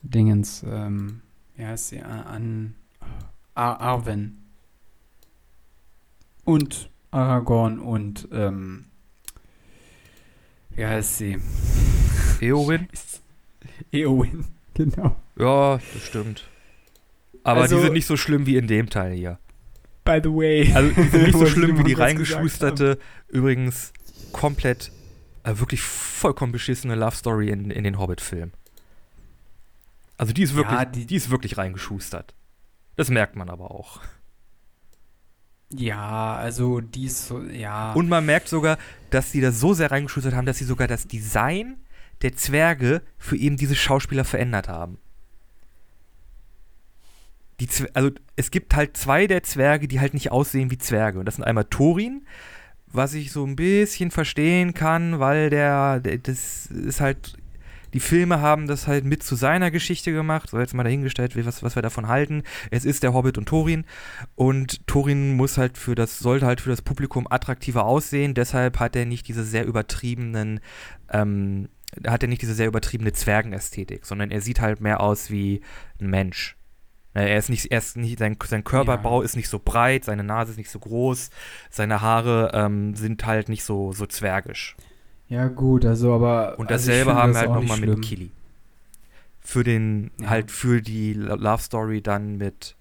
Dingens, 0.01 0.63
ähm, 0.63 1.21
wie 1.55 1.65
heißt 1.65 1.89
sie? 1.89 2.01
An, 2.01 2.21
an 2.23 2.75
Ar 3.53 3.79
Arwen. 3.81 4.39
Und 6.45 6.89
Aragorn 7.11 7.79
und 7.79 8.27
ähm, 8.31 8.85
wie 10.75 10.85
heißt 10.85 11.17
sie? 11.17 11.37
Eowyn? 12.41 12.87
Eowyn, 13.91 14.45
genau. 14.73 15.15
Ja, 15.37 15.79
das 15.93 16.03
stimmt. 16.03 16.47
Aber 17.43 17.61
Also- 17.61 17.75
die 17.77 17.81
sind 17.83 17.93
nicht 17.93 18.05
so 18.05 18.17
schlimm 18.17 18.45
wie 18.45 18.57
in 18.57 18.67
dem 18.67 18.89
Teil 18.89 19.13
hier. 19.13 19.39
By 20.05 20.19
the 20.21 20.29
way. 20.29 20.71
Also 20.73 20.89
die 21.01 21.07
sind 21.09 21.23
nicht 21.23 21.37
so 21.37 21.45
schlimm 21.47 21.77
wie 21.79 21.83
die 21.83 21.93
reingeschusterte, 21.93 22.97
übrigens 23.29 23.93
komplett, 24.33 24.91
äh, 25.43 25.57
wirklich 25.59 25.81
vollkommen 25.81 26.51
beschissene 26.51 26.95
Love 26.95 27.15
Story 27.15 27.49
in, 27.49 27.71
in 27.71 27.83
den 27.83 27.97
Hobbit-Film. 27.99 28.51
Also 30.17 30.33
die 30.33 30.43
ist 30.43 30.55
wirklich, 30.55 30.77
Ja, 30.79 30.85
die, 30.85 31.05
die- 31.05 31.15
ist 31.15 31.29
wirklich 31.29 31.57
reingeschustert. 31.57 32.33
Das 32.95 33.09
merkt 33.09 33.35
man 33.35 33.49
aber 33.49 33.71
auch. 33.71 34.01
Ja, 35.75 36.35
also 36.35 36.81
die 36.81 37.05
ist 37.05 37.27
so, 37.27 37.41
ja. 37.41 37.93
Und 37.93 38.09
man 38.09 38.25
merkt 38.25 38.47
sogar, 38.47 38.77
dass 39.09 39.31
sie 39.31 39.41
das 39.41 39.59
so 39.59 39.73
sehr 39.73 39.91
reingeschustert 39.91 40.33
haben, 40.35 40.45
dass 40.45 40.57
sie 40.57 40.65
sogar 40.65 40.87
das 40.87 41.07
Design 41.07 41.77
der 42.21 42.35
Zwerge 42.35 43.01
für 43.17 43.35
eben 43.35 43.57
diese 43.57 43.75
Schauspieler 43.75 44.23
verändert 44.23 44.69
haben. 44.69 44.97
Die 47.59 47.67
also 47.93 48.11
es 48.35 48.51
gibt 48.51 48.75
halt 48.75 48.97
zwei 48.97 49.27
der 49.27 49.43
Zwerge, 49.43 49.87
die 49.87 49.99
halt 49.99 50.13
nicht 50.13 50.31
aussehen 50.31 50.71
wie 50.71 50.77
Zwerge. 50.77 51.19
Und 51.19 51.25
das 51.25 51.35
sind 51.35 51.43
einmal 51.43 51.65
Thorin, 51.65 52.25
was 52.87 53.13
ich 53.13 53.31
so 53.31 53.45
ein 53.45 53.55
bisschen 53.55 54.11
verstehen 54.11 54.73
kann, 54.73 55.19
weil 55.19 55.49
der, 55.49 55.99
der 55.99 56.17
das 56.19 56.67
ist 56.67 57.01
halt, 57.01 57.37
die 57.93 57.99
Filme 57.99 58.41
haben 58.41 58.67
das 58.67 58.87
halt 58.87 59.05
mit 59.05 59.23
zu 59.23 59.35
seiner 59.35 59.71
Geschichte 59.71 60.11
gemacht. 60.11 60.49
So 60.49 60.59
jetzt 60.59 60.73
mal 60.73 60.83
dahingestellt, 60.83 61.35
was, 61.45 61.63
was 61.63 61.75
wir 61.75 61.81
davon 61.81 62.07
halten. 62.07 62.43
Es 62.71 62.85
ist 62.85 63.03
der 63.03 63.13
Hobbit 63.13 63.37
und 63.37 63.47
Thorin. 63.47 63.85
Und 64.35 64.85
Thorin 64.87 65.35
muss 65.35 65.57
halt 65.57 65.77
für 65.77 65.95
das, 65.95 66.19
sollte 66.19 66.45
halt 66.45 66.61
für 66.61 66.69
das 66.69 66.81
Publikum 66.81 67.27
attraktiver 67.29 67.85
aussehen. 67.85 68.33
Deshalb 68.33 68.79
hat 68.79 68.95
er 68.95 69.05
nicht 69.05 69.27
diese 69.27 69.43
sehr 69.43 69.65
übertriebenen, 69.65 70.59
ähm, 71.11 71.69
hat 72.07 72.23
er 72.23 72.29
nicht 72.29 72.41
diese 72.41 72.55
sehr 72.55 72.67
übertriebene 72.67 73.13
Zwergenästhetik, 73.13 74.05
sondern 74.05 74.31
er 74.31 74.41
sieht 74.41 74.59
halt 74.59 74.81
mehr 74.81 74.99
aus 75.01 75.29
wie 75.29 75.61
ein 76.01 76.07
Mensch. 76.07 76.57
Ne, 77.13 77.29
Er 77.29 77.37
ist 77.37 77.49
nicht, 77.49 77.71
er 77.71 77.77
ist 77.77 77.95
nicht 77.95 78.17
sein, 78.19 78.37
sein 78.43 78.63
Körperbau 78.63 79.21
ist 79.21 79.35
nicht 79.35 79.49
so 79.49 79.59
breit, 79.63 80.05
seine 80.05 80.23
Nase 80.23 80.51
ist 80.51 80.57
nicht 80.57 80.71
so 80.71 80.79
groß, 80.79 81.29
seine 81.69 82.01
Haare 82.01 82.51
ähm, 82.53 82.95
sind 82.95 83.25
halt 83.25 83.49
nicht 83.49 83.63
so, 83.63 83.93
so 83.93 84.05
zwergisch. 84.07 84.75
Ja, 85.33 85.47
gut, 85.47 85.83
also 85.85 86.13
aber. 86.13 86.57
Und 86.59 86.71
also 86.71 86.87
dasselbe 86.87 87.09
finde 87.11 87.21
haben 87.21 87.33
das 87.33 87.41
wir 87.43 87.49
halt 87.49 87.61
nochmal 87.61 87.79
mit. 87.79 88.01
Kili. 88.03 88.31
Für 89.39 89.63
den, 89.63 90.11
Ja. 90.21 90.29
halt 90.29 90.51
für 90.51 90.81
die 90.81 91.13
Lo- 91.13 91.35
Love 91.35 91.61
Story 91.63 92.01
dann 92.01 92.37
mit 92.37 92.75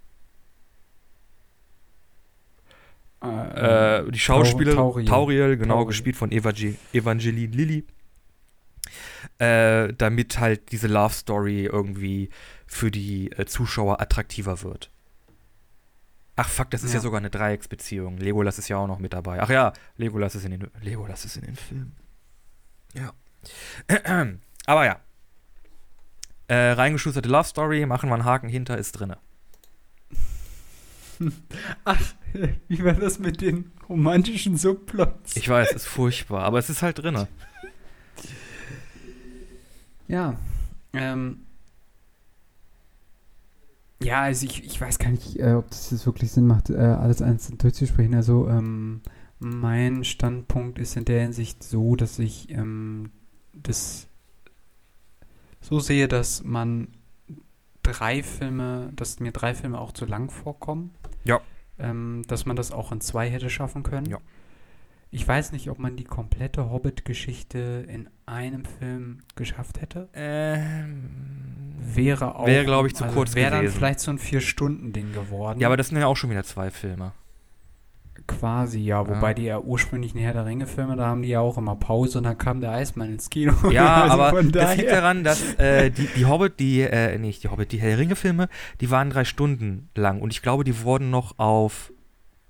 äh, 3.20 4.10
die 4.10 4.18
Schauspielerin 4.18 4.76
Tauriel. 4.76 5.06
Tauriel, 5.06 5.56
genau, 5.56 5.74
Tauriel. 5.74 5.86
gespielt 5.88 6.16
von 6.16 6.32
Evage 6.32 6.74
Evangeline 6.92 7.54
Lilly. 7.54 7.84
Äh, 9.38 9.92
damit 9.94 10.38
halt 10.40 10.72
diese 10.72 10.88
Love 10.88 11.14
Story 11.14 11.64
irgendwie 11.66 12.30
für 12.66 12.90
die 12.90 13.30
äh, 13.32 13.46
Zuschauer 13.46 14.00
attraktiver 14.00 14.62
wird. 14.62 14.90
Ach 16.34 16.48
fuck, 16.48 16.70
das 16.70 16.82
ist 16.82 16.90
ja. 16.92 16.96
Ja. 16.98 17.02
sogar 17.02 17.18
eine 17.18 17.30
Dreiecksbeziehung. 17.30 18.18
Legolas 18.18 18.58
ist 18.58 18.68
ja 18.68 18.78
auch 18.78 18.86
noch 18.88 18.98
mit 18.98 19.12
dabei. 19.12 19.40
Ach 19.40 19.50
ja, 19.50 19.72
Legolas 19.96 20.34
ist 20.34 20.44
in 20.44 20.50
den 20.52 20.70
Legolas 20.80 21.24
ist 21.24 21.36
in 21.36 21.42
den 21.44 21.56
Filmen. 21.56 21.92
Ja. 22.94 23.12
Aber 24.66 24.84
ja. 24.84 25.00
Äh, 26.48 26.72
reingeschusterte 26.72 27.28
Love 27.28 27.48
Story, 27.48 27.86
machen 27.86 28.08
wir 28.10 28.14
einen 28.14 28.24
Haken 28.24 28.48
hinter, 28.48 28.76
ist 28.76 28.92
drinne. 28.92 29.18
Ach, 31.84 32.14
wie 32.68 32.84
war 32.84 32.94
das 32.94 33.18
mit 33.18 33.40
den 33.40 33.72
romantischen 33.88 34.56
Subplots? 34.56 35.36
Ich 35.36 35.48
weiß, 35.48 35.72
ist 35.72 35.86
furchtbar, 35.86 36.42
aber 36.44 36.58
es 36.58 36.68
ist 36.68 36.82
halt 36.82 36.98
drin. 36.98 37.26
Ja. 40.08 40.36
Ähm, 40.92 41.46
ja, 44.02 44.22
also 44.22 44.46
ich, 44.46 44.64
ich 44.64 44.80
weiß 44.80 44.98
gar 44.98 45.10
nicht, 45.10 45.38
äh, 45.38 45.52
ob 45.52 45.70
das 45.70 45.90
jetzt 45.90 46.06
wirklich 46.06 46.32
Sinn 46.32 46.46
macht, 46.46 46.70
äh, 46.70 46.76
alles 46.76 47.22
einzeln 47.22 47.58
durchzusprechen. 47.58 48.14
Also 48.14 48.48
ähm, 48.48 49.00
mein 49.42 50.04
Standpunkt 50.04 50.78
ist 50.78 50.96
in 50.96 51.04
der 51.04 51.22
Hinsicht 51.22 51.64
so, 51.64 51.96
dass 51.96 52.18
ich 52.20 52.48
ähm, 52.50 53.10
das 53.52 54.06
so 55.60 55.80
sehe, 55.80 56.06
dass 56.06 56.44
man 56.44 56.88
drei 57.82 58.22
Filme, 58.22 58.92
dass 58.94 59.18
mir 59.18 59.32
drei 59.32 59.54
Filme 59.54 59.80
auch 59.80 59.92
zu 59.92 60.06
lang 60.06 60.30
vorkommen. 60.30 60.94
Ja. 61.24 61.40
Ähm, 61.78 62.22
dass 62.28 62.46
man 62.46 62.54
das 62.54 62.70
auch 62.70 62.92
in 62.92 63.00
zwei 63.00 63.28
hätte 63.28 63.50
schaffen 63.50 63.82
können. 63.82 64.06
Ja. 64.06 64.18
Ich 65.10 65.26
weiß 65.26 65.52
nicht, 65.52 65.68
ob 65.68 65.78
man 65.78 65.96
die 65.96 66.04
komplette 66.04 66.70
Hobbit-Geschichte 66.70 67.84
in 67.88 68.08
einem 68.26 68.64
Film 68.64 69.18
geschafft 69.34 69.80
hätte. 69.80 70.08
Ähm, 70.14 71.10
Wäre 71.80 72.36
auch. 72.36 72.46
Wäre, 72.46 72.64
glaube 72.64 72.86
ich, 72.86 72.94
zu 72.94 73.04
also 73.04 73.16
kurz 73.16 73.34
Wäre 73.34 73.50
dann 73.50 73.60
gewesen. 73.62 73.76
vielleicht 73.76 74.00
so 74.00 74.12
ein 74.12 74.18
Vier-Stunden-Ding 74.18 75.12
geworden. 75.12 75.60
ja, 75.60 75.66
aber 75.66 75.76
das 75.76 75.88
sind 75.88 75.98
ja 75.98 76.06
auch 76.06 76.16
schon 76.16 76.30
wieder 76.30 76.44
zwei 76.44 76.70
Filme. 76.70 77.12
Quasi, 78.26 78.80
ja. 78.80 79.06
Wobei 79.08 79.28
Ja. 79.28 79.34
die 79.34 79.42
ja 79.44 79.58
ursprünglichen 79.60 80.18
Herr 80.18 80.32
der 80.32 80.46
Ringe-Filme, 80.46 80.96
da 80.96 81.06
haben 81.06 81.22
die 81.22 81.28
ja 81.30 81.40
auch 81.40 81.58
immer 81.58 81.76
Pause 81.76 82.18
und 82.18 82.24
dann 82.24 82.38
kam 82.38 82.60
der 82.60 82.72
Eismann 82.72 83.10
ins 83.10 83.30
Kino. 83.30 83.52
Ja, 83.70 84.02
Also 84.04 84.22
aber 84.22 84.42
das 84.42 84.76
liegt 84.76 84.90
daran, 84.90 85.24
dass 85.24 85.54
äh, 85.54 85.90
die, 85.90 86.06
die 86.16 86.26
Hobbit, 86.26 86.60
die, 86.60 86.80
äh, 86.82 87.18
nicht 87.18 87.42
die 87.42 87.48
Hobbit, 87.48 87.72
die 87.72 87.78
Herr 87.80 87.90
der 87.90 87.98
Ringe-Filme, 87.98 88.48
die 88.80 88.90
waren 88.90 89.10
drei 89.10 89.24
Stunden 89.24 89.88
lang 89.96 90.20
und 90.20 90.32
ich 90.32 90.42
glaube, 90.42 90.64
die 90.64 90.82
wurden 90.82 91.10
noch 91.10 91.38
auf, 91.38 91.92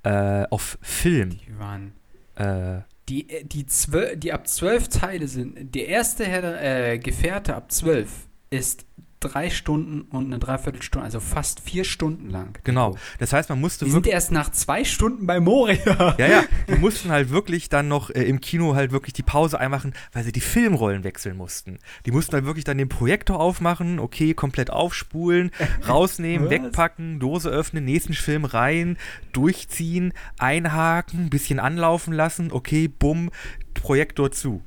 äh, 0.02 0.44
auf 0.50 0.78
Film. 0.82 1.30
Die 1.30 1.58
waren. 1.58 1.92
Äh, 2.36 2.82
Die, 3.08 3.28
äh, 3.30 3.44
die, 3.44 3.66
zwölf, 3.66 4.18
die 4.20 4.32
ab 4.32 4.46
zwölf 4.46 4.88
Teile 4.88 5.26
sind. 5.28 5.74
Der 5.74 5.88
erste 5.88 6.24
Herr 6.24 6.40
der, 6.42 6.92
äh, 6.92 6.98
Gefährte 6.98 7.54
ab 7.56 7.70
zwölf 7.72 8.26
ist 8.50 8.86
drei 9.22 9.50
Stunden 9.50 10.02
und 10.02 10.26
eine 10.26 10.38
Dreiviertelstunde, 10.38 11.04
also 11.04 11.20
fast 11.20 11.60
vier 11.60 11.84
Stunden 11.84 12.30
lang. 12.30 12.58
genau. 12.64 12.96
Das 13.18 13.32
heißt, 13.32 13.48
man 13.48 13.60
musste 13.60 13.86
Wir 13.86 13.92
sind 13.92 14.06
erst 14.06 14.32
nach 14.32 14.50
zwei 14.50 14.84
Stunden 14.84 15.26
bei 15.26 15.40
Moria. 15.40 16.16
Ja, 16.18 16.26
ja, 16.26 16.44
die 16.68 16.74
mussten 16.74 17.10
halt 17.10 17.30
wirklich 17.30 17.68
dann 17.68 17.88
noch 17.88 18.10
äh, 18.10 18.22
im 18.24 18.40
Kino 18.40 18.74
halt 18.74 18.92
wirklich 18.92 19.12
die 19.12 19.22
Pause 19.22 19.58
einmachen, 19.58 19.94
weil 20.12 20.24
sie 20.24 20.32
die 20.32 20.40
Filmrollen 20.40 21.04
wechseln 21.04 21.36
mussten. 21.36 21.78
Die 22.06 22.10
mussten 22.10 22.34
halt 22.34 22.44
wirklich 22.44 22.64
dann 22.64 22.78
den 22.78 22.88
Projektor 22.88 23.40
aufmachen, 23.40 23.98
okay, 23.98 24.34
komplett 24.34 24.70
aufspulen, 24.70 25.50
rausnehmen, 25.88 26.50
wegpacken, 26.50 27.18
Dose 27.18 27.48
öffnen, 27.48 27.84
nächsten 27.84 28.14
Film 28.14 28.44
rein, 28.44 28.96
durchziehen, 29.32 30.12
einhaken, 30.38 31.30
bisschen 31.30 31.58
anlaufen 31.58 32.12
lassen, 32.12 32.52
okay, 32.52 32.88
bumm, 32.88 33.30
Projektor 33.74 34.30
zu. 34.32 34.62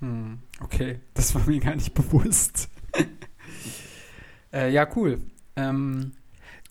Hm, 0.00 0.38
okay, 0.60 1.00
das 1.14 1.34
war 1.34 1.46
mir 1.46 1.60
gar 1.60 1.74
nicht 1.74 1.94
bewusst. 1.94 2.68
Äh, 4.54 4.70
ja, 4.70 4.86
cool. 4.96 5.20
Ähm, 5.56 6.12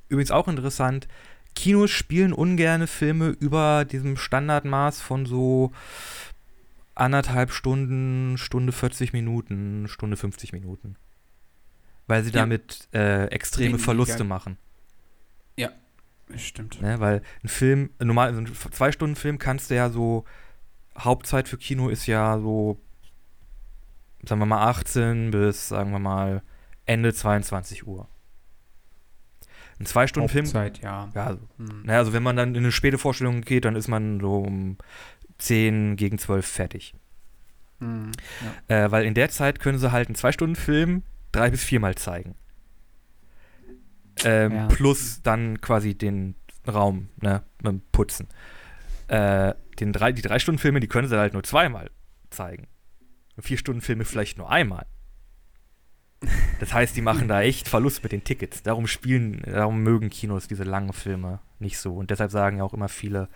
Übrigens 0.09 0.31
auch 0.31 0.47
interessant, 0.47 1.07
Kinos 1.55 1.91
spielen 1.91 2.33
ungerne 2.33 2.87
Filme 2.87 3.29
über 3.29 3.85
diesem 3.85 4.17
Standardmaß 4.17 5.01
von 5.01 5.25
so 5.25 5.71
anderthalb 6.95 7.51
Stunden, 7.51 8.37
Stunde 8.37 8.71
40 8.71 9.13
Minuten, 9.13 9.87
Stunde 9.87 10.17
50 10.17 10.53
Minuten. 10.53 10.95
Weil 12.07 12.23
sie 12.23 12.31
Ja. 12.31 12.41
damit 12.41 12.87
äh, 12.93 13.25
extreme 13.27 13.69
Weniger. 13.73 13.83
Verluste 13.83 14.23
machen. 14.23 14.57
stimmt. 16.35 16.81
Ne? 16.81 16.99
Weil 16.99 17.21
ein 17.43 17.47
Film, 17.47 17.89
normal, 17.99 18.29
also 18.29 18.41
ein 18.41 18.47
Zwei-Stunden-Film 18.71 19.37
kannst 19.39 19.69
du 19.69 19.75
ja 19.75 19.89
so, 19.89 20.25
Hauptzeit 20.97 21.47
für 21.47 21.57
Kino 21.57 21.89
ist 21.89 22.05
ja 22.07 22.39
so, 22.39 22.79
sagen 24.25 24.41
wir 24.41 24.45
mal 24.45 24.67
18 24.69 25.31
bis, 25.31 25.67
sagen 25.69 25.91
wir 25.91 25.99
mal, 25.99 26.41
Ende 26.85 27.13
22 27.13 27.87
Uhr. 27.87 28.07
Ein 29.79 29.85
Zwei-Stunden-Film 29.85 30.45
Hauptzeit, 30.45 30.79
ja. 30.81 31.09
ja, 31.15 31.25
also, 31.25 31.41
Hm. 31.57 31.83
naja, 31.83 31.99
also 31.99 32.13
wenn 32.13 32.23
man 32.23 32.35
dann 32.35 32.49
in 32.55 32.57
eine 32.63 32.71
späte 32.71 32.97
Vorstellung 32.97 33.41
geht, 33.41 33.65
dann 33.65 33.75
ist 33.75 33.87
man 33.87 34.19
so 34.19 34.37
um 34.39 34.77
10 35.39 35.95
gegen 35.95 36.17
12 36.19 36.45
fertig. 36.45 36.93
Hm, 37.79 38.11
ja. 38.69 38.85
Äh, 38.85 38.91
weil 38.91 39.05
in 39.05 39.13
der 39.15 39.29
Zeit 39.29 39.59
können 39.59 39.79
sie 39.79 39.91
halt 39.91 40.07
einen 40.07 40.15
2-Stunden-Film 40.15 41.03
drei 41.31 41.49
bis 41.49 41.63
viermal 41.63 41.95
zeigen. 41.95 42.35
Ähm, 44.23 44.51
Ja. 44.53 44.67
Plus 44.67 45.21
dann 45.23 45.59
quasi 45.59 45.95
den 45.97 46.35
Raum, 46.67 47.09
ne, 47.21 47.43
mit 47.63 47.71
dem 47.73 47.81
Putzen. 47.91 48.27
Äh, 49.07 49.53
den 49.79 49.91
drei, 49.91 50.11
die 50.11 50.21
3-Stunden-Filme, 50.21 50.79
die 50.79 50.87
können 50.87 51.07
sie 51.07 51.17
halt 51.17 51.33
nur 51.33 51.43
zweimal 51.43 51.89
zeigen. 52.29 52.67
4-Stunden-Filme 53.41 54.05
vielleicht 54.05 54.37
nur 54.37 54.49
einmal. 54.49 54.85
Das 56.63 56.73
heißt, 56.73 56.95
die 56.95 57.01
machen 57.01 57.27
da 57.27 57.41
echt 57.41 57.67
Verlust 57.67 58.03
mit 58.03 58.13
den 58.13 58.23
Tickets. 58.23 58.63
Darum 58.63 58.87
spielen, 58.87 59.41
darum 59.45 59.83
mögen 59.83 60.09
Kinos 60.09 60.47
diese 60.47 60.63
langen 60.63 60.93
Filme 60.93 61.39
nicht 61.59 61.77
so. 61.77 61.93
Und 61.93 62.09
deshalb 62.09 62.31
sagen 62.31 62.59
ja 62.59 62.63
auch 62.63 62.73
immer 62.73 62.87
viele, 62.87 63.27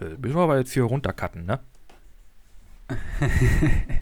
äh, 0.00 0.16
müssen 0.16 0.34
wir 0.36 0.44
aber 0.44 0.56
jetzt 0.56 0.72
hier 0.72 0.84
runtercutten, 0.84 1.44
ne? 1.44 1.60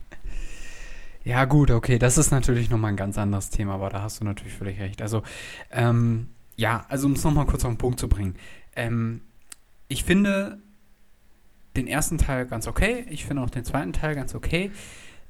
Ja, 1.24 1.44
gut, 1.44 1.72
okay, 1.72 1.98
das 1.98 2.18
ist 2.18 2.30
natürlich 2.30 2.70
nochmal 2.70 2.92
ein 2.92 2.96
ganz 2.96 3.18
anderes 3.18 3.50
Thema, 3.50 3.74
aber 3.74 3.90
da 3.90 4.00
hast 4.00 4.20
du 4.20 4.24
natürlich 4.24 4.54
völlig 4.54 4.78
recht. 4.78 5.02
Also, 5.02 5.24
ähm, 5.72 6.28
ja, 6.54 6.86
also 6.88 7.08
um 7.08 7.14
es 7.14 7.24
nochmal 7.24 7.46
kurz 7.46 7.64
auf 7.64 7.72
den 7.72 7.78
Punkt 7.78 7.98
zu 7.98 8.08
bringen. 8.08 8.36
Ähm, 8.76 9.22
ich 9.88 10.04
finde 10.04 10.58
den 11.76 11.88
ersten 11.88 12.16
Teil 12.16 12.46
ganz 12.46 12.68
okay, 12.68 13.04
ich 13.10 13.26
finde 13.26 13.42
auch 13.42 13.50
den 13.50 13.64
zweiten 13.64 13.92
Teil 13.92 14.14
ganz 14.14 14.36
okay. 14.36 14.70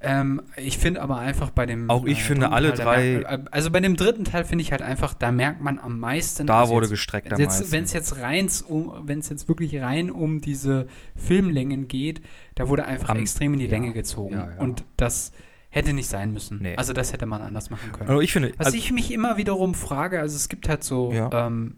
Ähm, 0.00 0.42
ich 0.56 0.78
finde 0.78 1.02
aber 1.02 1.18
einfach 1.18 1.50
bei 1.50 1.66
dem. 1.66 1.90
Auch 1.90 2.04
ich 2.04 2.22
finde 2.22 2.42
dritten 2.42 2.54
alle 2.54 2.74
Teil, 2.74 2.84
drei- 2.84 3.18
merkt- 3.30 3.48
äh, 3.48 3.50
also 3.50 3.70
bei 3.72 3.80
dem 3.80 3.96
dritten 3.96 4.24
Teil 4.24 4.44
finde 4.44 4.62
ich 4.62 4.70
halt 4.70 4.80
einfach, 4.80 5.12
da 5.14 5.32
merkt 5.32 5.60
man 5.60 5.80
am 5.80 5.98
meisten. 5.98 6.46
Da 6.46 6.60
also 6.60 6.72
wurde 6.74 6.84
jetzt, 6.86 6.90
gestreckt 6.92 7.32
am 7.32 7.40
Jetzt, 7.40 7.58
meisten. 7.58 7.72
wenn 7.72 7.82
es 7.84 7.92
jetzt 7.92 8.20
rein 8.20 8.48
um, 8.68 8.92
wenn 9.08 9.18
es 9.18 9.28
jetzt 9.28 9.48
wirklich 9.48 9.76
rein 9.80 10.10
um 10.12 10.40
diese 10.40 10.86
Filmlängen 11.16 11.88
geht, 11.88 12.20
da 12.54 12.68
wurde 12.68 12.84
einfach 12.84 13.08
Am- 13.10 13.18
extrem 13.18 13.54
in 13.54 13.58
die 13.58 13.64
ja. 13.64 13.72
Länge 13.72 13.92
gezogen. 13.92 14.34
Ja, 14.34 14.50
ja. 14.50 14.58
Und 14.58 14.84
das 14.96 15.32
hätte 15.70 15.92
nicht 15.92 16.08
sein 16.08 16.32
müssen. 16.32 16.60
Nee. 16.62 16.76
Also 16.76 16.92
das 16.92 17.12
hätte 17.12 17.26
man 17.26 17.42
anders 17.42 17.68
machen 17.70 17.90
können. 17.90 18.08
Also 18.08 18.20
ich 18.22 18.32
finde, 18.32 18.52
Was 18.56 18.66
also, 18.66 18.78
ich 18.78 18.92
mich 18.92 19.12
immer 19.12 19.36
wiederum 19.36 19.74
frage, 19.74 20.20
also 20.20 20.36
es 20.36 20.48
gibt 20.48 20.68
halt 20.68 20.84
so 20.84 21.10
ähm, 21.12 21.74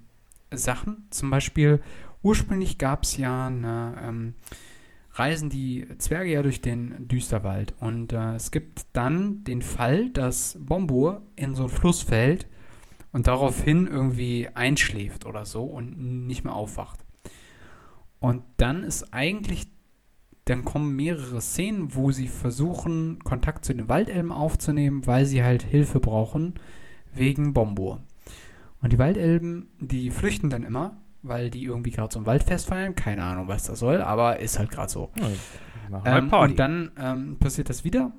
Sachen, 0.52 1.06
zum 1.10 1.30
Beispiel, 1.30 1.80
ursprünglich 2.22 2.76
gab 2.76 3.04
es 3.04 3.16
ja 3.16 3.46
eine, 3.46 3.94
ähm, 4.06 4.34
reisen 5.12 5.50
die 5.50 5.86
Zwerge 5.98 6.30
ja 6.30 6.42
durch 6.42 6.60
den 6.60 7.08
Düsterwald 7.08 7.74
und 7.80 8.12
äh, 8.12 8.34
es 8.34 8.50
gibt 8.50 8.86
dann 8.92 9.44
den 9.44 9.62
Fall, 9.62 10.10
dass 10.10 10.56
Bombur 10.60 11.22
in 11.36 11.54
so 11.54 11.64
einen 11.64 11.72
Fluss 11.72 12.02
fällt 12.02 12.46
und 13.12 13.26
daraufhin 13.26 13.86
irgendwie 13.86 14.48
einschläft 14.54 15.26
oder 15.26 15.44
so 15.44 15.64
und 15.64 16.26
nicht 16.26 16.44
mehr 16.44 16.54
aufwacht. 16.54 17.00
Und 18.20 18.44
dann 18.58 18.84
ist 18.84 19.12
eigentlich, 19.12 19.66
dann 20.44 20.64
kommen 20.64 20.94
mehrere 20.94 21.40
Szenen, 21.40 21.94
wo 21.94 22.12
sie 22.12 22.28
versuchen, 22.28 23.18
Kontakt 23.24 23.64
zu 23.64 23.74
den 23.74 23.88
Waldelben 23.88 24.30
aufzunehmen, 24.30 25.06
weil 25.06 25.24
sie 25.24 25.42
halt 25.42 25.62
Hilfe 25.62 26.00
brauchen 26.00 26.54
wegen 27.12 27.52
Bombur. 27.52 28.02
Und 28.82 28.92
die 28.92 28.98
Waldelben, 28.98 29.68
die 29.80 30.10
flüchten 30.10 30.50
dann 30.50 30.62
immer, 30.62 30.96
weil 31.22 31.50
die 31.50 31.64
irgendwie 31.64 31.90
gerade 31.90 32.12
so 32.12 32.20
ein 32.20 32.26
Waldfest 32.26 32.66
feiern. 32.66 32.94
Keine 32.94 33.22
Ahnung, 33.22 33.48
was 33.48 33.64
das 33.64 33.78
soll, 33.78 34.02
aber 34.02 34.38
ist 34.40 34.58
halt 34.58 34.70
gerade 34.70 34.90
so. 34.90 35.10
ja, 35.90 36.18
Ähm, 36.18 36.32
und 36.32 36.58
dann 36.58 36.92
ähm, 36.98 37.38
passiert 37.38 37.68
das 37.68 37.84
wieder. 37.84 38.12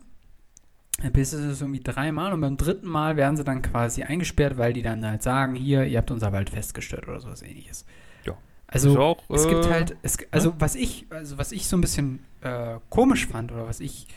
Dann 1.02 1.14
passiert 1.14 1.42
es 1.42 1.62
irgendwie 1.62 1.80
dreimal 1.80 2.34
und 2.34 2.42
beim 2.42 2.58
dritten 2.58 2.88
Mal 2.88 3.18
werden 3.18 3.36
sie 3.36 3.44
dann 3.44 3.62
quasi 3.62 4.04
eingesperrt, 4.04 4.58
weil 4.58 4.74
die 4.74 4.82
dann 4.84 5.06
halt 5.06 5.24
sagen, 5.24 5.56
hier, 5.56 5.86
ihr 5.86 5.98
habt 5.98 6.12
unser 6.12 6.32
Waldfest 6.32 6.74
gestört 6.74 7.08
oder 7.08 7.20
sowas 7.20 7.42
ähnliches. 7.42 7.86
Ja. 8.26 8.38
Also 8.68 9.00
auch, 9.00 9.24
es 9.30 9.48
gibt 9.48 9.66
äh, 9.66 9.70
halt, 9.70 9.96
es, 10.04 10.18
also 10.32 10.54
was 10.60 10.76
ich, 10.76 11.08
also 11.10 11.38
was 11.38 11.52
ich 11.52 11.68
so 11.68 11.78
ein 11.78 11.82
bisschen 11.82 12.20
äh, 12.42 12.78
komisch 12.90 13.26
fand 13.26 13.52
oder 13.52 13.66
was 13.68 13.80
ich 13.80 14.08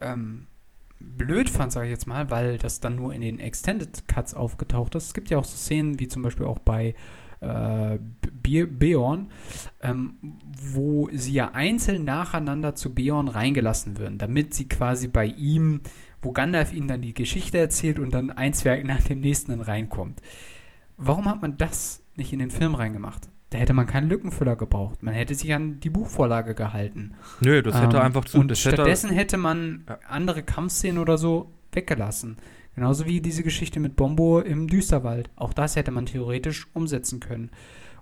ähm, 0.00 0.46
blöd 0.98 1.48
fand, 1.48 1.72
sage 1.72 1.86
ich 1.86 1.92
jetzt 1.92 2.06
mal, 2.06 2.30
weil 2.30 2.58
das 2.58 2.80
dann 2.80 2.96
nur 2.96 3.12
in 3.12 3.20
den 3.20 3.38
Extended 3.38 4.08
Cuts 4.08 4.34
aufgetaucht 4.34 4.94
ist. 4.94 5.06
Es 5.06 5.14
gibt 5.14 5.30
ja 5.30 5.38
auch 5.38 5.44
so 5.44 5.56
Szenen, 5.56 6.00
wie 6.00 6.08
zum 6.08 6.22
Beispiel 6.22 6.46
auch 6.46 6.58
bei 6.58 6.94
äh, 7.42 7.98
Be 8.42 8.66
Beorn, 8.66 9.28
ähm, 9.82 10.14
wo 10.74 11.08
sie 11.12 11.32
ja 11.32 11.50
einzeln 11.52 12.04
nacheinander 12.04 12.74
zu 12.74 12.94
Beorn 12.94 13.28
reingelassen 13.28 13.98
würden, 13.98 14.18
damit 14.18 14.54
sie 14.54 14.68
quasi 14.68 15.08
bei 15.08 15.26
ihm, 15.26 15.80
wo 16.22 16.32
Gandalf 16.32 16.72
ihnen 16.72 16.88
dann 16.88 17.02
die 17.02 17.14
Geschichte 17.14 17.58
erzählt 17.58 17.98
und 17.98 18.12
dann 18.14 18.30
ein 18.30 18.52
Zwerg 18.52 18.84
nach 18.84 19.02
dem 19.02 19.20
nächsten 19.20 19.52
dann 19.52 19.60
reinkommt. 19.60 20.20
Warum 20.96 21.28
hat 21.28 21.42
man 21.42 21.56
das 21.56 22.02
nicht 22.16 22.32
in 22.32 22.38
den 22.38 22.50
Film 22.50 22.74
reingemacht? 22.74 23.28
Da 23.50 23.58
hätte 23.58 23.74
man 23.74 23.86
keinen 23.86 24.08
Lückenfüller 24.08 24.56
gebraucht. 24.56 25.02
Man 25.02 25.12
hätte 25.12 25.34
sich 25.34 25.52
an 25.52 25.78
die 25.80 25.90
Buchvorlage 25.90 26.54
gehalten. 26.54 27.12
Nö, 27.40 27.62
das 27.62 27.80
hätte 27.80 27.98
Ähm, 27.98 28.02
einfach 28.02 28.24
zu. 28.24 28.38
Und 28.38 28.50
hätte, 28.50 28.56
stattdessen 28.56 29.10
hätte 29.10 29.36
man 29.36 29.84
andere 30.08 30.42
Kampfszenen 30.42 30.98
oder 30.98 31.18
so 31.18 31.52
weggelassen. 31.72 32.38
Genauso 32.74 33.04
wie 33.06 33.20
diese 33.20 33.42
Geschichte 33.42 33.80
mit 33.80 33.96
Bombo 33.96 34.40
im 34.40 34.66
Düsterwald. 34.66 35.30
Auch 35.36 35.52
das 35.52 35.76
hätte 35.76 35.90
man 35.90 36.06
theoretisch 36.06 36.66
umsetzen 36.72 37.20
können. 37.20 37.50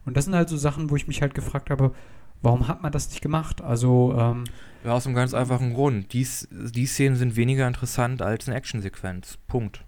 Und 0.07 0.17
das 0.17 0.27
sind 0.27 0.35
halt 0.35 0.49
so 0.49 0.57
Sachen, 0.57 0.91
wo 0.91 0.97
ich 0.97 1.09
mich 1.09 1.23
halt 1.23 1.35
gefragt 1.35 1.71
habe, 1.71 1.93
warum 2.41 2.69
hat 2.69 2.83
man 2.83 2.93
das 2.93 3.09
nicht 3.11 3.21
gemacht? 3.21 3.61
Also, 3.61 4.15
ähm, 4.17 4.45
Ja, 4.85 4.93
aus 4.95 5.07
einem 5.07 5.17
ganz 5.17 5.35
einfachen 5.35 5.75
Grund. 5.75 6.13
Die, 6.13 6.23
S- 6.23 6.49
die 6.51 6.87
Szenen 6.87 7.17
sind 7.17 7.37
weniger 7.37 7.67
interessant 7.67 8.23
als 8.23 8.47
eine 8.49 8.57
Actionsequenz. 8.57 9.39
Punkt. 9.49 9.85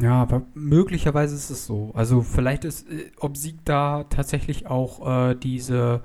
ja, 0.00 0.14
aber 0.22 0.42
möglicherweise 0.54 1.34
ist 1.34 1.50
es 1.50 1.66
so. 1.66 1.92
Also, 1.94 2.22
vielleicht 2.22 2.64
ist, 2.64 2.88
äh, 2.90 3.10
obsiegt 3.18 3.68
da 3.68 4.04
tatsächlich 4.04 4.66
auch 4.66 5.30
äh, 5.30 5.34
diese 5.34 5.76
Ja, 5.76 6.00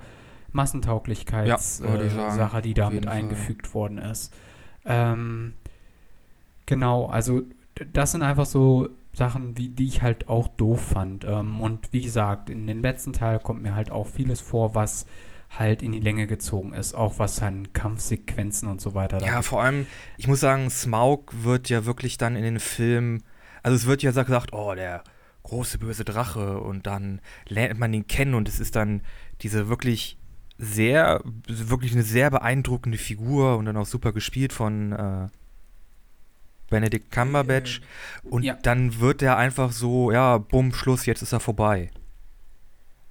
Massentauglichkeits-Sache, 0.52 2.58
ich 2.58 2.58
äh, 2.58 2.62
die 2.62 2.74
da 2.74 2.90
mit 2.90 3.06
eingefügt 3.06 3.74
worden 3.74 3.98
ist. 3.98 4.32
Ähm, 4.84 5.54
genau, 6.66 7.06
also 7.06 7.42
das 7.92 8.12
sind 8.12 8.22
einfach 8.22 8.46
so 8.46 8.88
Sachen, 9.12 9.56
wie, 9.56 9.68
die 9.68 9.86
ich 9.86 10.02
halt 10.02 10.28
auch 10.28 10.48
doof 10.48 10.80
fand. 10.80 11.24
Ähm, 11.24 11.60
und 11.60 11.92
wie 11.92 12.02
gesagt, 12.02 12.50
in 12.50 12.66
den 12.66 12.82
letzten 12.82 13.12
Teil 13.12 13.38
kommt 13.38 13.62
mir 13.62 13.74
halt 13.74 13.90
auch 13.90 14.06
vieles 14.06 14.40
vor, 14.40 14.74
was 14.74 15.06
halt 15.50 15.82
in 15.82 15.92
die 15.92 16.00
Länge 16.00 16.26
gezogen 16.26 16.72
ist, 16.72 16.94
auch 16.94 17.18
was 17.18 17.36
dann 17.36 17.72
Kampfsequenzen 17.72 18.68
und 18.68 18.80
so 18.80 18.94
weiter. 18.94 19.18
da 19.18 19.26
Ja, 19.26 19.42
vor 19.42 19.62
allem, 19.62 19.86
ich 20.18 20.28
muss 20.28 20.40
sagen, 20.40 20.68
Smaug 20.70 21.32
wird 21.42 21.68
ja 21.68 21.86
wirklich 21.86 22.18
dann 22.18 22.36
in 22.36 22.42
den 22.42 22.60
Film, 22.60 23.22
also 23.62 23.74
es 23.76 23.86
wird 23.86 24.02
ja 24.02 24.10
gesagt, 24.10 24.52
oh, 24.52 24.74
der 24.74 25.02
große 25.44 25.78
böse 25.78 26.04
Drache 26.04 26.60
und 26.60 26.86
dann 26.86 27.20
lernt 27.48 27.78
man 27.78 27.94
ihn 27.94 28.08
kennen 28.08 28.34
und 28.34 28.48
es 28.48 28.58
ist 28.58 28.74
dann 28.76 29.02
diese 29.42 29.68
wirklich 29.68 30.18
sehr, 30.58 31.22
wirklich 31.46 31.92
eine 31.92 32.02
sehr 32.02 32.30
beeindruckende 32.30 32.98
Figur 32.98 33.56
und 33.56 33.66
dann 33.66 33.76
auch 33.76 33.86
super 33.86 34.12
gespielt 34.12 34.52
von 34.52 34.92
äh, 34.92 35.28
Benedict 36.68 37.10
Cumberbatch 37.10 37.80
und 38.24 38.42
ja. 38.42 38.54
dann 38.62 39.00
wird 39.00 39.22
er 39.22 39.36
einfach 39.36 39.72
so, 39.72 40.10
ja, 40.10 40.38
bumm, 40.38 40.72
Schluss, 40.72 41.06
jetzt 41.06 41.22
ist 41.22 41.32
er 41.32 41.40
vorbei. 41.40 41.90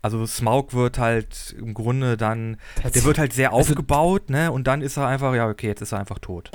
Also 0.02 0.24
Smaug 0.28 0.74
wird 0.74 1.00
halt 1.00 1.56
im 1.58 1.74
Grunde 1.74 2.16
dann 2.16 2.58
der 2.84 3.04
wird 3.06 3.18
halt 3.18 3.34
sehr 3.34 3.54
Also- 3.54 3.72
aufgebaut, 3.72 4.30
ne? 4.30 4.52
Und 4.52 4.68
dann 4.68 4.82
ist 4.82 4.98
er 4.98 5.08
einfach, 5.08 5.34
ja, 5.34 5.48
okay, 5.48 5.68
jetzt 5.68 5.82
ist 5.82 5.94
er 5.94 6.00
einfach 6.00 6.20
tot. 6.20 6.52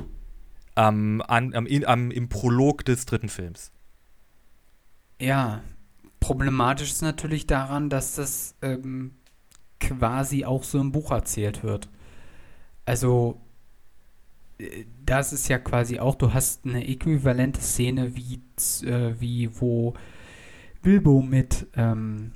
Am, 0.77 1.21
an, 1.23 1.53
am, 1.55 1.67
am, 1.85 2.11
Im 2.13 2.29
Prolog 2.29 2.85
des 2.85 3.07
dritten 3.07 3.29
Films. 3.29 3.73
Ja, 5.21 5.63
problematisch 6.21 6.91
ist 6.93 7.03
natürlich 7.03 7.47
daran, 7.47 7.91
dass 7.91 8.15
das 8.15 8.55
ähm, 8.63 9.17
quasi 9.81 10.45
auch 10.45 10.63
so 10.63 10.79
im 10.81 10.93
Buch 10.93 11.11
erzählt 11.11 11.65
wird. 11.65 11.89
Also, 12.87 13.41
das 15.05 15.33
ist 15.33 15.49
ja 15.49 15.59
quasi 15.59 15.99
auch, 15.99 16.15
du 16.15 16.33
hast 16.33 16.65
eine 16.65 16.87
äquivalente 16.87 17.61
Szene 17.61 18.17
wie, 18.17 18.41
äh, 18.87 19.15
wie 19.19 19.51
wo 19.61 19.95
Bilbo 20.83 21.21
mit 21.21 21.67
ähm, 21.77 22.33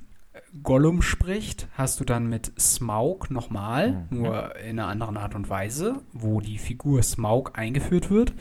Gollum 0.62 1.02
spricht, 1.02 1.68
hast 1.72 1.98
du 2.00 2.04
dann 2.04 2.28
mit 2.28 2.52
Smaug 2.58 3.30
nochmal, 3.30 4.06
Mhm. 4.10 4.18
nur 4.18 4.56
in 4.56 4.78
einer 4.78 4.88
anderen 4.88 5.16
Art 5.16 5.34
und 5.34 5.48
Weise, 5.50 6.02
wo 6.12 6.40
die 6.40 6.58
Figur 6.58 7.02
Smaug 7.02 7.52
eingeführt 7.58 8.10
wird. 8.10 8.34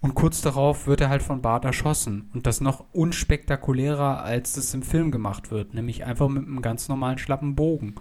Und 0.00 0.14
kurz 0.14 0.42
darauf 0.42 0.86
wird 0.86 1.00
er 1.00 1.08
halt 1.08 1.22
von 1.22 1.40
Bart 1.40 1.64
erschossen. 1.64 2.30
Und 2.34 2.46
das 2.46 2.60
noch 2.60 2.84
unspektakulärer, 2.92 4.22
als 4.22 4.52
das 4.52 4.74
im 4.74 4.82
Film 4.82 5.10
gemacht 5.10 5.50
wird. 5.50 5.72
Nämlich 5.74 6.04
einfach 6.04 6.28
mit 6.28 6.46
einem 6.46 6.60
ganz 6.60 6.88
normalen 6.88 7.18
schlappen 7.18 7.56
Bogen. 7.56 7.94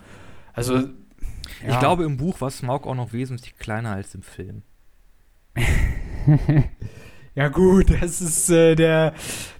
Also. 0.54 0.90
Ich 1.62 1.68
ja. 1.68 1.80
glaube, 1.80 2.04
im 2.04 2.18
Buch 2.18 2.42
war 2.42 2.50
Smaug 2.50 2.86
auch 2.88 2.96
noch 2.96 3.14
wesentlich 3.14 3.56
kleiner 3.58 3.92
als 3.92 4.14
im 4.16 4.24
Film. 4.24 4.64
Ja, 7.36 7.50
gut, 7.50 7.90
das 8.02 8.22
ist 8.22 8.50
äh, 8.50 8.76
der. 8.76 9.14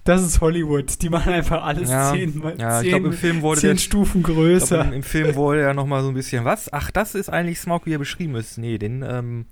Das 0.04 0.22
ist 0.22 0.40
Hollywood. 0.40 1.02
Die 1.02 1.10
machen 1.10 1.32
einfach 1.32 1.62
alles 1.62 1.90
Ja, 1.90 2.12
zehn, 2.12 2.42
Ja, 2.58 2.80
ich 2.80 2.88
zehn, 2.88 2.88
glaube, 2.88 3.08
im 3.08 3.12
Film 3.12 3.42
wurde 3.42 3.60
zehn 3.60 3.76
der, 3.76 3.76
Stufen 3.76 4.22
ich 4.22 4.24
glaub, 4.24 4.36
größer. 4.38 4.80
im, 4.80 4.92
im 4.94 5.02
Film 5.02 5.34
wurde 5.34 5.60
ja 5.62 5.74
noch 5.74 5.86
mal 5.86 6.02
so 6.02 6.08
ein 6.08 6.14
bisschen 6.14 6.44
was. 6.44 6.72
Ach, 6.72 6.90
das 6.90 7.14
ist 7.14 7.28
eigentlich 7.28 7.60
Smaug, 7.60 7.84
wie 7.84 7.94
er 7.94 7.98
beschrieben 7.98 8.34
ist. 8.36 8.56
Nee, 8.56 8.78
den, 8.78 9.02
ähm, 9.02 9.46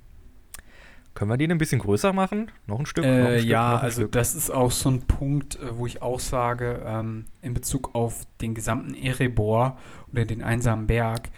können 1.15 1.31
wir 1.31 1.37
den 1.37 1.53
ein 1.53 1.59
bisschen 1.59 1.81
größer 1.81 2.13
machen? 2.13 2.51
Noch 2.67 2.79
ein 2.81 2.87
Stück? 2.87 3.05
noch 3.05 3.27
ein 3.29 3.35
Äh, 3.35 3.41
Stück, 3.41 3.51
ja, 3.51 3.73
noch 3.73 3.79
ein 3.83 3.85
also 3.85 4.03
Stück. 4.03 4.13
das 4.13 4.35
ist 4.35 4.51
auch 4.51 4.71
so 4.71 4.89
ein 4.91 5.03
Punkt, 5.03 5.57
äh, 5.57 5.77
wo 5.79 5.87
ich 5.87 6.01
auch 6.03 6.21
sage, 6.21 6.83
ähm, 6.87 7.27
in 7.43 7.53
Bezug 7.55 7.95
auf 7.95 8.23
den 8.41 8.55
gesamten 8.55 8.95
Erebor 8.95 9.77
oder 10.13 10.25
den 10.25 10.43
einsamen 10.43 10.87
Berg, 10.87 11.31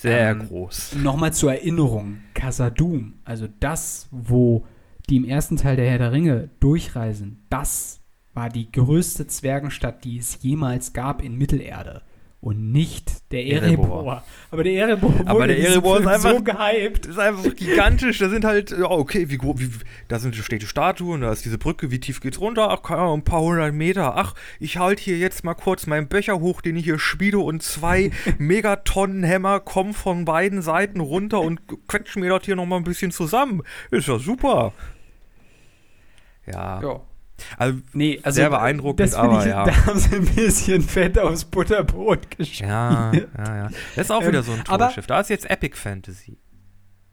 Sehr 0.00 0.30
ähm, 0.30 0.48
groß. 0.48 0.94
Nochmal 0.96 1.34
zur 1.34 1.52
Erinnerung, 1.52 2.22
Casadum, 2.32 3.18
also 3.26 3.46
das, 3.60 4.08
wo 4.10 4.64
die 5.10 5.16
im 5.16 5.26
ersten 5.26 5.58
Teil 5.58 5.76
der 5.76 5.90
Herr 5.90 5.98
der 5.98 6.12
Ringe 6.12 6.48
durchreisen, 6.58 7.44
das 7.50 8.00
war 8.32 8.48
die 8.48 8.72
größte 8.72 9.26
Zwergenstadt, 9.26 10.04
die 10.04 10.16
es 10.16 10.38
jemals 10.40 10.94
gab 10.94 11.22
in 11.22 11.36
Mittelerde. 11.36 12.00
Und 12.42 12.72
nicht 12.72 13.30
der 13.32 13.44
Erebor. 13.44 13.84
Erebor. 13.98 14.24
Aber 14.50 14.64
der 14.64 14.72
Erebor 14.72 15.12
Aber 15.26 15.40
wurde 15.40 15.54
der 15.56 15.68
Erebor 15.68 16.00
ist 16.00 16.06
einfach- 16.06 16.30
so 16.30 16.42
gehypt. 16.42 17.04
Das 17.04 17.12
ist 17.12 17.18
einfach 17.18 17.54
gigantisch. 17.54 18.16
Da 18.18 18.30
sind 18.30 18.46
halt, 18.46 18.70
ja, 18.70 18.90
okay, 18.90 19.28
wie 19.28 19.36
groß, 19.36 19.60
wie, 19.60 19.68
da 20.08 20.18
sind, 20.18 20.34
steht 20.34 20.62
die 20.62 20.66
Statue 20.66 21.12
und 21.12 21.20
da 21.20 21.32
ist 21.32 21.44
diese 21.44 21.58
Brücke, 21.58 21.90
wie 21.90 22.00
tief 22.00 22.22
geht's 22.22 22.40
runter? 22.40 22.70
Ach, 22.70 22.82
keine 22.82 23.02
Ahnung, 23.02 23.18
ein 23.18 23.24
paar 23.24 23.42
hundert 23.42 23.74
Meter. 23.74 24.16
Ach, 24.16 24.34
ich 24.58 24.78
halte 24.78 25.02
hier 25.02 25.18
jetzt 25.18 25.44
mal 25.44 25.52
kurz 25.52 25.86
meinen 25.86 26.08
Becher 26.08 26.40
hoch, 26.40 26.62
den 26.62 26.76
ich 26.76 26.84
hier 26.84 26.98
spiele 26.98 27.40
und 27.40 27.62
zwei 27.62 28.10
Megatonnen 28.38 29.22
Hämmer 29.22 29.60
kommen 29.60 29.92
von 29.92 30.24
beiden 30.24 30.62
Seiten 30.62 31.00
runter 31.00 31.42
und 31.42 31.60
quetschen 31.88 32.22
mir 32.22 32.30
das 32.30 32.46
hier 32.46 32.56
nochmal 32.56 32.78
ein 32.80 32.84
bisschen 32.84 33.10
zusammen. 33.10 33.62
Ist 33.90 34.08
ja 34.08 34.18
super. 34.18 34.72
Ja, 36.46 36.80
Ja. 36.80 37.00
Also, 37.56 37.78
Nee, 37.92 38.20
also 38.22 38.36
Sehr 38.36 38.50
beeindruckend, 38.50 39.00
das 39.00 39.14
aber 39.14 39.40
ich, 39.40 39.46
ja. 39.46 39.64
Da 39.64 39.86
haben 39.86 39.98
sie 39.98 40.16
ein 40.16 40.24
bisschen 40.26 40.82
Fett 40.82 41.18
aufs 41.18 41.44
Butterbrot 41.44 42.30
geschmiert. 42.36 42.70
ja, 42.70 43.12
ja, 43.12 43.56
ja. 43.56 43.68
Das 43.96 44.06
ist 44.06 44.10
auch 44.10 44.22
Ähm, 44.22 44.28
wieder 44.28 44.42
so 44.42 44.52
ein 44.52 44.62
aber- 44.68 44.86
Torschiff. 44.86 45.06
Da 45.06 45.20
ist 45.20 45.30
jetzt 45.30 45.48
Epic 45.50 45.76
Fantasy. 45.76 46.38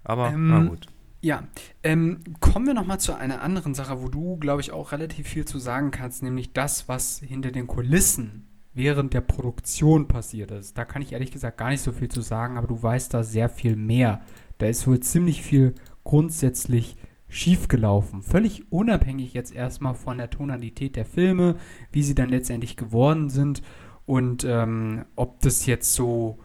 Aber, 0.03 0.29
Ähm, 0.29 0.47
na 0.49 0.59
gut. 0.69 0.87
Ja, 1.21 1.43
ähm, 1.83 2.19
kommen 2.39 2.67
wir 2.67 2.73
nochmal 2.75 2.99
zu 2.99 3.15
einer 3.15 3.41
anderen 3.41 3.73
Sache, 3.73 4.01
wo 4.01 4.07
du, 4.07 4.37
glaube 4.37 4.61
ich, 4.61 4.71
auch 4.71 4.91
relativ 4.91 5.27
viel 5.27 5.45
zu 5.45 5.57
sagen 5.57 5.89
kannst, 5.91 6.21
nämlich 6.23 6.53
das, 6.53 6.87
was 6.87 7.19
hinter 7.19 7.51
den 7.51 7.65
Kulissen 7.67 8.47
während 8.73 9.15
der 9.15 9.21
Produktion 9.21 10.07
passiert 10.07 10.51
ist. 10.51 10.77
Da 10.77 10.85
kann 10.85 11.01
ich 11.01 11.13
ehrlich 11.13 11.31
gesagt 11.31 11.57
gar 11.57 11.69
nicht 11.69 11.81
so 11.81 11.91
viel 11.91 12.09
zu 12.09 12.21
sagen, 12.21 12.55
aber 12.57 12.67
du 12.67 12.81
weißt 12.81 13.11
da 13.13 13.23
sehr 13.23 13.49
viel 13.49 13.75
mehr. 13.75 14.21
Da 14.59 14.67
ist 14.67 14.85
wohl 14.87 14.99
ziemlich 14.99 15.41
viel 15.41 15.73
grundsätzlich 16.03 16.95
schiefgelaufen. 17.29 18.21
Völlig 18.21 18.71
unabhängig 18.71 19.33
jetzt 19.33 19.53
erstmal 19.53 19.93
von 19.93 20.17
der 20.17 20.29
Tonalität 20.29 20.95
der 20.95 21.05
Filme, 21.05 21.55
wie 21.91 22.03
sie 22.03 22.15
dann 22.15 22.29
letztendlich 22.29 22.77
geworden 22.77 23.29
sind 23.29 23.61
und 24.05 24.45
ähm, 24.45 25.05
ob 25.15 25.41
das 25.41 25.65
jetzt 25.65 25.93
so 25.93 26.39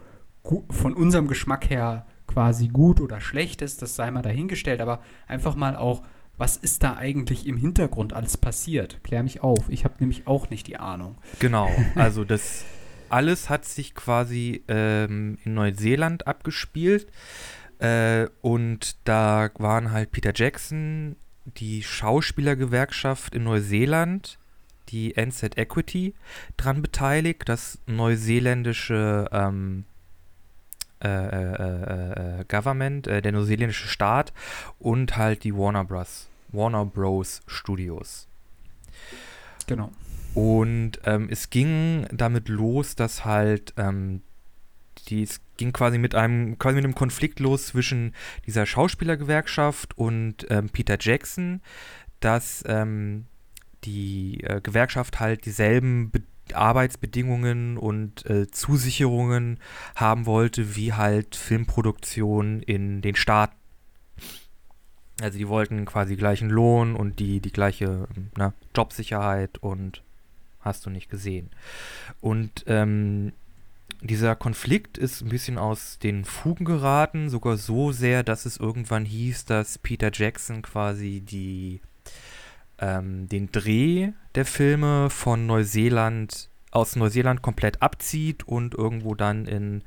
von 0.69 0.93
unserem 0.93 1.27
Geschmack 1.27 1.69
her 1.69 2.05
quasi 2.27 2.67
gut 2.67 2.99
oder 2.99 3.21
schlecht 3.21 3.61
ist, 3.61 3.81
das 3.81 3.95
sei 3.95 4.11
mal 4.11 4.21
dahingestellt, 4.21 4.81
aber 4.81 5.01
einfach 5.27 5.55
mal 5.55 5.75
auch, 5.75 6.03
was 6.37 6.57
ist 6.57 6.83
da 6.83 6.95
eigentlich 6.97 7.47
im 7.47 7.57
Hintergrund 7.57 8.11
alles 8.11 8.37
passiert? 8.37 9.03
Klär 9.03 9.23
mich 9.23 9.41
auf. 9.41 9.69
Ich 9.69 9.85
habe 9.85 9.95
nämlich 9.99 10.27
auch 10.27 10.49
nicht 10.49 10.67
die 10.67 10.77
Ahnung. 10.77 11.15
Genau, 11.39 11.69
also 11.95 12.25
das 12.25 12.65
alles 13.07 13.49
hat 13.49 13.65
sich 13.65 13.93
quasi 13.93 14.63
ähm, 14.67 15.37
in 15.45 15.53
Neuseeland 15.53 16.27
abgespielt 16.27 17.07
äh, 17.79 18.27
und 18.41 18.97
da 19.05 19.49
waren 19.55 19.91
halt 19.91 20.11
Peter 20.11 20.31
Jackson, 20.33 21.15
die 21.45 21.83
Schauspielergewerkschaft 21.83 23.35
in 23.35 23.43
Neuseeland, 23.43 24.39
die 24.89 25.15
NZ 25.15 25.57
Equity, 25.57 26.13
dran 26.57 26.81
beteiligt, 26.81 27.47
das 27.47 27.79
neuseeländische 27.85 29.27
ähm, 29.31 29.85
äh, 31.03 31.07
äh, 31.09 31.53
äh, 31.55 32.39
äh, 32.39 32.45
Government, 32.47 33.07
äh, 33.07 33.21
der 33.21 33.33
neuseeländische 33.33 33.87
Staat 33.87 34.31
und 34.79 35.17
halt 35.17 35.43
die 35.43 35.53
Warner 35.53 35.83
Bros. 35.83 36.29
Warner 36.49 36.85
Bros. 36.85 37.41
Studios. 37.45 38.27
Genau. 39.67 39.91
Und 40.33 40.99
ähm, 41.03 41.27
es 41.29 41.49
ging 41.49 42.07
damit 42.11 42.47
los, 42.47 42.95
dass 42.95 43.25
halt 43.25 43.73
ähm, 43.77 44.21
die, 45.09 45.23
es 45.23 45.41
ging 45.57 45.73
quasi 45.73 45.97
mit 45.97 46.15
einem 46.15 46.57
quasi 46.57 46.75
mit 46.75 46.83
einem 46.83 46.95
Konflikt 46.95 47.39
los 47.39 47.67
zwischen 47.67 48.13
dieser 48.45 48.65
Schauspielergewerkschaft 48.65 49.97
und 49.97 50.47
ähm, 50.49 50.69
Peter 50.69 50.97
Jackson, 50.99 51.61
dass 52.19 52.63
ähm, 52.67 53.25
die 53.83 54.43
äh, 54.43 54.61
Gewerkschaft 54.61 55.19
halt 55.19 55.45
dieselben 55.45 56.11
Be 56.11 56.21
Arbeitsbedingungen 56.53 57.77
und 57.77 58.25
äh, 58.29 58.47
Zusicherungen 58.51 59.59
haben 59.95 60.25
wollte, 60.25 60.75
wie 60.75 60.91
halt 60.91 61.37
Filmproduktion 61.37 62.61
in 62.61 63.01
den 63.01 63.15
Staaten. 63.15 63.55
Also 65.21 65.37
die 65.37 65.47
wollten 65.47 65.85
quasi 65.85 66.17
gleichen 66.17 66.49
Lohn 66.49 66.95
und 66.97 67.19
die, 67.19 67.39
die 67.39 67.53
gleiche 67.53 68.09
na, 68.35 68.53
Jobsicherheit 68.75 69.57
und 69.59 70.03
hast 70.59 70.85
du 70.85 70.89
nicht 70.89 71.09
gesehen. 71.09 71.49
Und 72.19 72.65
ähm, 72.67 73.31
dieser 74.07 74.35
Konflikt 74.35 74.97
ist 74.97 75.21
ein 75.21 75.29
bisschen 75.29 75.57
aus 75.57 75.97
den 75.97 76.25
Fugen 76.25 76.65
geraten, 76.65 77.29
sogar 77.29 77.57
so 77.57 77.91
sehr, 77.91 78.23
dass 78.23 78.45
es 78.45 78.57
irgendwann 78.57 79.05
hieß, 79.05 79.45
dass 79.45 79.77
Peter 79.77 80.11
Jackson 80.13 80.61
quasi 80.61 81.21
die 81.21 81.81
ähm, 82.79 83.29
den 83.29 83.51
Dreh 83.51 84.11
der 84.35 84.45
Filme 84.45 85.09
von 85.09 85.45
Neuseeland 85.45 86.49
aus 86.71 86.95
Neuseeland 86.95 87.41
komplett 87.41 87.81
abzieht 87.81 88.47
und 88.47 88.73
irgendwo 88.73 89.15
dann 89.15 89.45
in, 89.45 89.83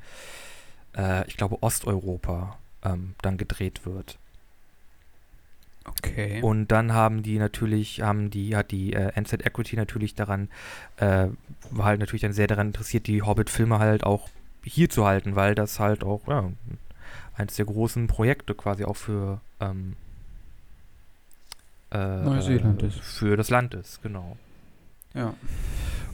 äh, 0.95 1.27
ich 1.27 1.37
glaube, 1.37 1.61
Osteuropa 1.61 2.57
ähm, 2.83 3.13
dann 3.21 3.37
gedreht 3.37 3.85
wird. 3.85 4.17
Okay. 5.87 6.41
Und 6.41 6.71
dann 6.71 6.93
haben 6.93 7.23
die 7.23 7.39
natürlich, 7.39 8.01
haben 8.01 8.29
die, 8.29 8.55
hat 8.55 8.71
die 8.71 8.93
äh, 8.93 9.11
NZ 9.15 9.45
Equity 9.45 9.75
natürlich 9.75 10.15
daran, 10.15 10.49
äh, 10.97 11.27
war 11.71 11.85
halt 11.85 11.99
natürlich 11.99 12.21
dann 12.21 12.33
sehr 12.33 12.47
daran 12.47 12.67
interessiert, 12.67 13.07
die 13.07 13.21
Hobbit-Filme 13.21 13.79
halt 13.79 14.03
auch 14.03 14.29
hier 14.63 14.89
zu 14.89 15.05
halten, 15.05 15.35
weil 15.35 15.55
das 15.55 15.79
halt 15.79 16.03
auch, 16.03 16.27
ja, 16.27 16.51
eines 17.35 17.55
der 17.55 17.65
großen 17.65 18.07
Projekte 18.07 18.53
quasi 18.53 18.83
auch 18.83 18.95
für 18.95 19.39
ähm, 19.59 19.95
äh, 21.91 21.97
Neuseeland 21.97 22.83
ist. 22.83 22.99
Für 22.99 23.37
das 23.37 23.49
Land 23.49 23.73
ist, 23.73 24.01
genau. 24.03 24.37
ja. 25.13 25.33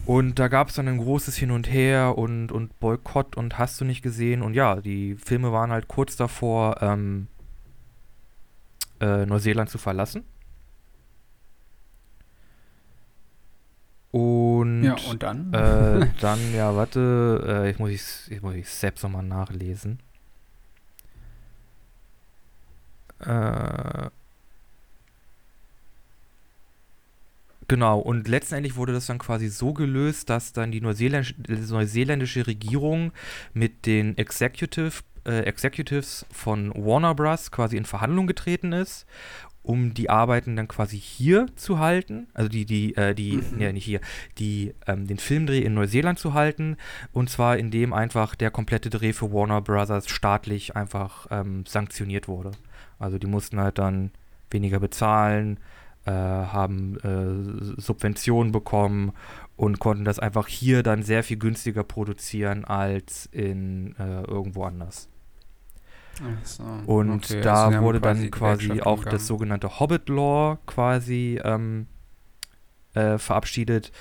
Und 0.05 0.37
da 0.37 0.49
gab 0.49 0.67
es 0.67 0.75
dann 0.75 0.89
ein 0.89 0.97
großes 0.97 1.37
Hin 1.37 1.49
und 1.49 1.71
Her 1.71 2.17
und, 2.17 2.51
und 2.51 2.77
Boykott 2.81 3.37
und 3.37 3.57
hast 3.57 3.79
du 3.79 3.85
nicht 3.85 4.01
gesehen. 4.01 4.41
Und 4.41 4.53
ja, 4.53 4.81
die 4.81 5.15
Filme 5.15 5.53
waren 5.53 5.71
halt 5.71 5.87
kurz 5.87 6.17
davor, 6.17 6.81
ähm, 6.81 7.27
äh, 9.03 9.25
Neuseeland 9.25 9.69
zu 9.69 9.77
verlassen. 9.77 10.23
Und, 14.11 14.83
Ja, 14.83 14.95
und 15.09 15.23
dann? 15.23 15.51
äh, 15.53 16.05
dann, 16.19 16.53
ja, 16.53 16.75
warte, 16.75 17.43
äh, 17.65 17.71
ich 17.71 17.79
muss 17.79 17.89
ich, 17.91 18.03
ich 18.31 18.41
muss 18.41 18.55
ich 18.55 18.69
selbst 18.69 19.01
nochmal 19.03 19.23
nachlesen. 19.23 19.99
Äh, 23.19 24.09
genau, 27.67 27.99
und 27.99 28.27
letztendlich 28.27 28.75
wurde 28.75 28.93
das 28.93 29.05
dann 29.07 29.17
quasi 29.17 29.47
so 29.47 29.73
gelöst, 29.73 30.29
dass 30.29 30.53
dann 30.53 30.71
die 30.71 30.81
Neuseeländ 30.81 31.35
neuseeländische 31.69 32.45
Regierung 32.45 33.11
mit 33.53 33.85
den 33.85 34.17
Executive, 34.17 35.01
äh, 35.25 35.41
Executives 35.41 36.25
von 36.31 36.71
Warner 36.75 37.15
Bros. 37.15 37.51
quasi 37.51 37.77
in 37.77 37.85
Verhandlung 37.85 38.27
getreten 38.27 38.73
ist, 38.73 39.05
um 39.61 39.93
die 39.93 40.09
Arbeiten 40.09 40.57
dann 40.57 40.67
quasi 40.67 40.97
hier 40.99 41.45
zu 41.55 41.79
halten, 41.79 42.27
also 42.33 42.49
die, 42.49 42.65
die, 42.65 42.95
äh, 42.97 43.15
die, 43.15 43.37
Mhm. 43.37 43.57
nee, 43.57 43.71
nicht 43.71 43.85
hier, 43.85 44.01
die, 44.37 44.73
ähm, 44.87 45.07
den 45.07 45.17
Filmdreh 45.19 45.59
in 45.59 45.73
Neuseeland 45.73 46.19
zu 46.19 46.33
halten, 46.33 46.75
und 47.13 47.29
zwar 47.29 47.57
indem 47.57 47.93
einfach 47.93 48.35
der 48.35 48.51
komplette 48.51 48.89
Dreh 48.89 49.13
für 49.13 49.31
Warner 49.31 49.61
Brothers 49.61 50.09
staatlich 50.09 50.75
einfach 50.75 51.27
ähm, 51.31 51.65
sanktioniert 51.65 52.27
wurde. 52.27 52.51
Also 52.99 53.17
die 53.17 53.27
mussten 53.27 53.59
halt 53.59 53.77
dann 53.77 54.11
weniger 54.51 54.79
bezahlen, 54.81 55.59
äh, 56.05 56.11
haben 56.11 56.97
äh, 56.99 57.81
Subventionen 57.81 58.51
bekommen 58.51 59.13
und 59.55 59.79
konnten 59.79 60.03
das 60.03 60.19
einfach 60.19 60.47
hier 60.49 60.83
dann 60.83 61.03
sehr 61.03 61.23
viel 61.23 61.37
günstiger 61.37 61.83
produzieren 61.85 62.65
als 62.65 63.27
in 63.31 63.95
äh, 63.97 64.23
irgendwo 64.23 64.65
anders. 64.65 65.07
So, 66.43 66.63
Und 66.85 67.11
okay, 67.25 67.41
da 67.41 67.65
also 67.67 67.79
wurde 67.81 67.99
dann 67.99 68.21
die 68.21 68.29
quasi 68.31 68.81
auch 68.81 69.03
das 69.03 69.25
sogenannte 69.27 69.79
Hobbit 69.79 70.09
Law 70.09 70.57
quasi 70.65 71.39
ähm, 71.43 71.87
äh, 72.93 73.17
verabschiedet, 73.17 73.91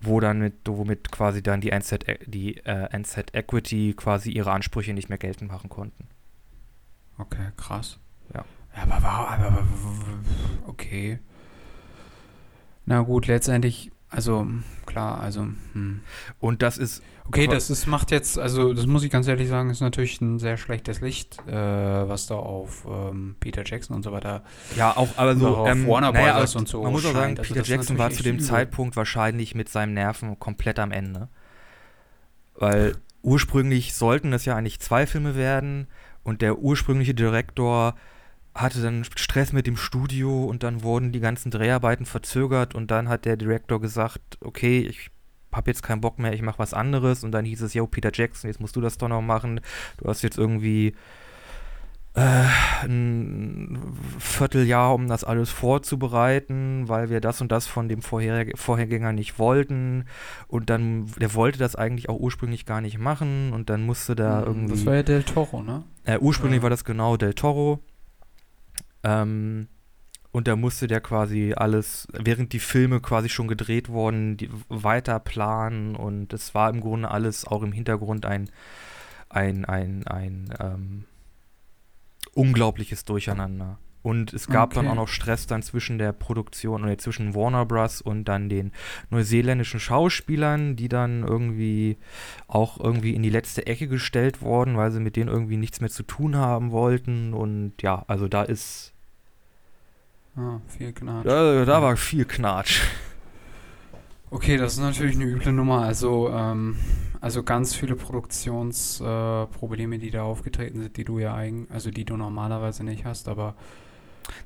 wo 0.00 0.20
dann 0.20 0.38
mit, 0.38 0.54
womit 0.66 1.10
quasi 1.10 1.42
dann 1.42 1.60
die 1.60 1.70
NZ, 1.70 2.08
E- 2.08 2.18
die 2.26 2.58
äh, 2.58 2.88
NZ 2.96 3.34
Equity 3.34 3.94
quasi 3.96 4.30
ihre 4.30 4.52
Ansprüche 4.52 4.94
nicht 4.94 5.08
mehr 5.08 5.18
geltend 5.18 5.50
machen 5.50 5.68
konnten. 5.68 6.06
Okay, 7.18 7.50
krass. 7.56 7.98
Ja. 8.34 8.44
Aber 8.74 8.94
aber, 8.94 9.28
aber, 9.30 9.64
okay. 10.66 11.18
Na 12.84 13.00
gut, 13.00 13.26
letztendlich, 13.26 13.90
also, 14.08 14.46
klar, 14.86 15.20
also, 15.20 15.42
hm. 15.72 16.00
Und 16.38 16.62
das 16.62 16.78
ist 16.78 17.02
Okay, 17.28 17.46
das 17.46 17.70
ist, 17.70 17.86
macht 17.86 18.10
jetzt, 18.10 18.38
also 18.38 18.72
das 18.72 18.86
muss 18.86 19.02
ich 19.02 19.10
ganz 19.10 19.26
ehrlich 19.26 19.48
sagen, 19.48 19.70
ist 19.70 19.80
natürlich 19.80 20.20
ein 20.20 20.38
sehr 20.38 20.56
schlechtes 20.56 21.00
Licht, 21.00 21.38
äh, 21.48 21.52
was 21.52 22.26
da 22.26 22.36
auf 22.36 22.86
ähm, 22.88 23.34
Peter 23.40 23.62
Jackson 23.64 23.96
und 23.96 24.02
so 24.04 24.12
weiter. 24.12 24.44
Ja, 24.76 24.96
auch, 24.96 25.08
aber 25.16 25.34
so, 25.34 25.46
Darauf 25.46 25.68
ähm, 25.68 25.86
Warner 25.88 26.12
naja, 26.12 26.32
Brothers 26.34 26.54
und 26.56 26.68
so 26.68 26.82
Man 26.82 26.92
muss 26.92 27.04
auch 27.04 27.12
sagen. 27.12 27.36
Also 27.36 27.42
Peter 27.42 27.60
das 27.60 27.68
Jackson 27.68 27.98
war 27.98 28.10
zu 28.10 28.22
dem 28.22 28.36
übel. 28.36 28.46
Zeitpunkt 28.46 28.96
wahrscheinlich 28.96 29.54
mit 29.54 29.68
seinem 29.68 29.94
Nerven 29.94 30.38
komplett 30.38 30.78
am 30.78 30.92
Ende. 30.92 31.28
Weil 32.54 32.96
ursprünglich 33.22 33.94
sollten 33.94 34.32
es 34.32 34.44
ja 34.44 34.54
eigentlich 34.54 34.78
zwei 34.80 35.06
Filme 35.06 35.34
werden 35.34 35.88
und 36.22 36.42
der 36.42 36.58
ursprüngliche 36.58 37.14
Direktor 37.14 37.96
hatte 38.56 38.80
dann 38.82 39.04
Stress 39.04 39.52
mit 39.52 39.66
dem 39.66 39.76
Studio 39.76 40.44
und 40.44 40.62
dann 40.62 40.82
wurden 40.82 41.12
die 41.12 41.20
ganzen 41.20 41.50
Dreharbeiten 41.50 42.06
verzögert 42.06 42.74
und 42.74 42.90
dann 42.90 43.08
hat 43.08 43.24
der 43.24 43.36
Direktor 43.36 43.80
gesagt, 43.80 44.20
okay, 44.40 44.80
ich 44.80 45.10
habe 45.52 45.70
jetzt 45.70 45.82
keinen 45.82 46.00
Bock 46.00 46.18
mehr, 46.18 46.32
ich 46.32 46.42
mache 46.42 46.58
was 46.58 46.74
anderes 46.74 47.22
und 47.24 47.32
dann 47.32 47.44
hieß 47.44 47.62
es, 47.62 47.74
yo, 47.74 47.86
Peter 47.86 48.10
Jackson, 48.12 48.48
jetzt 48.50 48.60
musst 48.60 48.76
du 48.76 48.80
das 48.80 48.98
doch 48.98 49.08
noch 49.08 49.22
machen. 49.22 49.60
Du 49.98 50.08
hast 50.08 50.22
jetzt 50.22 50.36
irgendwie 50.38 50.94
äh, 52.14 52.44
ein 52.84 53.78
Vierteljahr, 54.18 54.94
um 54.94 55.06
das 55.08 55.22
alles 55.24 55.50
vorzubereiten, 55.50 56.88
weil 56.88 57.10
wir 57.10 57.20
das 57.20 57.40
und 57.40 57.52
das 57.52 57.66
von 57.66 57.88
dem 57.88 58.00
Vorher 58.02 58.46
Vorhergänger 58.54 59.12
nicht 59.12 59.38
wollten. 59.38 60.04
Und 60.48 60.70
dann, 60.70 61.06
der 61.20 61.34
wollte 61.34 61.58
das 61.58 61.76
eigentlich 61.76 62.08
auch 62.08 62.18
ursprünglich 62.18 62.64
gar 62.66 62.80
nicht 62.80 62.98
machen 62.98 63.52
und 63.52 63.68
dann 63.70 63.84
musste 63.84 64.14
da 64.14 64.40
Hm, 64.40 64.46
irgendwie. 64.46 64.74
Das 64.74 64.86
war 64.86 64.94
ja 64.94 65.02
Del 65.02 65.22
Toro, 65.24 65.62
ne? 65.62 65.82
Äh, 66.04 66.18
ursprünglich 66.18 66.58
Ja. 66.58 66.62
war 66.62 66.70
das 66.70 66.84
genau 66.84 67.16
Del 67.16 67.34
Toro. 67.34 67.80
Ähm, 69.02 69.68
und 70.32 70.48
da 70.48 70.56
musste 70.56 70.86
der 70.86 71.00
quasi 71.00 71.54
alles, 71.56 72.08
während 72.12 72.52
die 72.52 72.58
Filme 72.58 73.00
quasi 73.00 73.30
schon 73.30 73.48
gedreht 73.48 73.88
wurden, 73.88 74.36
weiter 74.68 75.18
planen. 75.18 75.96
Und 75.96 76.32
es 76.32 76.54
war 76.54 76.68
im 76.68 76.80
Grunde 76.80 77.10
alles 77.10 77.46
auch 77.46 77.62
im 77.62 77.72
Hintergrund 77.72 78.26
ein, 78.26 78.50
ein, 79.30 79.64
ein, 79.64 80.06
ein 80.06 80.54
ähm, 80.60 81.04
unglaubliches 82.34 83.06
Durcheinander. 83.06 83.78
Und 84.06 84.32
es 84.32 84.46
gab 84.48 84.72
dann 84.74 84.84
Okay. 84.84 84.86
auch 84.86 84.94
noch 84.94 85.08
Stress 85.08 85.48
dann 85.48 85.62
zwischen 85.62 85.98
der 85.98 86.12
Produktion 86.12 86.84
oder 86.84 86.96
zwischen 86.96 87.34
Warner 87.34 87.66
Bros. 87.66 88.00
und 88.00 88.26
dann 88.26 88.48
den 88.48 88.70
neuseeländischen 89.10 89.80
Schauspielern, 89.80 90.76
die 90.76 90.88
dann 90.88 91.24
irgendwie 91.24 91.96
auch 92.46 92.78
irgendwie 92.78 93.14
in 93.14 93.22
die 93.22 93.30
letzte 93.30 93.66
Ecke 93.66 93.88
gestellt 93.88 94.42
wurden, 94.42 94.76
weil 94.76 94.92
sie 94.92 95.00
mit 95.00 95.16
denen 95.16 95.28
irgendwie 95.28 95.56
nichts 95.56 95.80
mehr 95.80 95.90
zu 95.90 96.04
tun 96.04 96.36
haben 96.36 96.70
wollten. 96.70 97.34
Und 97.34 97.72
ja, 97.82 98.04
also 98.06 98.28
da 98.28 98.44
ist, 98.44 98.92
Ah, 100.36 100.60
viel 100.68 100.92
Gnade. 100.92 101.28
da, 101.28 101.64
da 101.64 101.82
war 101.82 101.96
viel 101.96 102.24
Knatsch. 102.24 102.82
Okay, 104.30 104.56
das 104.56 104.74
ist 104.74 104.80
natürlich 104.80 105.16
eine 105.16 105.24
üble 105.24 105.52
Nummer. 105.52 105.82
Also, 105.82 106.30
ähm, 106.30 106.76
also 107.20 107.42
ganz 107.42 107.74
viele 107.74 107.96
Produktionsprobleme, 107.96 109.96
äh, 109.96 109.98
die 109.98 110.10
da 110.10 110.22
aufgetreten 110.24 110.82
sind, 110.82 110.96
die 110.96 111.04
du 111.04 111.18
ja 111.18 111.34
eigen, 111.34 111.66
also 111.70 111.90
die 111.90 112.04
du 112.04 112.16
normalerweise 112.16 112.84
nicht 112.84 113.04
hast, 113.04 113.28
aber 113.28 113.54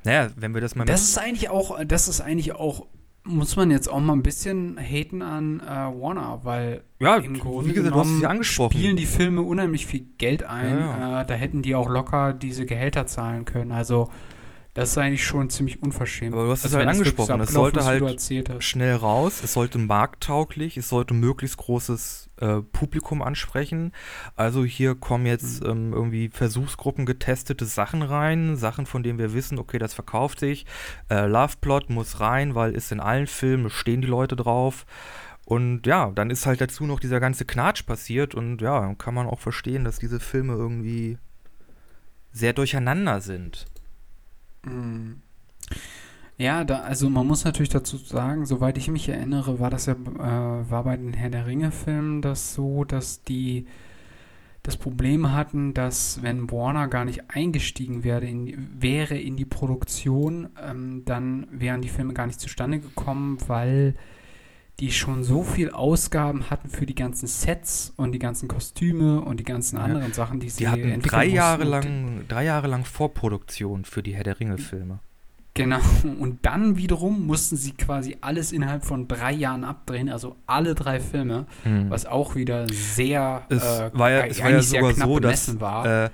Naja, 0.03 0.29
wenn 0.35 0.53
wir 0.53 0.61
das 0.61 0.75
mal 0.75 0.85
das 0.85 1.01
ist 1.03 1.17
eigentlich 1.17 1.49
auch, 1.49 1.79
das 1.85 2.07
ist 2.07 2.21
eigentlich 2.21 2.53
auch, 2.53 2.85
muss 3.23 3.55
man 3.55 3.69
jetzt 3.71 3.87
auch 3.87 3.99
mal 3.99 4.13
ein 4.13 4.23
bisschen 4.23 4.77
haten 4.79 5.21
an 5.21 5.59
äh, 5.59 5.65
Warner, 5.69 6.39
weil 6.43 6.83
ja, 6.99 7.17
im 7.17 7.39
Grunde 7.39 7.69
wie 7.69 7.73
gesagt, 7.73 7.93
du 7.95 7.99
hast 7.99 8.05
es 8.07 8.09
genommen 8.09 8.21
ja 8.23 8.29
angesprochen. 8.29 8.77
spielen 8.77 8.95
die 8.97 9.05
Filme 9.05 9.41
unheimlich 9.43 9.85
viel 9.85 10.05
Geld 10.17 10.43
ein. 10.43 10.79
Ja, 10.79 11.21
Äh, 11.21 11.25
da 11.25 11.33
hätten 11.35 11.61
die 11.61 11.75
auch 11.75 11.89
locker 11.89 12.33
diese 12.33 12.65
Gehälter 12.65 13.05
zahlen 13.07 13.45
können. 13.45 13.71
Also 13.71 14.09
das 14.73 14.91
ist 14.91 14.97
eigentlich 14.97 15.25
schon 15.25 15.49
ziemlich 15.49 15.83
unverschämt. 15.83 16.33
Aber 16.33 16.45
du 16.45 16.51
hast 16.51 16.59
es 16.59 16.65
Also 16.65 16.77
halt 16.77 16.87
angesprochen, 16.87 17.41
es 17.41 17.51
sollte 17.51 17.83
halt 17.83 18.63
schnell 18.63 18.95
raus. 18.95 19.41
Es 19.43 19.53
sollte 19.53 19.77
markttauglich, 19.77 20.77
es 20.77 20.87
sollte 20.87 21.13
möglichst 21.13 21.57
großes 21.57 22.29
äh, 22.37 22.61
Publikum 22.61 23.21
ansprechen. 23.21 23.91
Also 24.37 24.63
hier 24.63 24.95
kommen 24.95 25.25
jetzt 25.25 25.61
ähm, 25.65 25.91
irgendwie 25.91 26.29
Versuchsgruppen 26.29 27.05
getestete 27.05 27.65
Sachen 27.65 28.01
rein, 28.01 28.55
Sachen, 28.55 28.85
von 28.85 29.03
denen 29.03 29.19
wir 29.19 29.33
wissen, 29.33 29.59
okay, 29.59 29.77
das 29.77 29.93
verkauft 29.93 30.39
sich. 30.39 30.65
Äh, 31.09 31.27
Loveplot 31.27 31.89
muss 31.89 32.21
rein, 32.21 32.55
weil 32.55 32.71
ist 32.71 32.93
in 32.93 33.01
allen 33.01 33.27
Filmen, 33.27 33.69
stehen 33.69 34.01
die 34.01 34.07
Leute 34.07 34.37
drauf. 34.37 34.85
Und 35.43 35.85
ja, 35.85 36.11
dann 36.11 36.29
ist 36.29 36.45
halt 36.45 36.61
dazu 36.61 36.85
noch 36.85 37.01
dieser 37.01 37.19
ganze 37.19 37.43
Knatsch 37.43 37.85
passiert 37.85 38.35
und 38.35 38.61
ja, 38.61 38.93
kann 38.95 39.13
man 39.13 39.27
auch 39.27 39.39
verstehen, 39.39 39.83
dass 39.83 39.99
diese 39.99 40.21
Filme 40.21 40.53
irgendwie 40.53 41.17
sehr 42.31 42.53
durcheinander 42.53 43.19
sind. 43.19 43.65
Ja, 46.37 46.63
da, 46.63 46.79
also 46.79 47.09
man 47.09 47.27
muss 47.27 47.43
natürlich 47.45 47.69
dazu 47.69 47.97
sagen, 47.97 48.45
soweit 48.45 48.77
ich 48.77 48.87
mich 48.89 49.07
erinnere, 49.09 49.59
war 49.59 49.69
das 49.69 49.85
ja, 49.85 49.93
äh, 49.93 50.69
war 50.69 50.83
bei 50.85 50.97
den 50.97 51.13
Herr 51.13 51.29
der 51.29 51.45
Ringe-Filmen 51.45 52.21
das 52.21 52.53
so, 52.55 52.83
dass 52.83 53.23
die 53.23 53.67
das 54.63 54.77
Problem 54.77 55.31
hatten, 55.33 55.73
dass 55.73 56.21
wenn 56.23 56.51
Warner 56.51 56.87
gar 56.87 57.05
nicht 57.05 57.23
eingestiegen 57.29 58.03
wäre 58.03 58.25
in, 58.25 58.45
die- 58.45 58.57
wäre 58.79 59.17
in 59.17 59.37
die 59.37 59.45
Produktion, 59.45 60.49
ähm, 60.61 61.03
dann 61.05 61.47
wären 61.51 61.81
die 61.81 61.89
Filme 61.89 62.13
gar 62.13 62.27
nicht 62.27 62.39
zustande 62.39 62.79
gekommen, 62.79 63.37
weil 63.47 63.95
die 64.81 64.91
schon 64.91 65.23
so 65.23 65.43
viel 65.43 65.69
Ausgaben 65.69 66.49
hatten 66.49 66.67
für 66.67 66.85
die 66.87 66.95
ganzen 66.95 67.27
Sets 67.27 67.93
und 67.97 68.11
die 68.13 68.19
ganzen 68.19 68.47
Kostüme 68.47 69.21
und 69.21 69.39
die 69.39 69.43
ganzen 69.43 69.77
Ja. 69.77 69.83
anderen 69.83 70.11
Sachen, 70.11 70.39
die 70.39 70.49
sie 70.49 70.57
Die 70.63 70.67
hatten 70.67 70.99
drei 71.01 71.25
Jahre 71.27 71.63
lang, 71.63 72.25
drei 72.27 72.43
Jahre 72.45 72.67
lang 72.67 72.83
Vorproduktion 72.83 73.85
für 73.85 74.01
die 74.01 74.15
Herr 74.15 74.23
der 74.23 74.39
Ringe-Filme. 74.39 74.99
Genau. 75.53 75.79
Und 76.19 76.39
dann 76.45 76.77
wiederum 76.77 77.27
mussten 77.27 77.57
sie 77.57 77.73
quasi 77.73 78.17
alles 78.21 78.51
innerhalb 78.53 78.85
von 78.85 79.07
drei 79.07 79.33
Jahren 79.33 79.63
abdrehen, 79.65 80.09
also 80.09 80.37
alle 80.47 80.75
drei 80.75 80.99
Filme, 80.99 81.45
Hm. 81.63 81.89
was 81.89 82.05
auch 82.05 82.35
wieder 82.35 82.67
sehr, 82.69 83.43
Es 83.49 83.61
äh, 83.63 83.91
war 83.93 84.09
ja, 84.11 84.25
es 84.25 84.41
war 84.41 84.49
ja 84.49 84.61
sehr 84.61 84.79
sogar 84.81 84.93
knapp 84.93 85.07
so, 85.09 85.19
dass 85.19 85.47
äh, 85.85 86.09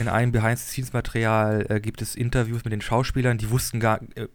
in 0.00 0.08
einem 0.08 0.32
Behind-the-Scenes-Material 0.32 1.66
äh, 1.68 1.80
gibt 1.80 2.02
es 2.02 2.14
Interviews 2.14 2.64
mit 2.64 2.72
den 2.72 2.80
Schauspielern, 2.80 3.36
die 3.38 3.50
wussten 3.50 3.78
gar, 3.78 4.00
äh, 4.14 4.26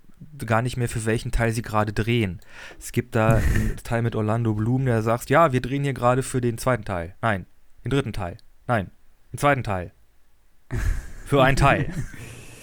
gar 0.45 0.61
nicht 0.61 0.77
mehr, 0.77 0.89
für 0.89 1.05
welchen 1.05 1.31
Teil 1.31 1.51
sie 1.51 1.61
gerade 1.61 1.93
drehen. 1.93 2.41
Es 2.79 2.91
gibt 2.91 3.15
da 3.15 3.35
einen 3.35 3.75
Teil 3.83 4.01
mit 4.01 4.15
Orlando 4.15 4.53
Bloom, 4.53 4.85
der 4.85 5.01
sagt, 5.01 5.29
ja, 5.29 5.51
wir 5.51 5.61
drehen 5.61 5.83
hier 5.83 5.93
gerade 5.93 6.23
für 6.23 6.41
den 6.41 6.57
zweiten 6.57 6.85
Teil. 6.85 7.15
Nein, 7.21 7.45
den 7.83 7.91
dritten 7.91 8.13
Teil. 8.13 8.37
Nein, 8.67 8.91
den 9.31 9.37
zweiten 9.37 9.63
Teil. 9.63 9.91
Für 11.25 11.43
einen 11.43 11.57
Teil. 11.57 11.91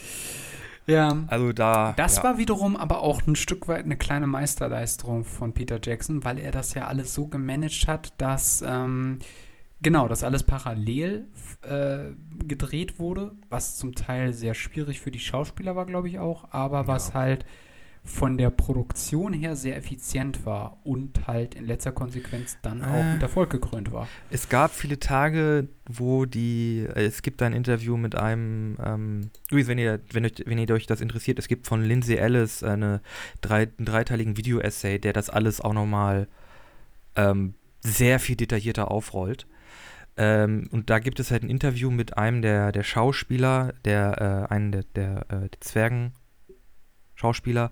ja. 0.86 1.24
Also 1.26 1.52
da. 1.52 1.92
Das 1.96 2.16
ja. 2.16 2.24
war 2.24 2.38
wiederum 2.38 2.76
aber 2.76 3.02
auch 3.02 3.26
ein 3.26 3.36
Stück 3.36 3.68
weit 3.68 3.84
eine 3.84 3.96
kleine 3.96 4.26
Meisterleistung 4.26 5.24
von 5.24 5.52
Peter 5.52 5.78
Jackson, 5.82 6.24
weil 6.24 6.38
er 6.38 6.52
das 6.52 6.74
ja 6.74 6.86
alles 6.86 7.14
so 7.14 7.26
gemanagt 7.26 7.88
hat, 7.88 8.12
dass 8.18 8.62
ähm, 8.66 9.18
genau, 9.82 10.08
dass 10.08 10.22
alles 10.24 10.42
parallel 10.42 11.26
äh, 11.62 12.10
gedreht 12.46 12.98
wurde, 12.98 13.32
was 13.48 13.76
zum 13.76 13.94
Teil 13.94 14.32
sehr 14.32 14.54
schwierig 14.54 15.00
für 15.00 15.10
die 15.10 15.18
Schauspieler 15.20 15.76
war, 15.76 15.86
glaube 15.86 16.08
ich 16.08 16.18
auch, 16.18 16.52
aber 16.52 16.86
was 16.86 17.08
Ja. 17.08 17.14
halt 17.14 17.44
von 18.02 18.38
der 18.38 18.48
Produktion 18.48 19.34
her 19.34 19.56
sehr 19.56 19.76
effizient 19.76 20.46
war 20.46 20.78
und 20.84 21.26
halt 21.26 21.54
in 21.54 21.66
letzter 21.66 21.92
Konsequenz 21.92 22.56
dann 22.62 22.82
auch 22.82 22.94
Äh. 23.04 23.12
mit 23.12 23.22
Erfolg 23.22 23.50
gekrönt 23.50 23.92
war. 23.92 24.08
Es 24.30 24.48
gab 24.48 24.70
viele 24.70 24.98
Tage, 24.98 25.68
wo 25.86 26.24
die, 26.24 26.86
äh, 26.94 27.04
es 27.04 27.20
gibt 27.20 27.42
ein 27.42 27.52
Interview 27.52 27.98
mit 27.98 28.14
einem, 28.14 28.78
ähm, 28.82 29.30
übrigens, 29.50 29.68
wenn 29.68 29.78
ihr, 29.78 30.00
wenn 30.12 30.24
euch, 30.24 30.32
wenn 30.46 30.56
ihr 30.56 30.70
euch 30.70 30.86
das 30.86 31.02
interessiert, 31.02 31.38
es 31.38 31.46
gibt 31.46 31.66
von 31.66 31.82
Lindsay 31.84 32.16
Ellis 32.16 32.62
eine 32.62 33.02
drei, 33.42 33.68
einen 33.76 33.84
dreiteiligen 33.84 34.38
Video-Essay, 34.38 34.98
der 34.98 35.12
das 35.12 35.28
alles 35.28 35.60
auch 35.60 35.74
nochmal 35.74 36.26
ähm, 37.16 37.52
sehr 37.80 38.18
viel 38.18 38.36
detaillierter 38.36 38.90
aufrollt. 38.90 39.46
Ähm, 40.22 40.68
und 40.70 40.90
da 40.90 40.98
gibt 40.98 41.18
es 41.18 41.30
halt 41.30 41.44
ein 41.44 41.48
Interview 41.48 41.90
mit 41.90 42.18
einem 42.18 42.42
der, 42.42 42.72
der 42.72 42.82
Schauspieler, 42.82 43.72
der, 43.86 44.48
äh, 44.50 44.52
einen 44.52 44.70
der, 44.70 44.84
der, 44.94 45.16
äh, 45.30 45.48
der 45.48 45.60
Zwergen, 45.60 46.12
Schauspieler, 47.14 47.70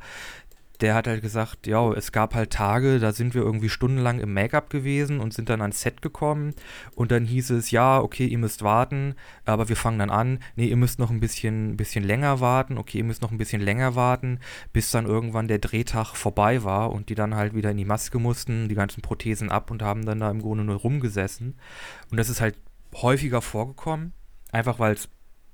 der 0.81 0.95
hat 0.95 1.09
halt 1.09 1.23
gesagt, 1.23 1.67
ja, 1.67 1.93
es 1.93 2.13
gab 2.13 2.35
halt 2.35 2.51
Tage, 2.51 3.01
da 3.01 3.13
sind 3.13 3.35
wir 3.35 3.43
irgendwie 3.43 3.69
stundenlang 3.69 4.21
im 4.21 4.33
Make-up 4.33 4.71
gewesen 4.71 5.19
und 5.19 5.35
sind 5.35 5.49
dann 5.49 5.61
ans 5.61 5.81
Set 5.81 6.03
gekommen. 6.03 6.55
Und 6.95 7.11
dann 7.11 7.25
hieß 7.25 7.51
es, 7.51 7.71
ja, 7.71 8.01
okay, 8.01 8.27
ihr 8.27 8.39
müsst 8.39 8.63
warten, 8.63 9.15
aber 9.45 9.69
wir 9.69 9.77
fangen 9.77 9.99
dann 9.99 10.11
an, 10.11 10.39
nee, 10.55 10.67
ihr 10.67 10.77
müsst 10.77 10.99
noch 10.99 11.11
ein 11.11 11.21
bisschen, 11.21 11.77
bisschen 11.77 12.05
länger 12.05 12.41
warten, 12.41 12.79
okay, 12.79 12.99
ihr 12.99 13.05
müsst 13.05 13.23
noch 13.23 13.33
ein 13.33 13.39
bisschen 13.39 13.61
länger 13.61 13.97
warten, 13.97 14.39
bis 14.73 14.91
dann 14.91 15.07
irgendwann 15.07 15.49
der 15.49 15.59
Drehtag 15.59 16.15
vorbei 16.15 16.63
war 16.63 16.93
und 16.93 17.09
die 17.09 17.17
dann 17.17 17.35
halt 17.35 17.55
wieder 17.55 17.73
in 17.73 17.77
die 17.77 17.85
Maske 17.85 18.19
mussten, 18.19 18.69
die 18.69 18.77
ganzen 18.77 19.03
Prothesen 19.03 19.51
ab 19.51 19.71
und 19.71 19.83
haben 19.83 20.07
dann 20.07 20.21
da 20.21 20.31
im 20.31 20.43
Grunde 20.43 20.65
nur 20.65 20.77
rumgesessen. 20.77 21.57
Und 22.11 22.19
das 22.19 22.29
ist 22.29 22.41
halt 22.41 22.57
häufiger 22.95 23.43
vorgekommen, 23.43 24.13
einfach 24.53 24.79
weil 24.79 24.95
es 24.95 25.09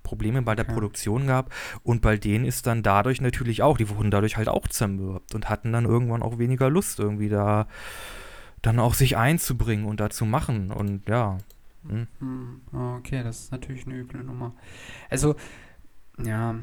Probleme 0.05 0.43
bei 0.43 0.55
der 0.55 0.67
Okay. 0.67 0.75
Produktion 0.75 1.27
gab 1.27 1.53
und 1.83 2.01
bei 2.03 2.17
denen 2.17 2.45
ist 2.45 2.69
dann 2.69 2.85
dadurch 2.85 3.21
natürlich 3.21 3.63
auch, 3.63 3.77
die 3.77 3.89
wurden 3.89 4.13
dadurch 4.13 4.37
halt 4.37 4.49
auch 4.49 4.69
zermürbt 4.69 5.35
und 5.35 5.51
hatten 5.51 5.73
dann 5.73 5.85
irgendwann 5.87 6.23
auch 6.23 6.39
weniger 6.39 6.71
Lust 6.71 7.01
irgendwie 7.01 7.29
da 7.29 7.67
dann 8.63 8.79
auch 8.79 8.95
sich 8.95 9.17
einzubringen 9.17 9.85
und 9.87 10.01
da 10.01 10.11
zu 10.11 10.25
machen 10.25 10.71
und 10.71 11.09
ja. 11.09 11.39
Hm. 11.89 12.07
Hm, 12.21 12.61
Okay, 12.99 13.23
das 13.23 13.41
ist 13.45 13.53
natürlich 13.53 13.87
eine 13.87 13.97
üble 13.97 14.25
Nummer. 14.25 14.55
Also, 15.11 15.35
ja, 16.25 16.57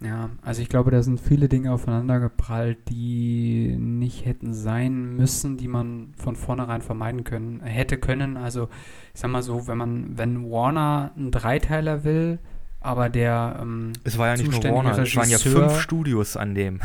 ja, 0.00 0.30
also 0.42 0.62
ich 0.62 0.68
glaube, 0.68 0.90
da 0.92 1.02
sind 1.02 1.20
viele 1.20 1.48
Dinge 1.48 1.72
aufeinander 1.72 2.20
geprallt, 2.20 2.78
die 2.88 3.76
nicht 3.78 4.24
hätten 4.26 4.54
sein 4.54 5.16
müssen, 5.16 5.56
die 5.56 5.68
man 5.68 6.14
von 6.16 6.36
vornherein 6.36 6.82
vermeiden 6.82 7.24
können, 7.24 7.60
hätte 7.62 7.98
können. 7.98 8.36
Also, 8.36 8.68
ich 9.14 9.20
sag 9.20 9.30
mal 9.30 9.42
so, 9.42 9.66
wenn 9.66 9.78
man, 9.78 10.18
wenn 10.18 10.50
Warner 10.50 11.12
einen 11.16 11.32
Dreiteiler 11.32 12.04
will, 12.04 12.38
aber 12.80 13.08
der 13.08 13.58
ähm, 13.60 13.92
Es 14.04 14.18
war 14.18 14.28
ja 14.28 14.36
nicht 14.36 14.50
nur 14.50 14.62
Warner, 14.62 14.98
es 14.98 15.16
waren 15.16 15.28
ja 15.28 15.36
Regisseur- 15.36 15.68
fünf 15.70 15.80
Studios 15.80 16.36
an 16.36 16.54
dem. 16.54 16.80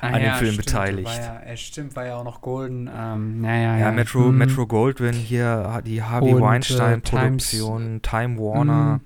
Ah 0.00 0.08
an 0.08 0.14
dem 0.14 0.22
ja, 0.24 0.34
Film 0.34 0.52
stimmt, 0.54 0.66
beteiligt. 0.66 1.06
War 1.06 1.46
ja, 1.46 1.56
stimmt, 1.56 1.94
war 1.96 2.04
ja 2.06 2.16
auch 2.16 2.24
noch 2.24 2.40
Golden. 2.40 2.90
Ähm, 2.92 3.40
naja, 3.40 3.74
Ja, 3.74 3.78
ja, 3.78 3.92
Metro, 3.92 4.26
hm. 4.26 4.36
Metro 4.36 4.66
Goldwyn 4.66 5.14
hier, 5.14 5.80
die 5.86 6.02
Harvey 6.02 6.32
Und, 6.34 6.40
äh, 6.40 6.42
Weinstein-Produktion, 6.42 8.02
Time 8.02 8.36
Warner. 8.38 9.00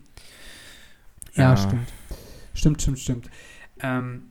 Ja, 1.35 1.51
Ja. 1.51 1.57
stimmt. 1.57 1.89
Stimmt, 2.55 2.81
stimmt, 2.83 2.99
stimmt. 2.99 3.31
Ähm, 3.83 4.23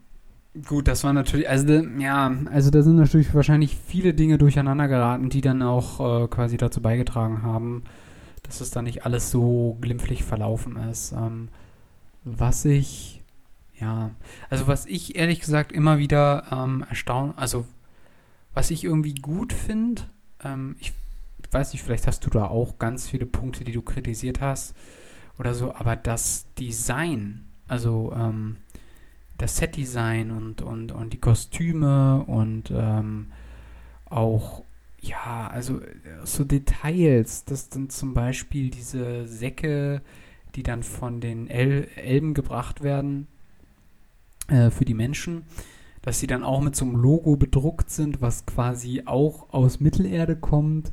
gut, 0.68 0.88
das 0.88 1.04
war 1.04 1.14
natürlich, 1.14 1.48
also 1.48 1.72
ja, 2.00 2.34
also 2.52 2.72
da 2.72 2.82
sind 2.82 2.96
natürlich 2.96 3.32
wahrscheinlich 3.36 3.78
viele 3.88 4.16
Dinge 4.16 4.40
durcheinander 4.40 4.88
geraten, 4.88 5.30
die 5.30 5.42
dann 5.42 5.62
auch 5.62 6.24
äh, 6.24 6.28
quasi 6.28 6.58
dazu 6.58 6.82
beigetragen 6.82 7.44
haben, 7.44 7.84
dass 8.42 8.60
es 8.62 8.72
da 8.72 8.82
nicht 8.82 9.06
alles 9.06 9.30
so 9.30 9.78
glimpflich 9.82 10.24
verlaufen 10.24 10.78
ist. 10.90 11.12
Ähm, 11.12 11.50
was 12.26 12.66
ich, 12.66 13.22
ja, 13.80 14.12
also 14.50 14.68
was 14.68 14.86
ich 14.88 15.16
ehrlich 15.16 15.40
gesagt 15.40 15.72
immer 15.72 15.98
wieder 16.00 16.46
ähm, 16.52 16.86
erstaunt, 16.90 17.38
also 17.38 17.66
was 18.54 18.72
ich 18.72 18.84
irgendwie 18.84 19.16
gut 19.16 19.54
finde, 19.54 20.02
ähm, 20.44 20.76
ich 20.80 20.92
weiß 21.52 21.72
nicht, 21.74 21.84
vielleicht 21.84 22.08
hast 22.08 22.26
du 22.26 22.30
da 22.30 22.48
auch 22.48 22.80
ganz 22.80 23.08
viele 23.08 23.26
Punkte, 23.26 23.64
die 23.64 23.72
du 23.72 23.82
kritisiert 23.82 24.42
hast 24.42 24.76
oder 25.38 25.54
so, 25.54 25.74
aber 25.74 25.96
das 25.96 26.48
Design, 26.58 27.46
also 27.68 28.14
ähm, 28.18 28.58
das 29.38 29.58
Set-Design 29.58 30.32
und, 30.32 30.62
und, 30.62 30.92
und 30.92 31.14
die 31.14 31.20
Kostüme 31.20 32.24
und 32.26 32.72
ähm, 32.72 33.32
auch, 34.06 34.64
ja, 35.00 35.50
also 35.52 35.82
so 36.24 36.44
Details, 36.44 37.44
dass 37.46 37.70
dann 37.70 37.90
zum 37.90 38.14
Beispiel 38.14 38.70
diese 38.70 39.28
Säcke, 39.28 40.02
die 40.56 40.64
dann 40.64 40.84
von 40.84 41.22
den 41.22 41.48
El 41.48 41.88
Elben 41.96 42.34
gebracht 42.34 42.82
werden, 42.82 43.28
äh, 44.48 44.70
für 44.70 44.86
die 44.86 44.94
Menschen, 44.94 45.44
dass 46.02 46.20
sie 46.20 46.28
dann 46.28 46.44
auch 46.44 46.62
mit 46.62 46.76
so 46.76 46.86
einem 46.86 46.96
Logo 46.96 47.36
bedruckt 47.36 47.90
sind, 47.90 48.22
was 48.22 48.46
quasi 48.46 49.04
auch 49.06 49.52
aus 49.52 49.80
Mittelerde 49.80 50.36
kommt. 50.36 50.92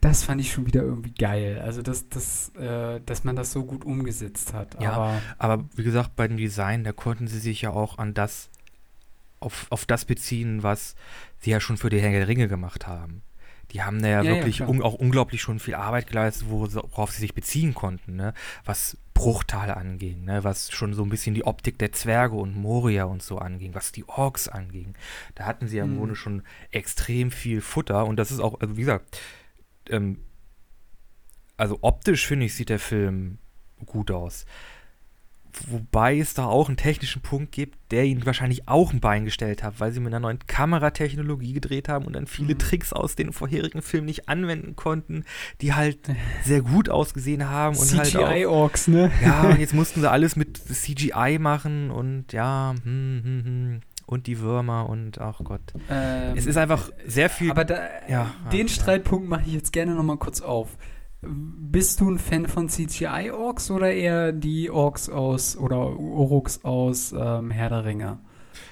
Das 0.00 0.22
fand 0.22 0.40
ich 0.40 0.52
schon 0.52 0.66
wieder 0.66 0.82
irgendwie 0.82 1.12
geil. 1.12 1.60
Also, 1.64 1.82
dass, 1.82 2.08
dass, 2.08 2.50
äh, 2.56 3.00
dass 3.04 3.24
man 3.24 3.36
das 3.36 3.52
so 3.52 3.64
gut 3.64 3.84
umgesetzt 3.84 4.52
hat. 4.52 4.80
Ja, 4.80 4.92
Aber 4.92 5.22
Aber 5.38 5.64
wie 5.74 5.82
gesagt, 5.82 6.14
bei 6.14 6.28
dem 6.28 6.36
Design, 6.36 6.84
da 6.84 6.92
konnten 6.92 7.26
sie 7.26 7.38
sich 7.38 7.62
ja 7.62 7.70
auch 7.70 7.98
an 7.98 8.14
das, 8.14 8.50
auf, 9.40 9.66
auf 9.70 9.86
das 9.86 10.04
beziehen, 10.04 10.62
was 10.62 10.94
sie 11.38 11.50
ja 11.50 11.58
schon 11.58 11.78
für 11.78 11.90
die 11.90 12.00
Herr 12.00 12.12
der 12.12 12.28
Ringe 12.28 12.48
gemacht 12.48 12.86
haben. 12.86 13.22
Die 13.72 13.82
haben 13.82 14.02
da 14.02 14.08
ja, 14.08 14.22
Ja, 14.22 14.30
ja, 14.30 14.36
wirklich 14.36 14.56
klar. 14.56 14.68
un, 14.68 14.82
auch 14.82 14.94
unglaublich 14.94 15.40
schon 15.40 15.58
viel 15.58 15.74
Arbeit 15.74 16.06
geleistet, 16.06 16.48
worauf 16.50 17.10
sie 17.10 17.20
sich 17.20 17.34
beziehen 17.34 17.72
konnten, 17.74 18.16
ne? 18.16 18.34
Was 18.64 18.98
Bruchtal 19.14 19.70
anging, 19.70 20.24
ne? 20.24 20.44
Was 20.44 20.70
schon 20.72 20.92
so 20.94 21.02
ein 21.02 21.08
bisschen 21.08 21.34
die 21.34 21.44
Optik 21.44 21.78
der 21.78 21.92
Zwerge 21.92 22.36
und 22.36 22.54
Moria 22.56 23.04
und 23.04 23.22
so 23.22 23.38
anging, 23.38 23.74
was 23.74 23.90
die 23.92 24.06
Orks 24.08 24.48
anging. 24.48 24.94
Da 25.34 25.46
hatten 25.46 25.68
sie 25.68 25.78
ja 25.78 25.84
im 25.84 25.94
Mhm. 25.94 25.98
Grunde 25.98 26.16
schon 26.16 26.42
extrem 26.70 27.30
viel 27.30 27.60
Futter 27.60 28.04
und 28.06 28.16
das 28.16 28.30
ist 28.30 28.40
auch, 28.40 28.60
also 28.60 28.76
wie 28.76 28.80
gesagt, 28.82 29.18
ähm, 29.88 30.18
also 31.56 31.78
optisch 31.82 32.26
finde 32.26 32.46
ich, 32.46 32.54
sieht 32.54 32.68
der 32.68 32.78
Film 32.78 33.38
gut 33.86 34.10
aus. 34.10 34.44
Wobei 35.68 36.18
es 36.18 36.34
da 36.34 36.46
auch 36.46 36.68
einen 36.68 36.76
technischen 36.78 37.20
Punkt 37.22 37.52
gibt, 37.52 37.78
der 37.92 38.04
ihnen 38.04 38.24
wahrscheinlich 38.24 38.68
auch 38.68 38.92
ein 38.92 39.00
Bein 39.00 39.24
gestellt 39.26 39.62
hat, 39.62 39.80
weil 39.80 39.92
sie 39.92 40.00
mit 40.00 40.08
einer 40.12 40.20
neuen 40.20 40.38
Kameratechnologie 40.46 41.52
gedreht 41.52 41.88
haben 41.88 42.06
und 42.06 42.14
dann 42.14 42.26
viele 42.26 42.54
Mhm. 42.54 42.58
Tricks 42.58 42.92
aus 42.92 43.16
den 43.16 43.32
vorherigen 43.32 43.82
Filmen 43.82 44.06
nicht 44.06 44.28
anwenden 44.28 44.76
konnten, 44.76 45.24
die 45.60 45.74
halt 45.74 45.98
sehr 46.42 46.62
gut 46.62 46.88
ausgesehen 46.88 47.48
haben 47.50 47.76
und 47.76 47.96
halt 47.98 48.16
auch, 48.16 48.28
CGI-Orks, 48.30 48.88
ne? 48.88 49.10
ja, 49.22 49.42
und 49.50 49.60
jetzt 49.60 49.74
mussten 49.74 50.00
sie 50.00 50.10
alles 50.10 50.36
mit 50.36 50.56
CGI 50.56 51.38
machen 51.38 51.90
und 51.90 52.32
ja, 52.32 52.74
hm, 52.82 53.20
hm, 53.22 53.44
hm, 53.44 53.80
und 54.06 54.26
die 54.26 54.38
Würmer 54.40 54.88
und 54.88 55.20
ach 55.20 55.40
Gott. 55.44 55.60
Ähm, 55.90 56.36
Es 56.36 56.46
ist 56.46 56.56
einfach 56.56 56.90
sehr 57.06 57.28
viel. 57.30 57.50
Aber 57.50 57.64
da, 57.64 57.78
Ja, 58.08 58.34
den 58.52 58.66
ja. 58.66 58.72
Streitpunkt 58.72 59.28
mache 59.28 59.42
ich 59.46 59.52
jetzt 59.52 59.72
gerne 59.72 59.94
nochmal 59.94 60.16
kurz 60.16 60.40
auf. 60.40 60.76
Bist 61.24 62.00
du 62.00 62.10
ein 62.10 62.18
Fan 62.18 62.48
von 62.48 62.68
CGI-Orks 62.68 63.70
oder 63.70 63.92
eher 63.92 64.32
die 64.32 64.70
Orks 64.70 65.08
aus 65.08 65.56
oder 65.56 65.96
Uruks 65.98 66.64
aus 66.64 67.12
ähm, 67.16 67.50
Herr 67.52 67.68
der 67.68 67.84
Ringe? 67.84 68.18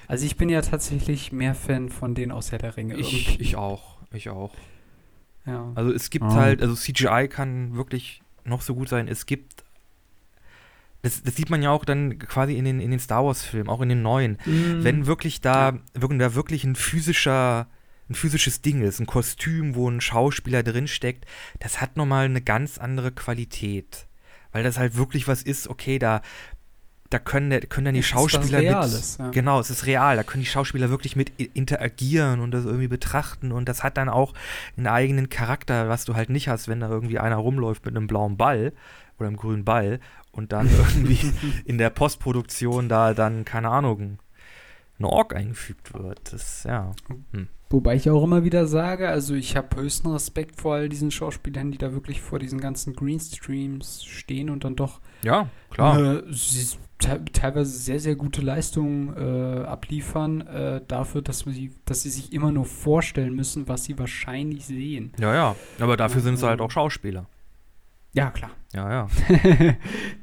Also 0.07 0.25
ich 0.25 0.35
bin 0.35 0.49
ja 0.49 0.61
tatsächlich 0.61 1.31
mehr 1.31 1.55
Fan 1.55 1.89
von 1.89 2.13
denen 2.13 2.31
aus 2.33 2.51
Herr 2.51 2.59
der 2.59 2.75
Ringe. 2.75 2.95
ich, 2.97 3.27
irgendwie. 3.29 3.41
ich 3.43 3.55
auch, 3.55 3.97
ich 4.11 4.29
auch. 4.29 4.53
ja. 5.45 5.71
Also 5.75 5.91
es 5.93 6.09
gibt 6.09 6.25
Ah. 6.25 6.33
halt, 6.35 6.61
also 6.61 6.75
CGI 6.75 7.27
kann 7.29 7.75
wirklich 7.75 8.21
noch 8.43 8.61
so 8.61 8.75
gut 8.75 8.89
sein. 8.89 9.07
Es 9.07 9.25
gibt, 9.25 9.63
das, 11.03 11.23
das 11.23 11.35
sieht 11.37 11.49
man 11.49 11.63
ja 11.63 11.71
auch 11.71 11.85
dann 11.85 12.19
quasi 12.19 12.55
in 12.57 12.65
den, 12.65 12.81
in 12.81 12.91
den 12.91 12.99
Star 12.99 13.23
Wars-Filmen, 13.25 13.69
auch 13.69 13.79
in 13.81 13.89
den 13.89 14.01
neuen. 14.01 14.33
Mm, 14.45 14.83
Wenn 14.83 15.05
wirklich 15.07 15.39
da, 15.39 15.79
wenn 15.93 16.19
da 16.19 16.35
wirklich 16.35 16.65
ein 16.65 16.75
physischer, 16.75 17.67
ein 18.11 18.15
physisches 18.15 18.61
Ding 18.61 18.81
ist, 18.81 18.99
ein 18.99 19.05
Kostüm, 19.05 19.75
wo 19.75 19.89
ein 19.89 20.01
Schauspieler 20.01 20.63
drinsteckt, 20.63 21.25
das 21.59 21.81
hat 21.81 21.97
nochmal 21.97 22.25
eine 22.25 22.41
ganz 22.41 22.77
andere 22.77 23.11
Qualität. 23.11 24.07
Weil 24.51 24.63
das 24.63 24.77
halt 24.77 24.95
wirklich 24.95 25.27
was 25.27 25.41
ist, 25.41 25.69
okay, 25.69 25.97
da, 25.97 26.21
da 27.09 27.19
können, 27.19 27.57
können 27.69 27.85
dann 27.85 27.93
die 27.93 28.01
Es 28.01 28.07
ist 28.07 28.11
Schauspieler 28.11 28.59
Reales, 28.59 29.17
mit, 29.17 29.27
ja. 29.27 29.31
genau, 29.31 29.59
es 29.59 29.69
ist 29.69 29.85
real, 29.85 30.17
da 30.17 30.23
können 30.23 30.43
die 30.43 30.49
Schauspieler 30.49 30.89
wirklich 30.89 31.15
mit 31.15 31.31
interagieren 31.39 32.41
und 32.41 32.51
das 32.51 32.65
irgendwie 32.65 32.89
betrachten 32.89 33.51
und 33.53 33.69
das 33.69 33.83
hat 33.83 33.97
dann 33.97 34.09
auch 34.09 34.33
einen 34.75 34.87
eigenen 34.87 35.29
Charakter, 35.29 35.87
was 35.87 36.03
du 36.03 36.15
halt 36.15 36.29
nicht 36.29 36.49
hast, 36.49 36.67
wenn 36.67 36.81
da 36.81 36.89
irgendwie 36.89 37.19
einer 37.19 37.37
rumläuft 37.37 37.85
mit 37.85 37.95
einem 37.95 38.07
blauen 38.07 38.35
Ball 38.35 38.73
oder 39.17 39.27
einem 39.27 39.37
grünen 39.37 39.63
Ball 39.63 40.01
und 40.31 40.51
dann 40.51 40.69
irgendwie 40.77 41.31
in 41.63 41.77
der 41.77 41.89
Postproduktion 41.89 42.89
da 42.89 43.13
dann, 43.13 43.45
keine 43.45 43.69
Ahnung, 43.69 44.19
ein 45.01 45.05
Ork 45.05 45.35
eingefügt 45.35 45.93
wird. 45.93 46.33
Das, 46.33 46.63
ja. 46.63 46.91
Wobei 47.69 47.95
ich 47.95 48.09
auch 48.09 48.23
immer 48.23 48.43
wieder 48.43 48.67
sage, 48.67 49.07
also 49.09 49.33
ich 49.33 49.55
habe 49.55 49.75
höchsten 49.77 50.09
Respekt 50.09 50.59
vor 50.59 50.75
all 50.75 50.89
diesen 50.89 51.11
Schauspielern, 51.11 51.71
die 51.71 51.77
da 51.77 51.93
wirklich 51.93 52.21
vor 52.21 52.37
diesen 52.39 52.59
ganzen 52.59 52.93
Greenstreams 52.93 54.03
stehen 54.03 54.49
und 54.49 54.63
dann 54.63 54.75
doch 54.75 54.99
Ja, 55.23 55.47
klar. 55.69 56.17
äh, 56.17 56.23
sie, 56.33 56.77
te 56.99 57.23
teilweise 57.31 57.71
sehr, 57.71 57.99
sehr 57.99 58.15
gute 58.15 58.41
Leistungen 58.41 59.15
äh, 59.15 59.63
abliefern, 59.63 60.41
äh, 60.41 60.81
dafür, 60.87 61.21
dass 61.21 61.39
sie, 61.39 61.71
dass 61.85 62.01
sie 62.03 62.09
sich 62.09 62.33
immer 62.33 62.51
nur 62.51 62.65
vorstellen 62.65 63.33
müssen, 63.35 63.67
was 63.67 63.85
sie 63.85 63.97
wahrscheinlich 63.97 64.65
sehen. 64.65 65.13
Ja, 65.19 65.33
ja. 65.33 65.55
Aber 65.79 65.97
dafür 65.97 66.21
sind 66.21 66.37
sie 66.37 66.45
halt 66.47 66.61
auch 66.61 66.71
Schauspieler. 66.71 67.25
Ja, 68.13 68.29
klar. 68.31 68.51
Ja, 68.73 68.91
ja. 68.91 69.07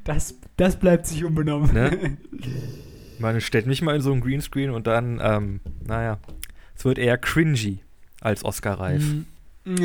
das, 0.03 0.35
das 0.55 0.77
bleibt 0.77 1.07
sich 1.07 1.25
unbenommen. 1.25 1.73
Ne? 1.73 2.17
Ich 3.19 3.21
meine, 3.21 3.41
stellt 3.41 3.67
mich 3.67 3.81
mal 3.81 3.97
in 3.97 4.01
so 4.01 4.13
einen 4.13 4.21
Greenscreen 4.21 4.69
und 4.69 4.87
dann, 4.87 5.19
ähm, 5.21 5.59
naja, 5.85 6.19
es 6.73 6.85
wird 6.85 6.97
eher 6.97 7.17
cringy 7.17 7.79
als 8.21 8.45
Oscar-reif. 8.45 9.03
Mhm. 9.03 9.25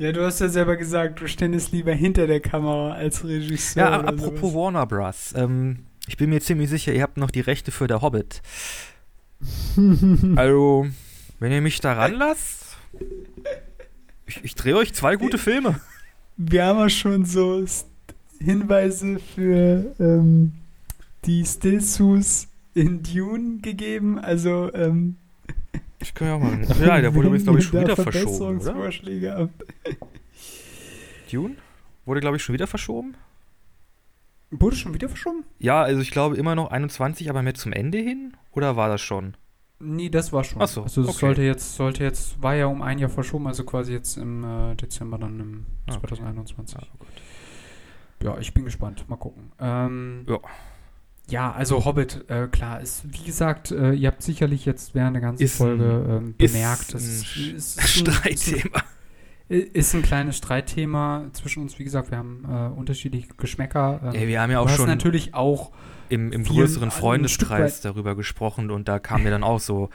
ja, 0.00 0.10
du 0.10 0.24
hast 0.24 0.40
ja 0.40 0.48
selber 0.48 0.76
gesagt, 0.76 1.20
du 1.20 1.28
ständest 1.28 1.70
lieber 1.70 1.92
hinter 1.92 2.26
der 2.26 2.40
Kamera 2.40 2.94
als 2.94 3.22
Regisseur. 3.22 3.84
Ja, 3.84 4.00
apropos 4.00 4.40
sowas. 4.40 4.54
Warner 4.54 4.86
Bros. 4.86 5.34
Ähm, 5.36 5.86
ich 6.08 6.16
bin 6.16 6.30
mir 6.30 6.40
ziemlich 6.40 6.68
sicher, 6.68 6.92
ihr 6.92 7.02
habt 7.02 7.16
noch 7.16 7.30
die 7.30 7.42
Rechte 7.42 7.70
für 7.70 7.86
der 7.86 8.02
Hobbit. 8.02 8.42
Also, 10.34 10.88
wenn 11.38 11.52
ihr 11.52 11.60
mich 11.60 11.78
da 11.78 11.92
ranlasst, 11.92 12.76
ich, 14.26 14.42
ich 14.42 14.56
drehe 14.56 14.76
euch 14.76 14.92
zwei 14.94 15.14
gute 15.14 15.38
Filme. 15.38 15.78
Wir 16.36 16.64
haben 16.64 16.80
ja 16.80 16.88
schon 16.88 17.24
so 17.24 17.64
Hinweise 18.40 19.20
für 19.20 19.94
ähm, 20.00 20.54
die 21.26 21.44
Stillsus 21.44 22.48
in 22.74 23.02
Dune 23.02 23.58
gegeben. 23.58 24.18
Also, 24.18 24.72
ähm, 24.74 25.16
Ich 25.98 26.14
kann 26.14 26.28
ja 26.28 26.34
auch 26.34 26.40
mal. 26.40 26.66
Ach 26.68 26.80
ja, 26.80 27.00
der 27.00 27.14
wurde 27.14 27.28
übrigens, 27.28 27.44
glaube 27.44 27.58
ich, 27.58 27.64
schon 27.64 27.80
wieder 27.80 27.96
verschoben, 27.96 28.60
oder? 28.60 29.48
Dune? 31.30 31.56
Wurde, 32.04 32.20
glaube 32.20 32.36
ich, 32.36 32.42
schon 32.42 32.52
wieder 32.52 32.66
verschoben? 32.66 33.14
Wurde 34.50 34.76
schon 34.76 34.94
wieder 34.94 35.08
verschoben? 35.08 35.44
Ja, 35.58 35.82
also 35.82 36.00
ich 36.00 36.12
glaube 36.12 36.36
immer 36.36 36.54
noch 36.54 36.70
21, 36.70 37.28
aber 37.28 37.42
mehr 37.42 37.54
zum 37.54 37.72
Ende 37.72 37.98
hin? 37.98 38.36
Oder 38.52 38.76
war 38.76 38.88
das 38.88 39.00
schon? 39.00 39.36
Nee, 39.80 40.08
das 40.08 40.32
war 40.32 40.44
schon. 40.44 40.62
Ach 40.62 40.68
so, 40.68 40.84
also 40.84 41.02
es 41.02 41.08
okay. 41.08 41.18
sollte 41.18 41.42
jetzt, 41.42 41.74
sollte 41.74 42.04
jetzt, 42.04 42.40
war 42.40 42.54
ja 42.54 42.66
um 42.66 42.80
ein 42.80 42.98
Jahr 42.98 43.10
verschoben, 43.10 43.46
also 43.46 43.64
quasi 43.64 43.92
jetzt 43.92 44.16
im 44.16 44.44
äh, 44.44 44.74
Dezember 44.76 45.18
dann 45.18 45.40
im 45.40 45.66
Ah, 45.86 45.96
okay. 45.96 46.06
2021. 46.08 46.78
Ja, 46.80 46.86
gut. 46.98 47.08
Ja, 48.22 48.38
ich 48.38 48.54
bin 48.54 48.64
gespannt. 48.64 49.04
Mal 49.08 49.16
gucken. 49.16 49.52
Ähm, 49.60 50.24
Ja. 50.28 50.38
Ja, 51.28 51.52
also 51.52 51.84
Hobbit, 51.84 52.24
äh, 52.28 52.46
klar, 52.48 52.80
ist, 52.80 53.02
wie 53.12 53.24
gesagt, 53.24 53.70
äh, 53.72 53.92
ihr 53.92 54.08
habt 54.08 54.22
sicherlich 54.22 54.64
jetzt 54.64 54.94
während 54.94 55.14
der 55.16 55.22
ganzen 55.22 55.42
Ist 55.42 55.56
Folge 55.56 55.84
ähm, 56.08 56.34
ist 56.38 56.52
bemerkt, 56.52 56.94
dass 56.94 57.02
Sch- 57.02 57.54
es 57.56 57.76
ist 57.76 57.78
ein- 57.80 57.86
Streitthema. 58.36 58.82
Ist 59.48 59.94
ein 59.94 60.02
kleines 60.02 60.38
Streitthema 60.38 61.26
zwischen 61.32 61.62
uns. 61.62 61.78
Wie 61.78 61.84
gesagt, 61.84 62.10
wir 62.10 62.18
haben 62.18 62.44
äh, 62.48 62.76
unterschiedliche 62.76 63.28
Geschmäcker. 63.36 64.00
Ähm, 64.02 64.12
Ey, 64.12 64.26
wir 64.26 64.40
haben 64.40 64.50
ja 64.50 64.58
auch 64.58 64.68
schon 64.68 64.88
natürlich 64.88 65.34
auch. 65.34 65.70
im, 66.08 66.32
im 66.32 66.42
größeren 66.42 66.90
Freundeskreis 66.90 67.80
darüber 67.80 68.16
gesprochen 68.16 68.72
und 68.72 68.88
da 68.88 68.98
kam 68.98 69.22
mir 69.22 69.30
dann 69.30 69.44
auch 69.44 69.60
so, 69.60 69.88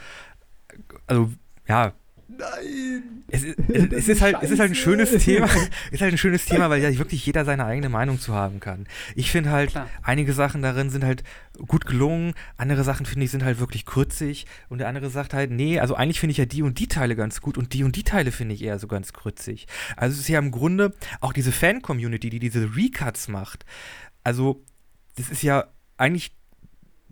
also 1.05 1.31
ja, 1.67 1.91
Nein! 2.37 3.23
es, 3.27 3.43
ist- 3.43 3.57
es, 3.69 3.91
es 3.91 4.07
ist 4.09 4.21
halt, 4.21 4.37
es 4.41 4.51
ist 4.51 4.59
halt 4.59 4.71
ein 4.71 4.75
schönes 4.75 5.11
Thema, 5.23 5.45
ist 5.91 6.01
halt 6.01 6.13
ein 6.13 6.17
schönes 6.17 6.45
Thema, 6.45 6.69
weil 6.69 6.81
ja 6.81 6.97
wirklich 6.97 7.25
jeder 7.25 7.45
seine 7.45 7.65
eigene 7.65 7.89
Meinung 7.89 8.19
zu 8.19 8.33
haben 8.33 8.59
kann. 8.59 8.87
Ich 9.15 9.31
finde 9.31 9.49
halt, 9.51 9.71
Klar. 9.71 9.89
einige 10.03 10.33
Sachen 10.33 10.61
darin 10.61 10.89
sind 10.89 11.03
halt 11.03 11.23
gut 11.67 11.85
gelungen, 11.85 12.33
andere 12.57 12.83
Sachen 12.83 13.05
finde 13.05 13.25
ich 13.25 13.31
sind 13.31 13.43
halt 13.43 13.59
wirklich 13.59 13.85
krützig 13.85 14.45
und 14.69 14.77
der 14.79 14.87
andere 14.87 15.09
sagt 15.09 15.33
halt, 15.33 15.51
nee, 15.51 15.79
also 15.79 15.95
eigentlich 15.95 16.19
finde 16.19 16.31
ich 16.31 16.37
ja 16.37 16.45
die 16.45 16.63
und 16.63 16.79
die 16.79 16.87
Teile 16.87 17.15
ganz 17.15 17.41
gut 17.41 17.57
und 17.57 17.73
die 17.73 17.83
und 17.83 17.95
die 17.95 18.03
Teile 18.03 18.31
finde 18.31 18.55
ich 18.55 18.63
eher 18.63 18.79
so 18.79 18.87
ganz 18.87 19.13
krützig. 19.13 19.67
Also 19.97 20.13
es 20.13 20.21
ist 20.21 20.27
ja 20.29 20.39
im 20.39 20.51
Grunde 20.51 20.93
auch 21.19 21.33
diese 21.33 21.51
Fan-Community, 21.51 22.29
die 22.29 22.39
diese 22.39 22.75
Recuts 22.75 23.27
macht. 23.27 23.65
Also 24.23 24.63
das 25.17 25.29
ist 25.29 25.43
ja 25.43 25.65
eigentlich 25.97 26.31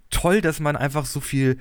toll, 0.09 0.41
dass 0.41 0.59
man 0.59 0.75
einfach 0.75 1.05
so 1.05 1.19
viel 1.19 1.59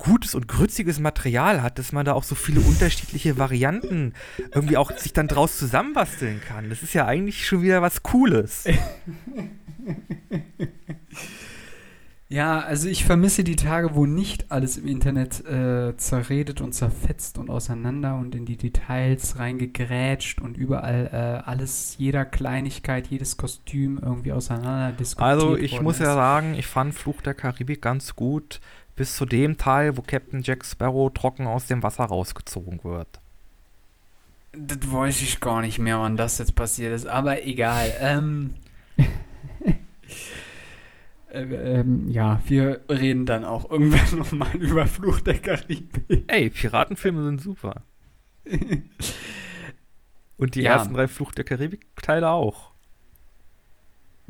gutes 0.00 0.34
und 0.34 0.48
grütziges 0.48 0.98
Material 0.98 1.62
hat, 1.62 1.78
dass 1.78 1.92
man 1.92 2.04
da 2.04 2.14
auch 2.14 2.24
so 2.24 2.34
viele 2.34 2.60
unterschiedliche 2.60 3.38
Varianten 3.38 4.14
irgendwie 4.52 4.76
auch 4.76 4.90
sich 4.96 5.12
dann 5.12 5.28
draus 5.28 5.58
zusammenbasteln 5.58 6.40
kann. 6.40 6.70
Das 6.70 6.82
ist 6.82 6.94
ja 6.94 7.06
eigentlich 7.06 7.46
schon 7.46 7.62
wieder 7.62 7.82
was 7.82 8.02
Cooles. 8.02 8.64
Ja, 12.32 12.60
also 12.60 12.88
ich 12.88 13.04
vermisse 13.04 13.42
die 13.42 13.56
Tage, 13.56 13.96
wo 13.96 14.06
nicht 14.06 14.52
alles 14.52 14.76
im 14.76 14.86
Internet 14.86 15.44
äh, 15.46 15.96
zerredet 15.96 16.60
und 16.60 16.72
zerfetzt 16.72 17.38
und 17.38 17.50
auseinander 17.50 18.14
und 18.14 18.36
in 18.36 18.44
die 18.44 18.56
Details 18.56 19.40
reingegrätscht 19.40 20.40
und 20.40 20.56
überall 20.56 21.10
äh, 21.12 21.50
alles, 21.50 21.96
jeder 21.98 22.24
Kleinigkeit, 22.24 23.08
jedes 23.08 23.36
Kostüm 23.36 23.98
irgendwie 24.00 24.30
auseinander 24.30 24.92
diskutiert 24.92 25.28
Also 25.28 25.56
ich 25.56 25.80
muss 25.80 25.96
ist. 25.96 26.02
ja 26.02 26.14
sagen, 26.14 26.54
ich 26.54 26.68
fand 26.68 26.94
Fluch 26.94 27.20
der 27.20 27.34
Karibik 27.34 27.82
ganz 27.82 28.14
gut, 28.14 28.60
bis 29.00 29.16
zu 29.16 29.24
dem 29.24 29.56
Teil, 29.56 29.96
wo 29.96 30.02
Captain 30.02 30.42
Jack 30.42 30.62
Sparrow 30.62 31.10
trocken 31.10 31.46
aus 31.46 31.66
dem 31.66 31.82
Wasser 31.82 32.04
rausgezogen 32.04 32.84
wird. 32.84 33.18
Das 34.52 34.92
weiß 34.92 35.22
ich 35.22 35.40
gar 35.40 35.62
nicht 35.62 35.78
mehr, 35.78 35.98
wann 36.00 36.18
das 36.18 36.36
jetzt 36.36 36.54
passiert 36.54 36.92
ist, 36.92 37.06
aber 37.06 37.46
egal. 37.46 37.90
Ähm, 38.02 38.52
äh, 41.32 41.40
ähm, 41.44 42.10
ja, 42.10 42.42
wir 42.46 42.82
reden 42.90 43.24
dann 43.24 43.46
auch 43.46 43.70
irgendwann 43.70 44.18
nochmal 44.18 44.54
über 44.56 44.86
Fluch 44.86 45.20
der 45.20 45.38
Karibik. 45.38 46.24
Ey, 46.26 46.50
Piratenfilme 46.50 47.24
sind 47.24 47.40
super. 47.40 47.84
Und 50.36 50.56
die 50.56 50.60
Ja. 50.60 50.72
ersten 50.72 50.92
drei 50.92 51.08
Fluch 51.08 51.32
der 51.32 51.44
Karibik-Teile 51.44 52.28
auch. 52.28 52.69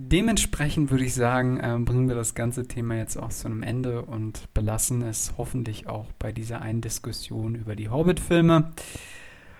Dementsprechend 0.02 0.90
würde 0.90 1.04
ich 1.04 1.12
sagen, 1.14 1.60
ähm, 1.62 1.84
bringen 1.84 2.08
wir 2.08 2.14
das 2.14 2.34
ganze 2.34 2.66
Thema 2.66 2.96
jetzt 2.96 3.16
auch 3.18 3.28
zu 3.28 3.46
einem 3.48 3.62
Ende 3.62 4.02
und 4.02 4.52
belassen 4.54 5.02
es 5.02 5.34
hoffentlich 5.36 5.88
auch 5.88 6.06
bei 6.18 6.32
dieser 6.32 6.62
einen 6.62 6.80
Diskussion 6.80 7.54
über 7.54 7.76
die 7.76 7.90
Hobbit-Filme. 7.90 8.72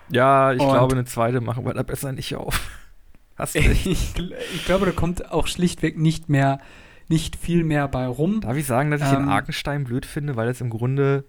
Ja, 0.09 0.51
ich 0.51 0.59
Und- 0.61 0.69
glaube, 0.71 0.95
eine 0.95 1.05
zweite 1.05 1.41
machen 1.41 1.63
wir 1.63 1.73
da 1.73 1.83
besser 1.83 2.11
nicht 2.11 2.35
auf. 2.35 2.59
Hast 3.35 3.55
recht. 3.55 3.85
Ich, 3.85 4.15
ich 4.55 4.65
glaube, 4.65 4.87
da 4.87 4.91
kommt 4.91 5.31
auch 5.31 5.45
schlichtweg 5.47 5.97
nicht 5.97 6.27
mehr, 6.27 6.59
nicht 7.07 7.35
viel 7.35 7.63
mehr 7.63 7.87
bei 7.87 8.07
rum. 8.07 8.41
Darf 8.41 8.57
ich 8.57 8.65
sagen, 8.65 8.89
dass 8.91 9.01
ich 9.01 9.09
den 9.09 9.23
Ähm, 9.23 9.29
Arkenstein 9.29 9.83
blöd 9.83 10.05
finde, 10.05 10.35
weil 10.35 10.49
es 10.49 10.59
im 10.59 10.69
Grunde 10.71 11.23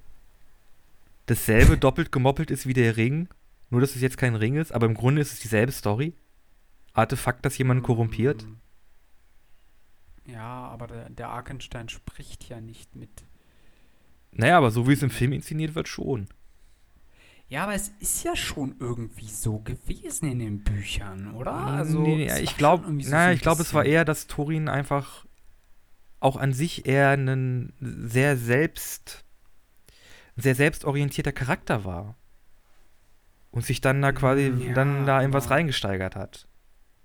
dasselbe 1.27 1.77
doppelt 1.79 2.13
gemoppelt 2.13 2.51
ist 2.51 2.67
wie 2.67 2.75
der 2.75 2.97
Ring, 2.97 3.29
nur 3.71 3.81
dass 3.83 3.95
es 3.95 4.01
jetzt 4.01 4.17
kein 4.19 4.35
Ring 4.37 4.57
ist, 4.57 4.73
aber 4.73 4.87
im 4.87 4.95
Grunde 4.95 5.21
ist 5.21 5.33
es 5.33 5.41
dieselbe 5.41 5.73
Story. 5.73 6.15
Artefakt, 6.95 7.45
das 7.45 7.57
jemanden 7.59 7.83
korrumpiert. 7.83 8.47
Ja, 10.27 10.67
aber 10.69 10.87
der, 10.87 11.11
der 11.11 11.29
Arkenstein 11.29 11.89
spricht 11.89 12.49
ja 12.49 12.61
nicht 12.61 12.95
mit. 12.97 13.11
Naja, 14.33 14.57
aber 14.59 14.71
so 14.71 14.89
wie 14.89 14.93
es 14.93 15.03
im 15.03 15.11
Film 15.11 15.33
inszeniert 15.33 15.75
wird, 15.75 15.89
schon. 15.89 16.29
Ja, 17.49 17.65
aber 17.65 17.75
es 17.75 17.89
ist 18.01 18.25
ja 18.25 18.35
schon 18.35 18.77
irgendwie 18.81 19.29
so 19.29 19.59
gewesen 19.59 20.31
in 20.31 20.39
den 20.39 20.65
Büchern, 20.65 21.35
oder? 21.35 21.53
Also, 21.53 22.01
nee, 22.01 22.25
es 22.27 22.41
ich 22.41 22.57
glaube, 22.57 22.87
so 23.03 23.11
naja, 23.11 23.33
ich 23.33 23.43
glaube, 23.43 23.61
es 23.61 23.75
war 23.75 23.85
eher, 23.85 24.05
dass 24.07 24.27
Thorin 24.27 24.69
einfach 24.69 25.27
auch 26.21 26.37
an 26.37 26.53
sich 26.55 26.87
eher 26.87 27.11
ein 27.11 27.75
sehr 27.81 28.37
selbst, 28.39 29.25
sehr 30.37 30.55
selbstorientierter 30.55 31.33
Charakter 31.33 31.85
war. 31.85 32.17
Und 33.51 33.67
sich 33.67 33.83
dann 33.83 34.01
da 34.01 34.13
quasi 34.13 34.49
Mm, 34.49 34.61
ja, 34.69 34.73
dann 34.73 35.05
da 35.05 35.21
in 35.21 35.35
was 35.35 35.51
reingesteigert 35.51 36.17
hat. 36.17 36.49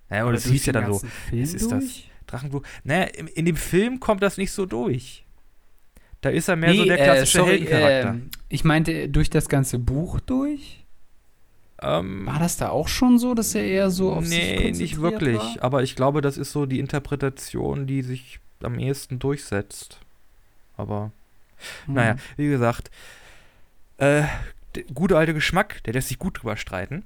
Naja, 0.08 0.24
Oder 0.24 0.34
das 0.36 0.44
durch 0.44 0.54
hieß 0.54 0.68
ja 0.68 0.74
dann 0.74 0.94
so, 0.94 1.06
es 1.34 1.54
ist 1.54 1.72
das- 1.72 2.04
durch? 2.28 2.42
Drachenfluch. 2.42 2.64
Naja, 2.84 3.04
in, 3.06 3.28
in 3.28 3.46
dem 3.46 3.56
Film 3.56 4.00
kommt 4.00 4.22
das 4.24 4.38
nicht 4.38 4.52
so 4.52 4.66
durch. 4.66 5.26
Da 6.22 6.30
ist 6.30 6.48
er 6.48 6.56
mehr 6.56 6.74
so 6.74 6.82
Nee, 6.82 6.88
der 6.88 7.00
äh, 7.00 7.04
klassische 7.04 7.38
sorry, 7.40 7.52
Heldencharakter. 7.60 8.10
ähm, 8.10 8.30
ich 8.50 8.64
meinte 8.64 9.10
durch 9.10 9.30
das 9.30 9.50
ganze 9.50 9.80
Buch 9.80 10.20
durch. 10.20 10.86
Ähm, 11.82 12.26
War 12.26 12.40
das 12.40 12.58
da 12.58 12.70
auch 12.70 12.88
schon 12.88 13.20
so, 13.20 13.36
dass 13.36 13.54
er 13.54 13.64
eher 13.64 13.92
so 13.92 14.12
auf 14.12 14.26
sich 14.26 14.38
nee, 14.38 14.56
konzentriert 14.56 14.78
nicht 14.78 15.02
wirklich. 15.02 15.38
War? 15.38 15.64
Aber 15.64 15.84
ich 15.84 15.96
glaube, 15.96 16.22
das 16.22 16.38
ist 16.38 16.52
so 16.52 16.66
die 16.66 16.80
Interpretation, 16.80 17.86
die 17.86 18.02
sich 18.02 18.40
am 18.64 18.80
ehesten 18.80 19.20
durchsetzt. 19.20 20.00
Aber 20.76 21.12
Hm. 21.86 21.96
Naja, 21.96 22.16
wie 22.36 22.48
gesagt, 22.50 22.92
äh, 23.98 24.24
der 24.76 24.84
gute 24.94 25.18
alte 25.18 25.34
Geschmack, 25.34 25.84
der 25.84 25.94
lässt 25.94 26.08
sich 26.10 26.20
gut 26.20 26.42
drüber 26.42 26.58
streiten. 26.58 27.04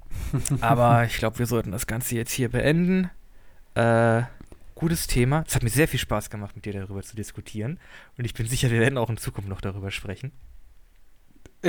Aber 0.60 1.04
ich 1.04 1.18
glaube, 1.18 1.38
wir 1.38 1.46
sollten 1.46 1.70
das 1.72 1.86
Ganze 1.86 2.16
jetzt 2.16 2.32
hier 2.32 2.48
beenden. 2.48 3.10
Äh, 3.74 4.22
gutes 4.80 5.06
Thema. 5.06 5.44
Es 5.46 5.54
hat 5.54 5.62
mir 5.62 5.68
sehr 5.68 5.86
viel 5.86 6.00
Spaß 6.00 6.30
gemacht, 6.30 6.56
mit 6.56 6.64
dir 6.64 6.72
darüber 6.72 7.02
zu 7.02 7.14
diskutieren. 7.14 7.78
Und 8.16 8.24
ich 8.24 8.32
bin 8.32 8.46
sicher, 8.46 8.70
wir 8.70 8.80
werden 8.80 8.96
auch 8.96 9.10
in 9.10 9.18
Zukunft 9.18 9.48
noch 9.48 9.60
darüber 9.60 9.90
sprechen. 9.90 10.32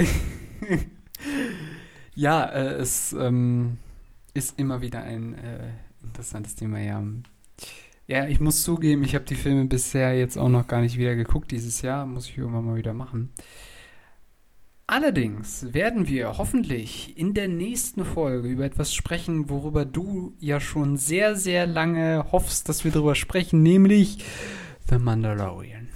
ja, 2.15 2.45
äh, 2.45 2.75
es 2.75 3.11
ähm, 3.11 3.77
ist 4.33 4.57
immer 4.57 4.81
wieder 4.81 5.03
ein 5.03 5.33
äh, 5.33 5.71
interessantes 6.01 6.55
Thema, 6.55 6.79
ja. 6.79 7.03
Ja, 8.07 8.27
ich 8.27 8.39
muss 8.39 8.63
zugeben, 8.63 9.03
ich 9.03 9.13
habe 9.13 9.25
die 9.25 9.35
Filme 9.35 9.65
bisher 9.65 10.17
jetzt 10.17 10.37
auch 10.37 10.49
noch 10.49 10.67
gar 10.67 10.79
nicht 10.79 10.97
wieder 10.97 11.15
geguckt 11.15 11.51
dieses 11.51 11.81
Jahr. 11.81 12.05
Muss 12.05 12.29
ich 12.29 12.37
irgendwann 12.37 12.65
mal 12.65 12.77
wieder 12.77 12.93
machen. 12.93 13.31
Allerdings 14.91 15.73
werden 15.73 16.09
wir 16.09 16.37
hoffentlich 16.37 17.17
in 17.17 17.33
der 17.33 17.47
nächsten 17.47 18.03
Folge 18.03 18.49
über 18.49 18.65
etwas 18.65 18.93
sprechen, 18.93 19.49
worüber 19.49 19.85
du 19.85 20.35
ja 20.41 20.59
schon 20.59 20.97
sehr, 20.97 21.37
sehr 21.37 21.65
lange 21.65 22.25
hoffst, 22.33 22.67
dass 22.67 22.83
wir 22.83 22.91
darüber 22.91 23.15
sprechen, 23.15 23.63
nämlich 23.63 24.17
The 24.89 24.97
Mandalorian. 24.97 25.87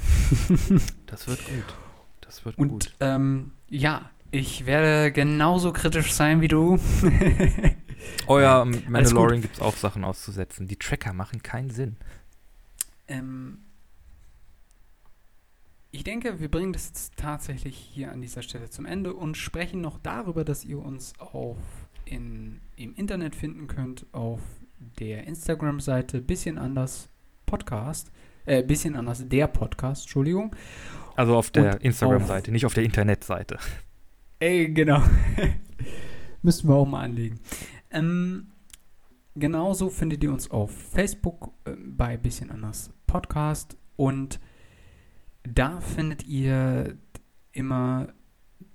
das 1.07 1.27
wird 1.27 1.45
gut. 1.45 1.75
Das 2.21 2.45
wird 2.45 2.57
Und, 2.57 2.69
gut. 2.69 2.95
Ähm, 3.01 3.51
ja, 3.69 4.09
ich 4.31 4.65
werde 4.65 5.11
genauso 5.11 5.73
kritisch 5.73 6.13
sein 6.13 6.39
wie 6.39 6.47
du. 6.47 6.79
oh 8.27 8.39
ja, 8.39 8.63
Mandalorian 8.63 9.41
gibt 9.41 9.55
es 9.55 9.61
auch 9.61 9.75
Sachen 9.75 10.05
auszusetzen. 10.05 10.69
Die 10.69 10.77
Tracker 10.77 11.11
machen 11.11 11.43
keinen 11.43 11.69
Sinn. 11.69 11.97
Ähm, 13.09 13.57
ich 15.95 16.03
denke, 16.03 16.41
wir 16.41 16.51
bringen 16.51 16.73
das 16.73 16.87
jetzt 16.87 17.15
tatsächlich 17.15 17.77
hier 17.77 18.11
an 18.11 18.19
dieser 18.19 18.41
Stelle 18.41 18.69
zum 18.69 18.85
Ende 18.85 19.13
und 19.13 19.37
sprechen 19.37 19.79
noch 19.79 19.97
darüber, 19.97 20.43
dass 20.43 20.65
ihr 20.65 20.77
uns 20.77 21.13
auf 21.19 21.57
in, 22.03 22.59
im 22.75 22.93
Internet 22.95 23.33
finden 23.33 23.67
könnt, 23.67 24.05
auf 24.11 24.41
der 24.99 25.25
Instagram-Seite 25.25 26.19
bisschen 26.19 26.57
anders 26.57 27.07
Podcast, 27.45 28.11
äh, 28.45 28.61
bisschen 28.61 28.97
anders 28.97 29.23
der 29.25 29.47
Podcast, 29.47 30.03
Entschuldigung. 30.03 30.53
Also 31.15 31.37
auf 31.37 31.49
der 31.49 31.79
Instagram-Seite, 31.79 32.51
nicht 32.51 32.65
auf 32.65 32.73
der 32.73 32.83
Internetseite. 32.83 33.57
Ey, 34.39 34.73
genau. 34.73 35.01
Müssten 36.41 36.67
wir 36.67 36.75
auch 36.75 36.85
mal 36.85 37.05
anlegen. 37.05 37.39
Ähm, 37.89 38.47
genauso 39.33 39.89
findet 39.89 40.25
ihr 40.25 40.33
uns 40.33 40.51
auf 40.51 40.71
Facebook 40.71 41.53
äh, 41.63 41.71
bei 41.71 42.17
bisschen 42.17 42.51
anders 42.51 42.91
Podcast 43.07 43.77
und 43.95 44.41
da 45.47 45.79
findet 45.79 46.25
ihr 46.25 46.97
immer 47.51 48.07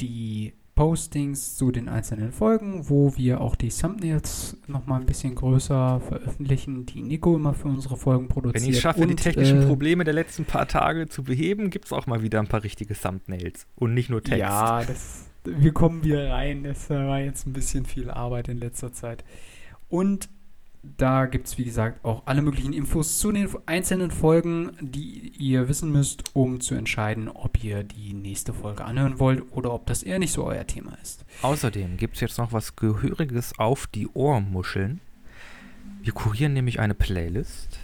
die 0.01 0.55
Postings 0.75 1.57
zu 1.57 1.73
den 1.73 1.91
einzelnen 1.91 2.33
Folgen, 2.33 2.89
wo 2.89 3.15
wir 3.15 3.43
auch 3.43 3.55
die 3.55 3.69
Thumbnails 3.69 4.57
nochmal 4.67 5.01
ein 5.01 5.07
bisschen 5.07 5.35
größer 5.35 6.01
veröffentlichen, 6.01 6.87
die 6.87 7.03
Nico 7.03 7.37
immer 7.37 7.53
für 7.53 7.69
unsere 7.69 7.99
Folgen 7.99 8.29
produziert. 8.29 8.65
Wenn 8.65 8.71
ich 8.71 8.81
schaffe, 8.81 9.03
und, 9.03 9.09
die 9.09 9.17
technischen 9.17 9.63
äh, 9.63 9.67
Probleme 9.67 10.05
der 10.05 10.15
letzten 10.15 10.47
paar 10.47 10.67
Tage 10.67 11.07
zu 11.07 11.23
beheben, 11.23 11.69
gibt 11.69 11.85
es 11.85 11.93
auch 11.93 12.07
mal 12.07 12.23
wieder 12.23 12.41
ein 12.41 12.47
paar 12.47 12.63
richtige 12.63 12.95
Thumbnails 12.95 13.67
und 13.75 13.93
nicht 13.93 14.09
nur 14.09 14.23
Text. 14.23 14.39
Ja, 14.39 14.83
das, 14.83 15.27
wir 15.45 15.73
kommen 15.73 16.03
wieder 16.03 16.31
rein. 16.31 16.65
Das 16.65 16.89
war 16.89 17.21
jetzt 17.21 17.47
ein 17.47 17.53
bisschen 17.53 17.85
viel 17.85 18.11
Arbeit 18.11 18.49
in 18.49 18.57
letzter 18.57 18.91
Zeit. 18.91 19.23
Und 19.91 20.31
da 20.83 21.27
gibt 21.27 21.47
es, 21.47 21.59
wie 21.59 21.65
gesagt, 21.65 22.05
auch 22.05 22.23
alle 22.27 22.41
möglichen 22.41 22.73
Infos 22.73 23.19
zu 23.19 23.33
den 23.33 23.49
einzelnen 23.67 24.11
Folgen, 24.11 24.73
die 24.81 25.33
ihr 25.39 25.69
wissen 25.69 25.93
müsst, 25.93 26.35
um 26.35 26.61
zu 26.61 26.75
entscheiden, 26.75 27.29
ob 27.29 27.63
ihr 27.63 27.85
die 27.85 28.15
nächste 28.15 28.55
Folge 28.55 28.85
anhören 28.85 29.19
wollt 29.19 29.53
oder 29.53 29.73
ob 29.75 29.87
das 29.87 30.03
eher 30.03 30.19
nicht 30.19 30.33
so 30.33 30.45
euer 30.45 30.67
Thema 30.67 30.97
ist. 31.03 31.25
Außerdem 31.43 31.99
gibt 31.99 32.15
es 32.15 32.21
jetzt 32.21 32.39
noch 32.39 32.53
was 32.53 32.77
Gehöriges 32.77 33.59
auf 33.59 33.87
die 33.89 34.09
Ohrmuscheln. 34.09 35.01
Wir 36.03 36.15
kurieren 36.15 36.55
nämlich 36.55 36.81
eine 36.81 36.95
Playlist, 36.95 37.79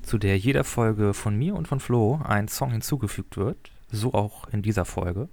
zu 0.00 0.16
der 0.16 0.38
jeder 0.38 0.64
Folge 0.64 1.12
von 1.12 1.36
mir 1.36 1.54
und 1.54 1.68
von 1.68 1.80
Flo 1.80 2.20
ein 2.24 2.48
Song 2.48 2.70
hinzugefügt 2.70 3.36
wird. 3.36 3.70
So 3.90 4.14
auch 4.14 4.48
in 4.48 4.62
dieser 4.62 4.84
Folge. 4.84 5.28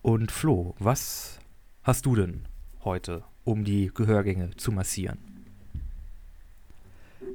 Und 0.00 0.30
Flo, 0.30 0.74
was 0.78 1.40
hast 1.82 2.06
du 2.06 2.14
denn 2.14 2.46
heute, 2.84 3.24
um 3.44 3.64
die 3.64 3.90
Gehörgänge 3.92 4.50
zu 4.56 4.70
massieren? 4.70 5.18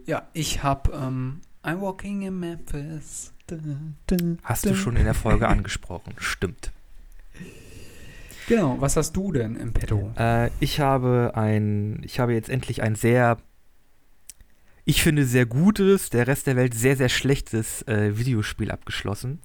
Ja, 0.05 0.27
ich 0.33 0.63
habe 0.63 0.91
ähm, 0.93 1.41
I'm 1.63 1.79
Walking 1.79 2.23
in 2.23 2.39
Memphis. 2.39 3.33
Hast 4.43 4.65
du 4.65 4.75
schon 4.75 4.95
in 4.95 5.03
der 5.03 5.13
Folge 5.13 5.47
angesprochen, 5.49 6.13
stimmt. 6.17 6.71
Genau, 8.47 8.79
was 8.79 8.97
hast 8.97 9.13
du 9.13 9.31
denn 9.31 9.55
im 9.55 9.73
Petto? 9.73 10.11
Äh, 10.17 10.49
ich 10.59 10.79
habe 10.79 11.31
ein, 11.35 12.01
ich 12.03 12.19
habe 12.19 12.33
jetzt 12.33 12.49
endlich 12.49 12.81
ein 12.81 12.95
sehr, 12.95 13.37
ich 14.85 15.01
finde 15.01 15.25
sehr 15.25 15.45
gutes, 15.45 16.09
der 16.09 16.27
Rest 16.27 16.47
der 16.47 16.55
Welt 16.55 16.73
sehr, 16.73 16.97
sehr 16.97 17.09
schlechtes 17.09 17.83
äh, 17.83 18.17
Videospiel 18.17 18.71
abgeschlossen. 18.71 19.39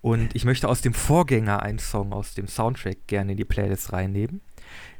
Und 0.00 0.34
ich 0.34 0.44
möchte 0.44 0.68
aus 0.68 0.82
dem 0.82 0.92
Vorgänger 0.92 1.62
einen 1.62 1.78
Song 1.78 2.12
aus 2.12 2.34
dem 2.34 2.46
Soundtrack 2.46 3.06
gerne 3.06 3.32
in 3.32 3.38
die 3.38 3.44
Playlist 3.44 3.92
reinnehmen. 3.92 4.40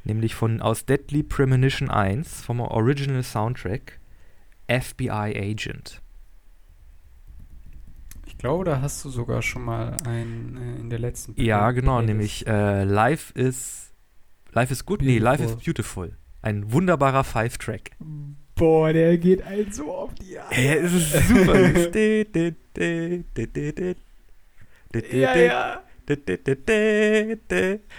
Nämlich 0.05 0.35
von 0.35 0.63
aus 0.63 0.87
Deadly 0.87 1.23
Premonition 1.23 1.91
1 1.91 2.43
vom 2.43 2.61
Original 2.61 3.23
Soundtrack. 3.23 3.99
FBI 4.69 5.09
Agent. 5.11 6.01
Ich 8.27 8.39
glaube, 8.39 8.65
da 8.65 8.81
hast 8.81 9.05
du 9.05 9.11
sogar 9.11 9.43
schon 9.43 9.65
mal 9.65 9.97
einen 10.07 10.57
äh, 10.57 10.81
in 10.81 10.91
der 10.91 10.99
letzten. 10.99 11.35
Ja, 11.41 11.71
genau, 11.71 11.99
Playlist. 11.99 12.09
nämlich 12.09 12.47
äh, 12.47 12.85
Life 12.85 13.33
is 13.39 13.93
Life 14.53 14.73
is 14.73 14.85
Good, 14.85 15.01
beautiful. 15.01 15.15
nee, 15.15 15.19
Life 15.19 15.43
is 15.43 15.57
Beautiful. 15.57 16.17
Ein 16.43 16.71
wunderbarer 16.73 17.25
Five-Track. 17.25 17.93
Boah, 18.55 18.93
der 18.93 19.19
geht 19.19 19.43
einen 19.43 19.73
so 19.73 19.93
auf 19.93 20.15
die 20.15 20.39
Eier. 20.39 20.53
Ja, 20.53 20.75
es 20.75 20.93
ist 20.93 21.29
super. 21.29 21.59
ja, 25.11 25.37
ja. 25.37 25.83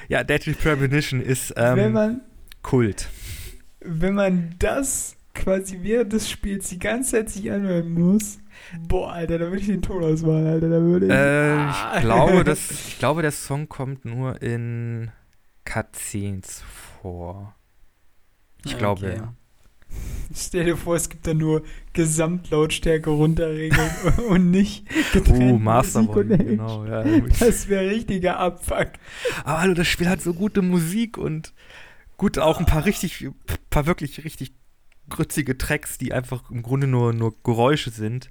Ja, 0.07 0.23
Deadly 0.23 0.53
Premonition 0.53 1.21
ist 1.21 1.53
ähm, 1.57 1.91
man, 1.93 2.21
Kult. 2.61 3.09
Wenn 3.79 4.13
man 4.13 4.55
das 4.59 5.17
quasi 5.35 5.79
während 5.83 6.13
des 6.13 6.29
Spiels 6.29 6.69
die 6.69 6.79
ganze 6.79 7.11
Zeit 7.11 7.29
sich 7.29 7.51
anhören 7.51 7.93
muss. 7.93 8.39
Boah, 8.87 9.11
Alter, 9.11 9.37
da 9.37 9.45
würde 9.45 9.59
ich 9.59 9.67
den 9.67 9.81
Ton 9.81 10.03
ausmachen, 10.03 10.47
Alter. 10.47 10.69
Da 10.69 10.81
würde 10.81 11.05
ich. 11.05 11.11
Äh, 11.11 11.15
ah. 11.15 11.93
ich, 11.95 12.01
glaube, 12.01 12.43
das, 12.43 12.71
ich 12.87 12.97
glaube, 12.97 13.21
der 13.21 13.31
Song 13.31 13.69
kommt 13.69 14.05
nur 14.05 14.41
in 14.41 15.11
Cutscenes 15.65 16.63
vor. 17.01 17.55
Ich 18.63 18.71
okay. 18.71 18.79
glaube, 18.79 19.13
ja. 19.15 19.33
Stell 20.33 20.65
dir 20.65 20.77
vor, 20.77 20.95
es 20.95 21.09
gibt 21.09 21.27
da 21.27 21.33
nur 21.33 21.61
Gesamtlautstärke 21.93 23.09
runterregeln 23.09 23.89
und 24.29 24.51
nicht 24.51 24.85
getrennt 25.13 25.53
uh, 25.53 25.59
Master 25.59 26.03
genau, 26.03 26.85
ja. 26.85 27.03
Das 27.39 27.69
wäre 27.69 27.89
richtiger 27.91 28.39
Abfuck. 28.39 28.89
Aber 29.43 29.61
hallo, 29.61 29.73
das 29.75 29.87
Spiel 29.87 30.09
hat 30.09 30.21
so 30.21 30.33
gute 30.33 30.61
Musik 30.61 31.17
und 31.17 31.53
gut 32.17 32.39
auch 32.39 32.59
ein 32.59 32.65
paar 32.65 32.85
richtig, 32.85 33.29
paar 33.69 33.85
wirklich 33.85 34.25
richtig 34.25 34.53
grützige 35.09 35.57
Tracks, 35.57 35.97
die 35.97 36.13
einfach 36.13 36.49
im 36.49 36.63
Grunde 36.63 36.87
nur, 36.87 37.13
nur 37.13 37.35
Geräusche 37.43 37.91
sind. 37.91 38.29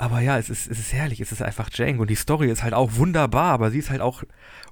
Aber 0.00 0.20
ja, 0.20 0.38
es 0.38 0.48
ist, 0.48 0.70
es 0.70 0.78
ist 0.78 0.92
herrlich, 0.92 1.20
es 1.20 1.32
ist 1.32 1.42
einfach 1.42 1.70
Django. 1.70 2.02
Und 2.02 2.10
die 2.10 2.14
Story 2.14 2.48
ist 2.50 2.62
halt 2.62 2.72
auch 2.72 2.94
wunderbar, 2.94 3.52
aber 3.52 3.72
sie 3.72 3.80
ist 3.80 3.90
halt 3.90 4.00
auch 4.00 4.22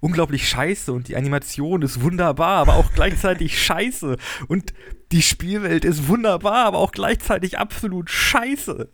unglaublich 0.01 0.49
scheiße. 0.49 0.93
Und 0.93 1.09
die 1.09 1.17
Animation 1.17 1.83
ist 1.83 2.01
wunderbar, 2.01 2.59
aber 2.59 2.75
auch 2.75 2.93
gleichzeitig 2.93 3.61
scheiße. 3.65 4.17
Und 4.47 4.73
die 5.11 5.23
Spielwelt 5.23 5.85
ist 5.85 6.07
wunderbar, 6.07 6.67
aber 6.67 6.79
auch 6.79 6.93
gleichzeitig 6.93 7.59
absolut 7.59 8.09
scheiße. 8.09 8.89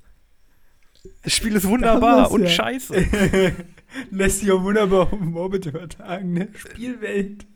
Das 1.23 1.35
Spiel 1.35 1.55
ist 1.55 1.67
wunderbar 1.67 2.31
und 2.31 2.43
ja. 2.45 2.49
scheiße. 2.49 2.95
Lässt 4.11 4.41
sich 4.41 4.51
auch 4.53 4.63
wunderbar 4.63 5.13
auf 5.13 5.21
Morbid 5.21 5.67
übertragen, 5.67 6.33
ne? 6.33 6.49
Spielwelt. 6.55 7.47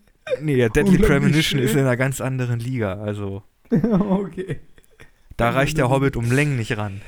Nee, 0.41 0.57
der 0.57 0.68
Deadly 0.68 0.99
Premonition 0.99 1.61
ist 1.61 1.72
in 1.72 1.81
einer 1.81 1.97
ganz 1.97 2.20
anderen 2.20 2.61
Liga, 2.61 3.01
also. 3.01 3.43
okay. 4.11 4.61
Da 5.37 5.51
reicht 5.51 5.79
der 5.79 5.91
Hobbit 5.91 6.17
um 6.17 6.31
Längen 6.31 6.57
nicht 6.57 6.77
ran. 6.77 7.01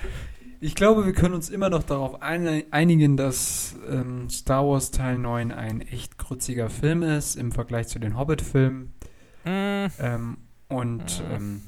Ich 0.61 0.75
glaube, 0.75 1.07
wir 1.07 1.13
können 1.13 1.35
uns 1.35 1.51
immer 1.51 1.71
noch 1.71 1.85
darauf 1.85 2.21
einigen, 2.21 3.17
dass 3.17 3.77
ähm, 3.89 4.29
Star 4.29 4.67
Wars 4.67 4.91
Teil 4.91 5.17
9 5.17 5.53
ein 5.53 5.81
echt 5.81 6.19
kruzziger 6.19 6.69
Film 6.69 7.03
ist 7.03 7.37
im 7.37 7.53
Vergleich 7.53 7.87
zu 7.87 8.01
den 8.01 8.19
Hobbit-Filmen. 8.19 8.93
Mm. 9.45 9.87
Ähm, 10.01 10.39
und 10.69 11.21
mm. 11.21 11.33
ähm, 11.33 11.61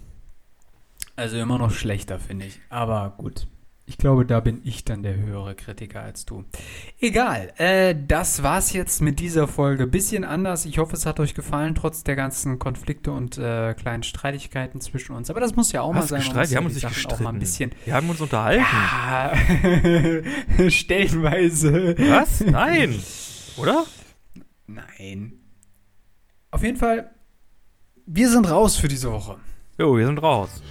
also 1.15 1.37
immer 1.37 1.59
noch 1.59 1.71
schlechter, 1.71 2.19
finde 2.19 2.47
ich. 2.47 2.61
Aber 2.69 3.15
gut. 3.17 3.47
Ich 3.91 3.99
glaube, 3.99 4.25
da 4.25 4.39
bin 4.39 4.61
ich 4.63 4.85
dann 4.85 5.03
der 5.03 5.17
höhere 5.17 5.57
Kritiker 5.57 6.01
als 6.01 6.25
du. 6.25 6.45
Egal, 7.01 7.53
äh, 7.57 7.97
das 8.07 8.45
war's 8.45 8.73
jetzt 8.73 9.03
mit 9.03 9.19
dieser 9.19 9.49
Folge. 9.49 9.89
Bisschen 9.89 10.23
anders. 10.23 10.65
Ich 10.65 10.79
hoffe, 10.79 10.95
es 10.95 11.07
hat 11.07 11.19
euch 11.19 11.35
gefallen, 11.35 11.75
trotz 11.75 12.05
der 12.05 12.15
ganzen 12.15 12.61
Konflikte 12.61 13.11
und 13.11 13.37
äh, 13.37 13.75
kleinen 13.75 14.05
Streitigkeiten 14.05 14.81
zwischen 14.81 15.17
uns. 15.17 15.29
Aber 15.29 15.41
das 15.41 15.57
muss 15.57 15.73
ja 15.73 15.81
auch 15.83 15.93
Was 15.93 16.13
mal 16.13 16.23
sein. 16.23 16.51
Wir 16.51 16.57
haben 16.59 16.67
uns 16.67 16.75
nicht 16.75 16.87
gestritten. 16.87 17.15
Auch 17.15 17.21
mal 17.21 17.31
ein 17.31 17.41
bisschen 17.41 17.73
wir 17.85 17.95
haben 17.95 18.09
uns 18.09 18.21
unterhalten. 18.21 18.65
Ja, 18.65 19.33
stellenweise. 20.71 21.97
Was? 21.99 22.43
Nein. 22.43 22.95
Oder? 23.57 23.87
Nein. 24.69 25.33
Auf 26.53 26.63
jeden 26.63 26.77
Fall, 26.77 27.11
wir 28.07 28.29
sind 28.31 28.49
raus 28.49 28.77
für 28.77 28.87
diese 28.87 29.11
Woche. 29.11 29.39
Jo, 29.81 29.97
wir 29.97 30.07
sind 30.07 30.23
raus. 30.23 30.63